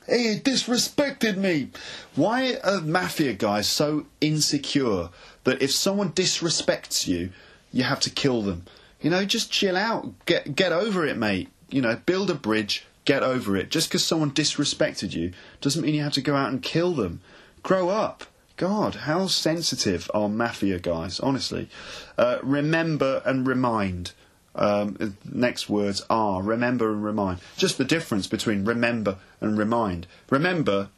[0.06, 1.70] He disrespected me.
[2.14, 5.10] Why are mafia guys so insecure
[5.44, 7.30] that if someone disrespects you,
[7.72, 8.64] you have to kill them?
[9.00, 10.12] You know, just chill out.
[10.26, 11.48] Get get over it, mate.
[11.70, 12.86] You know, build a bridge.
[13.08, 13.70] Get over it.
[13.70, 15.32] Just because someone disrespected you
[15.62, 17.22] doesn't mean you have to go out and kill them.
[17.62, 18.24] Grow up.
[18.58, 21.70] God, how sensitive are mafia guys, honestly.
[22.18, 24.12] Uh, remember and remind.
[24.54, 27.38] Um, next words are remember and remind.
[27.56, 30.06] Just the difference between remember and remind.
[30.28, 30.90] Remember,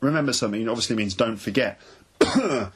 [0.00, 1.80] remember something obviously means don't forget.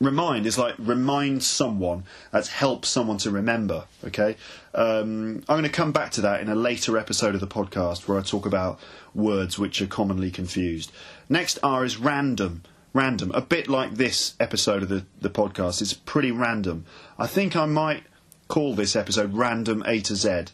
[0.00, 2.04] remind is like remind someone.
[2.30, 3.84] That's help someone to remember.
[4.04, 4.36] Okay,
[4.74, 8.08] um, I'm going to come back to that in a later episode of the podcast
[8.08, 8.78] where I talk about
[9.14, 10.92] words which are commonly confused.
[11.28, 12.62] Next R is random
[12.92, 15.80] random, a bit like this episode of the, the podcast.
[15.82, 16.84] It's pretty random.
[17.18, 18.02] I think I might
[18.48, 20.46] call this episode Random A to Z.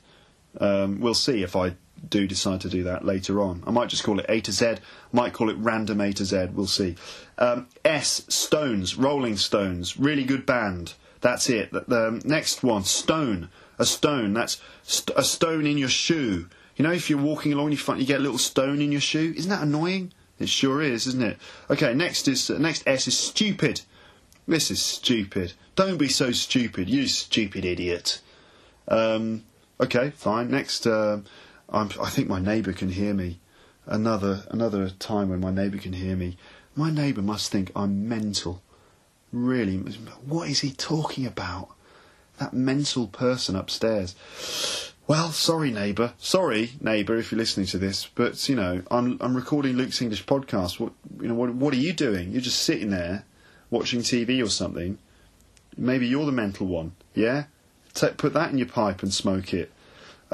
[0.60, 1.76] Um, we'll see if I
[2.08, 3.62] do decide to do that later on.
[3.66, 4.76] I might just call it A to Z,
[5.12, 6.96] might call it Random A to Z, we'll see.
[7.38, 10.94] Um, S, Stones, Rolling Stones, really good band.
[11.20, 11.72] That's it.
[11.72, 13.48] The, the next one, Stone,
[13.78, 16.48] a stone, that's st- a stone in your shoe.
[16.76, 19.00] You know, if you're walking along, you, find, you get a little stone in your
[19.00, 19.32] shoe.
[19.36, 20.12] Isn't that annoying?
[20.38, 21.38] It sure is, isn't it?
[21.70, 23.82] Okay, next is uh, next S is stupid.
[24.46, 25.52] This is stupid.
[25.76, 28.20] Don't be so stupid, you stupid idiot.
[28.88, 29.44] Um,
[29.80, 30.50] okay, fine.
[30.50, 31.20] Next, uh,
[31.70, 33.40] i think my neighbour can hear me.
[33.86, 36.36] Another another time when my neighbour can hear me.
[36.74, 38.62] My neighbour must think I'm mental.
[39.32, 39.76] Really,
[40.24, 41.68] what is he talking about?
[42.38, 44.14] That mental person upstairs.
[45.06, 46.14] Well, sorry, neighbour.
[46.18, 50.24] Sorry, neighbour, if you're listening to this, but you know, I'm I'm recording Luke's English
[50.24, 50.80] podcast.
[50.80, 52.32] What you know, what what are you doing?
[52.32, 53.24] You're just sitting there
[53.70, 54.98] watching TV or something.
[55.76, 56.92] Maybe you're the mental one.
[57.14, 57.44] Yeah,
[58.16, 59.70] put that in your pipe and smoke it.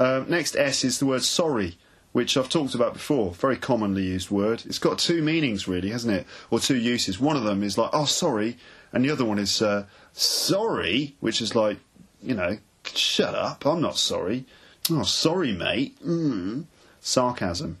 [0.01, 1.77] Uh, next S is the word sorry,
[2.11, 3.35] which I've talked about before.
[3.35, 4.63] Very commonly used word.
[4.65, 6.25] It's got two meanings, really, hasn't it?
[6.49, 7.19] Or two uses.
[7.19, 8.57] One of them is like, oh, sorry,
[8.91, 11.77] and the other one is uh, sorry, which is like,
[12.19, 12.57] you know,
[12.95, 13.63] shut up.
[13.63, 14.45] I'm not sorry.
[14.89, 16.03] Oh, sorry, mate.
[16.03, 16.65] Mm.
[16.99, 17.77] Sarcasm.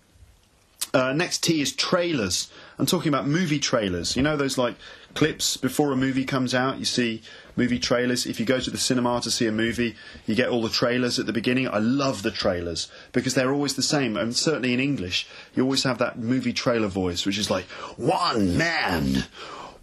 [0.93, 2.51] Uh, next T is trailers.
[2.77, 4.15] I'm talking about movie trailers.
[4.15, 4.75] You know those like
[5.15, 6.77] clips before a movie comes out.
[6.77, 7.23] You see
[7.55, 8.25] movie trailers.
[8.25, 9.95] If you go to the cinema to see a movie,
[10.25, 11.67] you get all the trailers at the beginning.
[11.67, 14.17] I love the trailers because they're always the same.
[14.17, 17.65] And certainly in English, you always have that movie trailer voice, which is like
[17.97, 19.25] one man,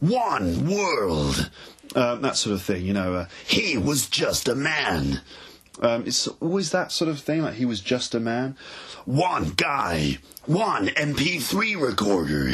[0.01, 1.51] one world,
[1.95, 2.85] uh, that sort of thing.
[2.85, 5.21] You know, uh, he was just a man.
[5.81, 8.57] Um, it's always that sort of thing, like he was just a man.
[9.05, 12.53] One guy, one MP3 recorder.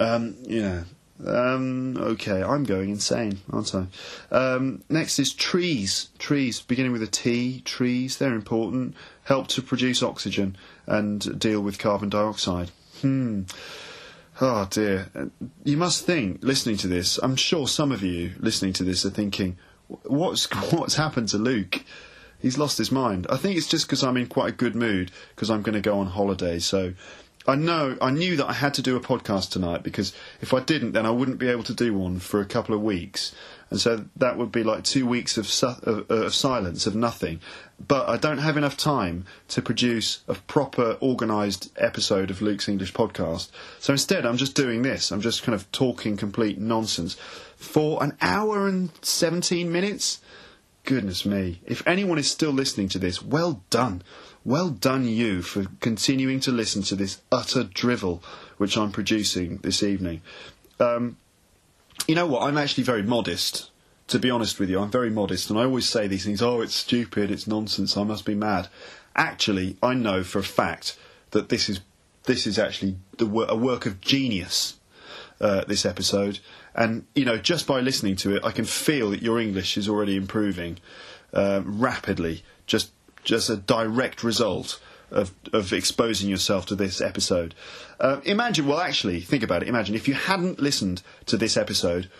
[0.00, 0.84] Um, yeah.
[1.26, 3.86] Um, okay, I'm going insane, aren't I?
[4.30, 6.10] Um, next is trees.
[6.18, 7.60] Trees, beginning with a T.
[7.62, 8.94] Trees, they're important.
[9.24, 12.70] Help to produce oxygen and deal with carbon dioxide.
[13.00, 13.42] Hmm.
[14.40, 15.10] Oh dear.
[15.64, 19.10] You must think, listening to this, I'm sure some of you listening to this are
[19.10, 19.58] thinking,
[20.04, 21.82] what's what's happened to Luke?
[22.38, 23.26] he's lost his mind.
[23.28, 25.80] I think it's just because I'm in quite a good mood because I'm going to
[25.80, 26.58] go on holiday.
[26.58, 26.94] So
[27.48, 30.12] I know I knew that I had to do a podcast tonight because
[30.42, 32.82] if I didn't, then I wouldn't be able to do one for a couple of
[32.82, 33.34] weeks,
[33.70, 36.94] and so that would be like two weeks of, su- of, uh, of silence of
[36.94, 37.40] nothing.
[37.80, 42.92] But I don't have enough time to produce a proper organised episode of Luke's English
[42.92, 43.50] podcast.
[43.78, 45.10] So instead, I'm just doing this.
[45.10, 47.14] I'm just kind of talking complete nonsense
[47.56, 50.20] for an hour and 17 minutes
[50.88, 51.60] goodness me.
[51.66, 54.02] If anyone is still listening to this, well done.
[54.44, 58.22] Well done, you, for continuing to listen to this utter drivel
[58.56, 60.20] which I'm producing this evening.
[60.80, 61.16] Um,
[62.06, 62.42] you know what?
[62.42, 63.70] I'm actually very modest.
[64.08, 66.40] To be honest with you, I'm very modest, and I always say these things.
[66.40, 67.96] Oh, it's stupid, it's nonsense.
[67.96, 68.68] I must be mad.
[69.14, 70.96] Actually, I know for a fact
[71.32, 71.80] that this is
[72.24, 74.74] this is actually a work of genius.
[75.40, 76.40] Uh, this episode,
[76.74, 79.88] and you know, just by listening to it, I can feel that your English is
[79.88, 80.78] already improving
[81.32, 82.42] uh, rapidly.
[82.66, 82.90] Just
[83.28, 84.80] just a direct result
[85.10, 87.54] of of exposing yourself to this episode.
[88.00, 89.68] Uh, imagine, well, actually, think about it.
[89.68, 92.10] Imagine if you hadn't listened to this episode,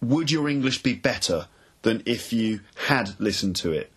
[0.00, 1.48] would your English be better
[1.82, 3.90] than if you had listened to it?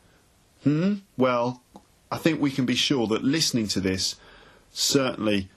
[0.63, 0.95] Hmm.
[1.17, 1.61] Well,
[2.11, 4.15] I think we can be sure that listening to this
[4.71, 5.49] certainly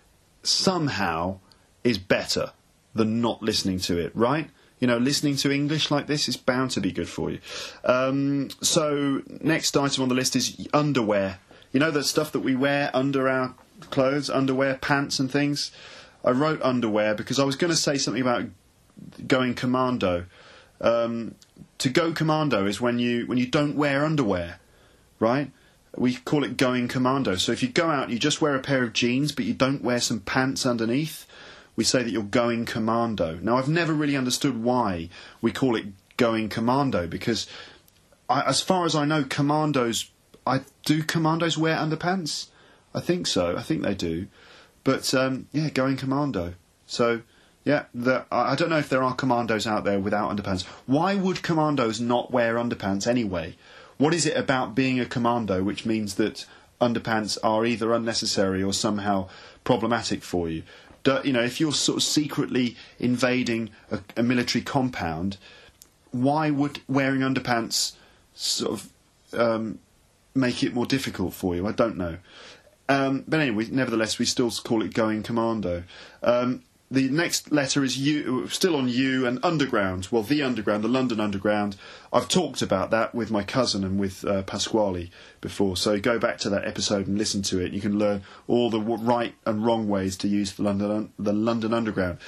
[0.42, 1.38] somehow
[1.84, 2.52] is better
[2.94, 4.50] than not listening to it, right?
[4.80, 7.40] You know, listening to English like this is bound to be good for you.
[7.84, 11.40] Um, so, next item on the list is underwear.
[11.72, 13.54] You know, the stuff that we wear under our
[13.90, 15.70] clothes, underwear, pants, and things.
[16.24, 18.46] I wrote underwear because I was going to say something about
[19.26, 20.26] going commando.
[20.80, 21.34] Um,
[21.78, 24.60] to go commando is when you when you don't wear underwear,
[25.18, 25.50] right?
[25.98, 27.36] we call it going commando.
[27.36, 29.82] So if you go out, you just wear a pair of jeans, but you don't
[29.82, 31.26] wear some pants underneath.
[31.78, 33.38] We say that you're going commando.
[33.40, 35.10] Now, I've never really understood why
[35.40, 35.86] we call it
[36.16, 37.46] going commando because,
[38.28, 40.10] I, as far as I know, commandos.
[40.44, 42.48] I do commandos wear underpants?
[42.92, 43.56] I think so.
[43.56, 44.26] I think they do.
[44.82, 46.54] But um, yeah, going commando.
[46.86, 47.22] So
[47.64, 50.64] yeah, the, I don't know if there are commandos out there without underpants.
[50.86, 53.54] Why would commandos not wear underpants anyway?
[53.98, 56.44] What is it about being a commando which means that
[56.80, 59.28] underpants are either unnecessary or somehow
[59.62, 60.64] problematic for you?
[61.06, 65.38] You know, if you're sort of secretly invading a, a military compound,
[66.10, 67.92] why would wearing underpants
[68.34, 68.92] sort of
[69.38, 69.78] um,
[70.34, 71.66] make it more difficult for you?
[71.66, 72.18] I don't know.
[72.88, 75.84] Um, but anyway, nevertheless, we still call it going commando.
[76.22, 80.08] Um, the next letter is U, still on U and Underground.
[80.10, 81.76] Well, the Underground, the London Underground.
[82.12, 85.10] I've talked about that with my cousin and with uh, Pasquale
[85.42, 85.76] before.
[85.76, 87.72] So go back to that episode and listen to it.
[87.72, 91.74] You can learn all the right and wrong ways to use the London the London
[91.74, 92.18] Underground.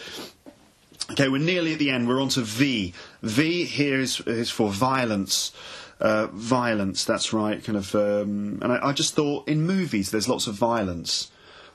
[1.13, 2.07] Okay, we're nearly at the end.
[2.07, 2.93] We're on to V.
[3.23, 5.53] V here is, is for violence.
[5.99, 7.63] Uh, violence, that's right.
[7.63, 11.31] Kind of, um, and I, I just thought in movies there's lots of violence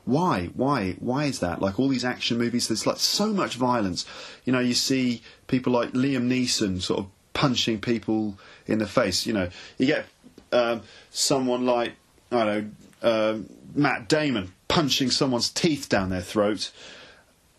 [0.06, 0.50] why?
[0.54, 0.94] Why?
[1.00, 1.62] Why is that?
[1.62, 4.06] Like all these action movies, there's like so much violence.
[4.46, 8.38] You know, you see people like Liam Neeson sort of punching people
[8.68, 9.26] in the face.
[9.26, 10.06] You know, you get
[10.52, 11.94] um, someone like
[12.32, 12.72] I don't know
[13.02, 13.38] uh,
[13.74, 16.72] Matt Damon punching someone's teeth down their throat.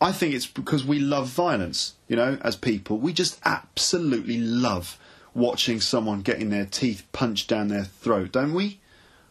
[0.01, 1.95] I think it's because we love violence.
[2.09, 4.99] You know, as people, we just absolutely love
[5.35, 8.81] watching someone getting their teeth punched down their throat, don't we?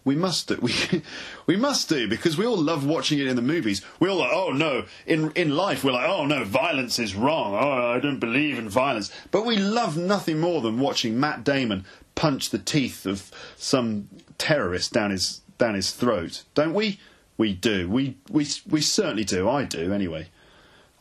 [0.06, 0.60] We must do.
[0.62, 0.74] We,
[1.48, 3.82] we must do because we all love watching it in the movies.
[4.00, 7.56] We all like, oh no, in in life we're like, oh no, violence is wrong.
[7.56, 9.12] Oh, I don't believe in violence.
[9.32, 14.08] But we love nothing more than watching Matt Damon punch the teeth of some
[14.38, 17.00] terrorist down his down his throat, don't we?
[17.38, 17.90] We do.
[17.90, 19.50] We we we certainly do.
[19.50, 20.30] I do anyway.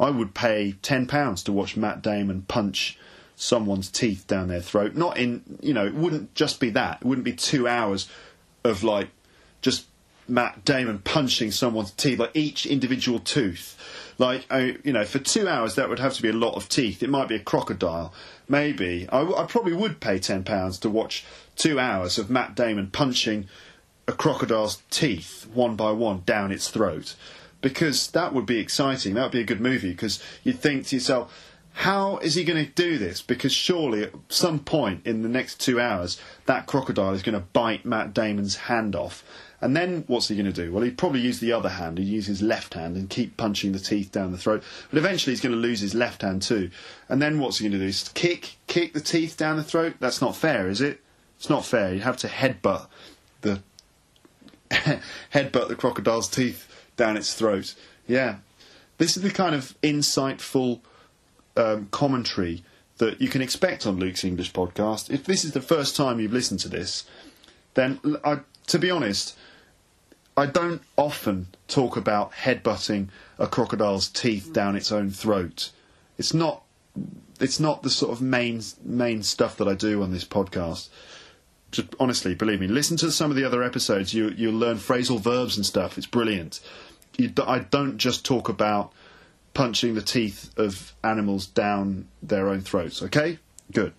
[0.00, 2.98] I would pay ten pounds to watch Matt Damon punch
[3.36, 4.94] someone's teeth down their throat.
[4.94, 6.98] Not in, you know, it wouldn't just be that.
[7.00, 8.08] It wouldn't be two hours
[8.64, 9.08] of like
[9.60, 9.86] just
[10.26, 13.78] Matt Damon punching someone's teeth, like each individual tooth.
[14.16, 16.68] Like, I, you know, for two hours that would have to be a lot of
[16.68, 17.02] teeth.
[17.02, 18.12] It might be a crocodile.
[18.48, 19.08] Maybe.
[19.10, 21.24] I, I probably would pay £10 to watch
[21.56, 23.48] two hours of Matt Damon punching
[24.06, 27.16] a crocodile's teeth one by one down its throat.
[27.60, 29.14] Because that would be exciting.
[29.14, 29.90] That would be a good movie.
[29.90, 33.20] Because you'd think to yourself, how is he going to do this?
[33.20, 37.46] Because surely at some point in the next two hours, that crocodile is going to
[37.52, 39.24] bite Matt Damon's hand off.
[39.60, 40.72] And then what's he going to do?
[40.72, 41.98] Well, he'd probably use the other hand.
[41.98, 44.62] He'd use his left hand and keep punching the teeth down the throat.
[44.88, 46.70] But eventually he's going to lose his left hand too.
[47.08, 47.88] And then what's he going to do?
[47.88, 49.94] Is kick, kick the teeth down the throat?
[49.98, 51.00] That's not fair, is it?
[51.38, 51.92] It's not fair.
[51.92, 52.86] You have to headbutt
[53.40, 53.62] the
[54.70, 57.74] headbutt the crocodile's teeth down its throat.
[58.06, 58.36] Yeah,
[58.98, 60.80] this is the kind of insightful
[61.56, 62.64] um, commentary
[62.98, 65.10] that you can expect on Luke's English podcast.
[65.10, 67.04] If this is the first time you've listened to this,
[67.74, 69.36] then I, to be honest,
[70.36, 73.08] I don't often talk about headbutting
[73.38, 75.70] a crocodile's teeth down its own throat.
[76.18, 76.62] It's not.
[77.40, 80.88] It's not the sort of main main stuff that I do on this podcast.
[81.72, 84.14] Just honestly, believe me, listen to some of the other episodes.
[84.14, 85.98] You you'll learn phrasal verbs and stuff.
[85.98, 86.60] It's brilliant.
[87.16, 88.92] You, I don't just talk about
[89.54, 93.02] punching the teeth of animals down their own throats.
[93.02, 93.38] Okay?
[93.72, 93.92] Good.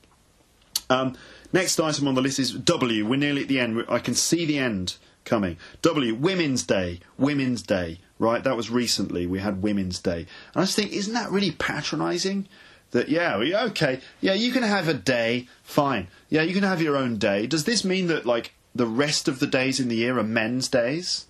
[0.90, 1.16] Um,
[1.52, 3.06] next item on the list is W.
[3.06, 3.86] We're nearly at the end.
[3.90, 5.58] I can see the end coming.
[5.82, 6.14] W.
[6.14, 7.00] Women's Day.
[7.18, 8.00] Women's Day.
[8.20, 8.44] Right?
[8.44, 9.26] That was recently.
[9.26, 10.28] We had Women's Day.
[10.54, 12.48] And I just think, isn't that really patronising?
[12.92, 13.36] That, yeah,
[13.68, 16.08] okay, yeah, you can have a day, fine.
[16.30, 17.46] Yeah, you can have your own day.
[17.46, 20.70] Does this mean that, like, the rest of the days in the year are men's
[20.70, 21.26] days?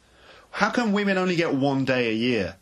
[0.51, 2.57] How come women only get one day a year?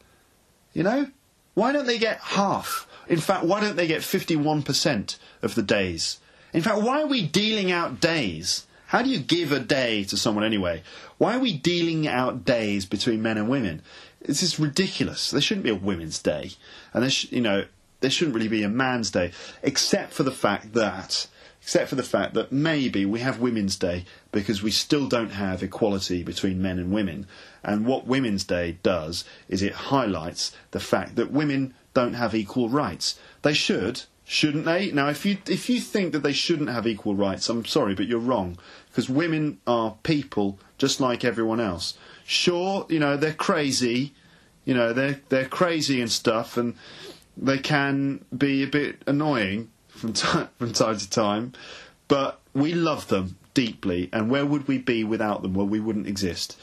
[0.73, 1.07] You know?
[1.53, 2.87] Why don't they get half?
[3.07, 6.19] In fact, why don't they get 51% of the days?
[6.53, 8.65] In fact, why are we dealing out days?
[8.87, 10.83] How do you give a day to someone anyway?
[11.17, 13.81] Why are we dealing out days between men and women?
[14.21, 15.31] This is ridiculous.
[15.31, 16.51] There shouldn't be a women's day,
[16.93, 17.65] and there, sh- you know,
[17.99, 19.31] there shouldn't really be a man's day,
[19.63, 21.27] except for the fact that
[21.63, 24.03] except for the fact that maybe we have Women's Day
[24.33, 27.25] because we still don't have equality between men and women.
[27.63, 32.67] And what Women's Day does is it highlights the fact that women don't have equal
[32.67, 33.17] rights.
[33.43, 34.91] They should, shouldn't they?
[34.91, 38.07] Now, if you if you think that they shouldn't have equal rights, I'm sorry, but
[38.07, 38.57] you're wrong
[38.89, 41.95] because women are people just like everyone else.
[42.25, 44.13] Sure, you know they're crazy,
[44.65, 46.73] you know they're they're crazy and stuff, and
[47.37, 51.53] they can be a bit annoying from time from time to time,
[52.07, 55.53] but we love them deeply, and where would we be without them?
[55.53, 56.57] Well, we wouldn't exist.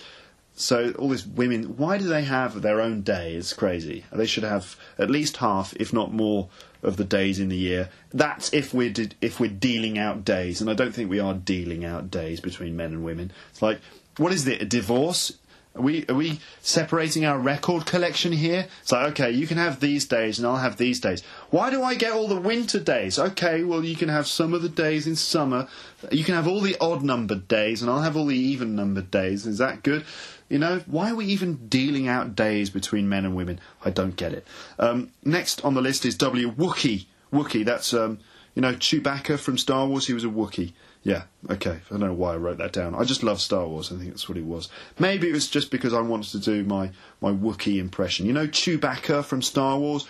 [0.55, 3.35] So all these women, why do they have their own day?
[3.35, 4.05] It's crazy.
[4.12, 6.49] They should have at least half, if not more,
[6.83, 7.89] of the days in the year.
[8.11, 11.35] That's if we're de- if we're dealing out days, and I don't think we are
[11.35, 13.33] dealing out days between men and women.
[13.51, 13.81] It's like,
[14.17, 14.62] what is it?
[14.62, 15.33] A divorce?
[15.77, 18.67] Are we are we separating our record collection here?
[18.83, 21.23] It's like, okay, you can have these days and I'll have these days.
[21.51, 23.21] Why do I get all the winter days?
[23.21, 25.69] Okay, well you can have some of the days in summer.
[26.11, 29.13] You can have all the odd numbered days and I'll have all the even numbered
[29.13, 29.47] days.
[29.47, 30.05] Is that good?
[30.49, 33.61] You know, why are we even dealing out days between men and women?
[33.85, 34.45] I don't get it.
[34.81, 36.51] Um, next on the list is W.
[36.51, 37.07] Wookiee.
[37.33, 38.19] Wookiee, that's, um,
[38.57, 40.73] you know, Chewbacca from Star Wars, he was a Wookiee.
[41.03, 41.79] Yeah, okay.
[41.87, 42.95] I don't know why I wrote that down.
[42.95, 43.91] I just love Star Wars.
[43.91, 44.69] I think that's what it was.
[44.99, 46.91] Maybe it was just because I wanted to do my,
[47.23, 48.27] my Wookiee impression.
[48.27, 50.07] You know Chewbacca from Star Wars?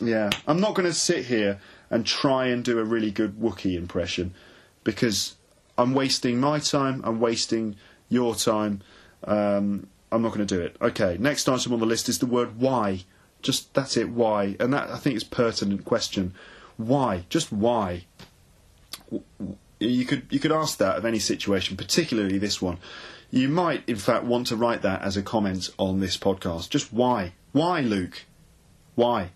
[0.00, 1.58] Yeah, I'm not going to sit here
[1.90, 4.34] and try and do a really good Wookiee impression
[4.84, 5.36] because
[5.78, 7.76] I'm wasting my time, I'm wasting
[8.08, 8.82] your time.
[9.24, 10.76] Um, I'm not going to do it.
[10.80, 13.04] Okay, next item on the list is the word why.
[13.42, 14.56] Just that's it, why.
[14.60, 16.34] And that I think is pertinent question.
[16.76, 17.24] Why?
[17.28, 18.04] Just why?
[19.80, 22.78] You could you could ask that of any situation, particularly this one.
[23.30, 26.70] You might, in fact, want to write that as a comment on this podcast.
[26.70, 27.32] Just why?
[27.52, 28.24] Why, Luke?
[28.94, 29.30] Why?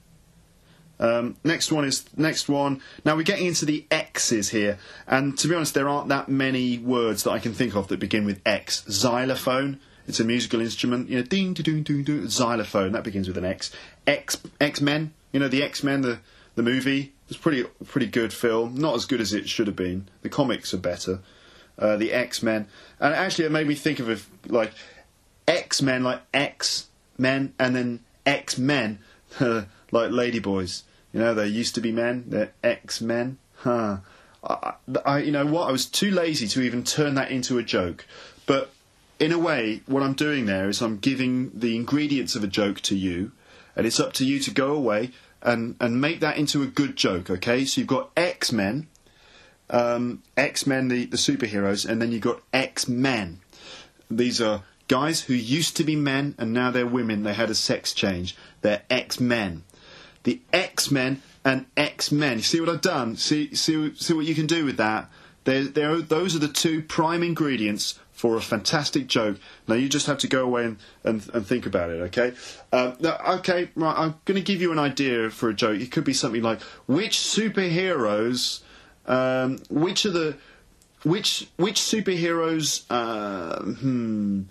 [1.01, 2.81] Um, next one is next one.
[3.05, 6.79] Now we're getting into the X's here, and to be honest, there aren't that many
[6.79, 8.85] words that I can think of that begin with X.
[8.91, 9.81] Xylophone.
[10.09, 11.09] It's a musical instrument.
[11.09, 12.29] You know, ding, ding, ding, ding.
[12.29, 12.93] Xylophone.
[12.93, 13.71] That begins with an X.
[14.07, 15.13] X X Men.
[15.33, 16.19] You know, the X Men, the
[16.59, 17.13] the movie.
[17.29, 18.75] was pretty pretty good film.
[18.77, 20.09] Not as good as it should have been.
[20.23, 21.21] The comics are better.
[21.79, 22.67] Uh, the X Men,
[23.01, 24.73] and actually, it made me think of it like
[25.47, 28.99] X Men, like X Men, and then X Men,
[29.41, 30.83] like Ladyboys.
[31.13, 32.25] You know, they used to be men.
[32.27, 33.39] They're X Men.
[33.57, 33.99] Huh.
[34.45, 34.75] I,
[35.05, 35.69] I, you know what?
[35.69, 38.05] I was too lazy to even turn that into a joke.
[38.47, 38.71] But
[39.19, 42.81] in a way, what I'm doing there is I'm giving the ingredients of a joke
[42.83, 43.33] to you,
[43.77, 45.13] and it's up to you to go away
[45.43, 47.31] and and make that into a good joke.
[47.31, 47.65] Okay?
[47.65, 48.89] So you've got X Men,
[49.71, 53.41] um, X Men, the the superheroes, and then you've got X Men.
[54.11, 57.23] These are guys who used to be men and now they're women.
[57.23, 58.35] They had a sex change.
[58.63, 59.65] They're X Men
[60.29, 62.37] the X Men and X Men.
[62.37, 63.17] You see what I've done?
[63.17, 65.11] See, see, see what you can do with that.
[65.45, 69.39] There, there, those are the two prime ingredients for a fantastic joke.
[69.69, 72.33] Now you just have to go away and, and, and think about it, okay?
[72.73, 72.95] Uh,
[73.39, 75.81] okay, right, I'm going to give you an idea for a joke.
[75.81, 78.63] It could be something like, which superheroes,
[79.07, 80.37] um, which are the,
[81.05, 84.43] which, which superheroes, uh, hmm,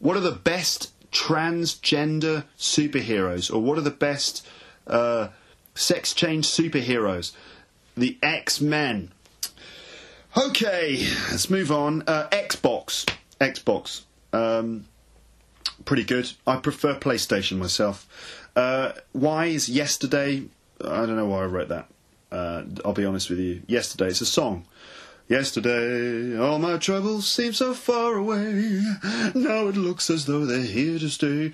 [0.00, 3.54] what are the best transgender superheroes?
[3.54, 4.44] Or what are the best
[4.88, 5.28] uh,
[5.76, 7.30] sex change superheroes,
[7.96, 9.12] the X Men.
[10.34, 12.04] Okay, let's move on.
[12.06, 13.06] Uh, Xbox,
[13.38, 14.02] Xbox,
[14.32, 14.86] um,
[15.84, 16.32] pretty good.
[16.46, 18.08] I prefer PlayStation myself.
[18.56, 20.44] Uh, why is yesterday?
[20.82, 21.86] I don't know why I wrote that.
[22.30, 23.62] Uh, I'll be honest with you.
[23.66, 24.64] Yesterday, it's a song.
[25.28, 28.82] Yesterday, all my troubles seemed so far away.
[29.34, 31.52] Now it looks as though they're here to stay.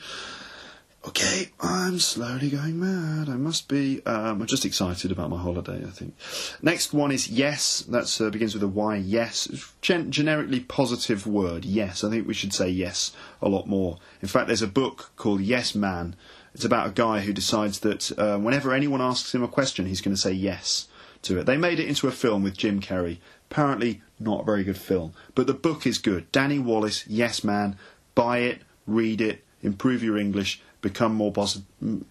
[1.06, 3.28] Okay, I'm slowly going mad.
[3.28, 4.04] I must be.
[4.04, 5.84] Um, I'm just excited about my holiday.
[5.86, 6.14] I think.
[6.60, 7.82] Next one is yes.
[7.82, 8.96] That uh, begins with a Y.
[8.96, 9.48] Yes,
[9.80, 11.64] Gen- generically positive word.
[11.64, 13.98] Yes, I think we should say yes a lot more.
[14.20, 16.16] In fact, there's a book called Yes Man.
[16.52, 20.00] It's about a guy who decides that uh, whenever anyone asks him a question, he's
[20.00, 20.88] going to say yes
[21.22, 21.46] to it.
[21.46, 23.18] They made it into a film with Jim Carrey.
[23.50, 26.30] Apparently, not a very good film, but the book is good.
[26.32, 27.76] Danny Wallace, Yes Man.
[28.16, 31.66] Buy it, read it, improve your English become more positive.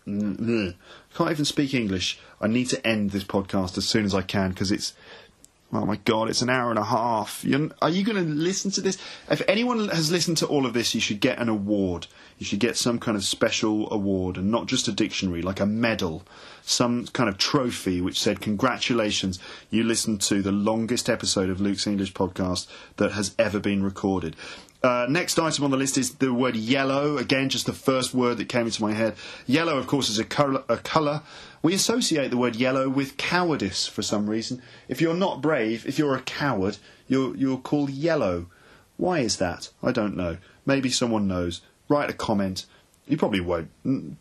[0.06, 2.20] Can't even speak English.
[2.42, 4.94] I need to end this podcast as soon as I can because it's.
[5.74, 7.44] Oh my god, it's an hour and a half.
[7.44, 8.98] You're, are you going to listen to this?
[9.30, 12.08] If anyone has listened to all of this, you should get an award.
[12.38, 15.66] You should get some kind of special award and not just a dictionary, like a
[15.66, 16.24] medal,
[16.62, 19.40] some kind of trophy which said, Congratulations,
[19.70, 24.38] you listened to the longest episode of Luke's English podcast that has ever been recorded.
[24.84, 27.18] Uh, next item on the list is the word yellow.
[27.18, 29.16] Again, just the first word that came into my head.
[29.46, 30.64] Yellow, of course, is a colour.
[30.70, 31.24] A colour.
[31.64, 34.62] We associate the word yellow with cowardice for some reason.
[34.88, 36.78] If you're not brave, if you're a coward,
[37.08, 38.48] you're, you're called yellow.
[38.98, 39.70] Why is that?
[39.82, 40.38] I don't know.
[40.66, 41.62] Maybe someone knows.
[41.90, 42.66] Write a comment.
[43.08, 43.70] You probably won't.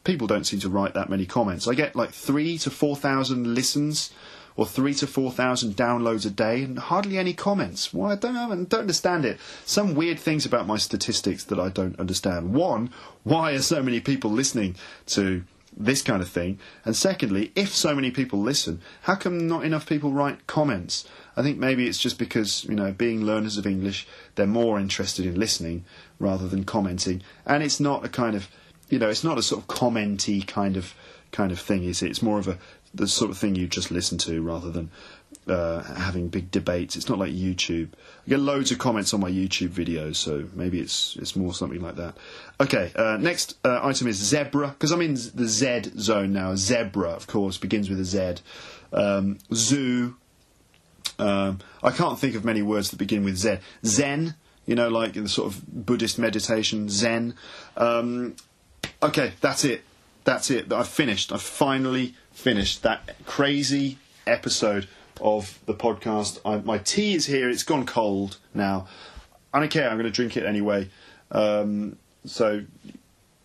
[0.05, 1.67] People don't seem to write that many comments.
[1.67, 4.13] I get like three to four thousand listens
[4.57, 7.93] or three to four thousand downloads a day and hardly any comments.
[7.93, 8.13] Why?
[8.13, 9.39] I don't I don't understand it.
[9.65, 12.55] Some weird things about my statistics that I don't understand.
[12.55, 12.91] One,
[13.23, 14.77] why are so many people listening
[15.07, 15.45] to
[15.77, 16.59] this kind of thing?
[16.85, 21.07] And secondly, if so many people listen, how come not enough people write comments?
[21.37, 25.27] I think maybe it's just because, you know, being learners of English, they're more interested
[25.27, 25.85] in listening
[26.19, 27.23] rather than commenting.
[27.45, 28.49] And it's not a kind of,
[28.89, 30.95] you know, it's not a sort of commenty kind of
[31.33, 32.11] kind of thing, is it?
[32.11, 32.57] It's more of a
[32.97, 34.91] the sort of thing you just listen to rather than
[35.49, 36.97] uh, having big debates.
[36.97, 37.91] It's not like YouTube.
[38.27, 41.81] I get loads of comments on my YouTube videos, so maybe it's it's more something
[41.81, 42.17] like that.
[42.61, 46.55] Okay, uh, next uh, item is zebra because I'm in the Z zone now.
[46.57, 48.37] Zebra, of course, begins with a Z.
[48.93, 50.17] Um, zoo.
[51.19, 53.59] Um, I can't think of many words that begin with Z.
[53.85, 54.35] Zen,
[54.67, 57.35] you know, like in the sort of Buddhist meditation, Zen.
[57.77, 58.37] Um,
[59.03, 59.85] okay, that's it.
[60.25, 60.73] That's it.
[60.73, 61.33] I've finished.
[61.33, 64.87] I've finally finished that crazy episode
[65.21, 66.39] of the podcast.
[66.45, 67.49] I, my tea is here.
[67.49, 68.87] It's gone cold now.
[69.55, 69.89] I don't care.
[69.89, 70.91] I'm going to drink it anyway.
[71.33, 71.97] Um,
[72.27, 72.65] so,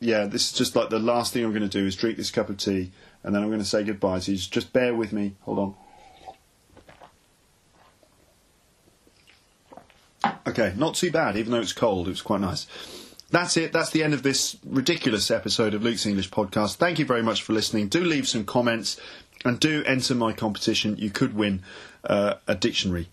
[0.01, 2.31] yeah, this is just like the last thing I'm going to do is drink this
[2.31, 2.91] cup of tea,
[3.23, 4.35] and then I'm going to say goodbye you.
[4.35, 5.35] Just bear with me.
[5.41, 5.75] Hold on.
[10.45, 12.07] Okay, not too bad, even though it's cold.
[12.07, 12.67] It was quite nice.
[13.31, 13.73] That's it.
[13.73, 16.75] That's the end of this ridiculous episode of Luke's English podcast.
[16.75, 17.87] Thank you very much for listening.
[17.87, 18.99] Do leave some comments
[19.45, 20.97] and do enter my competition.
[20.97, 21.63] You could win
[22.03, 23.07] uh, a dictionary.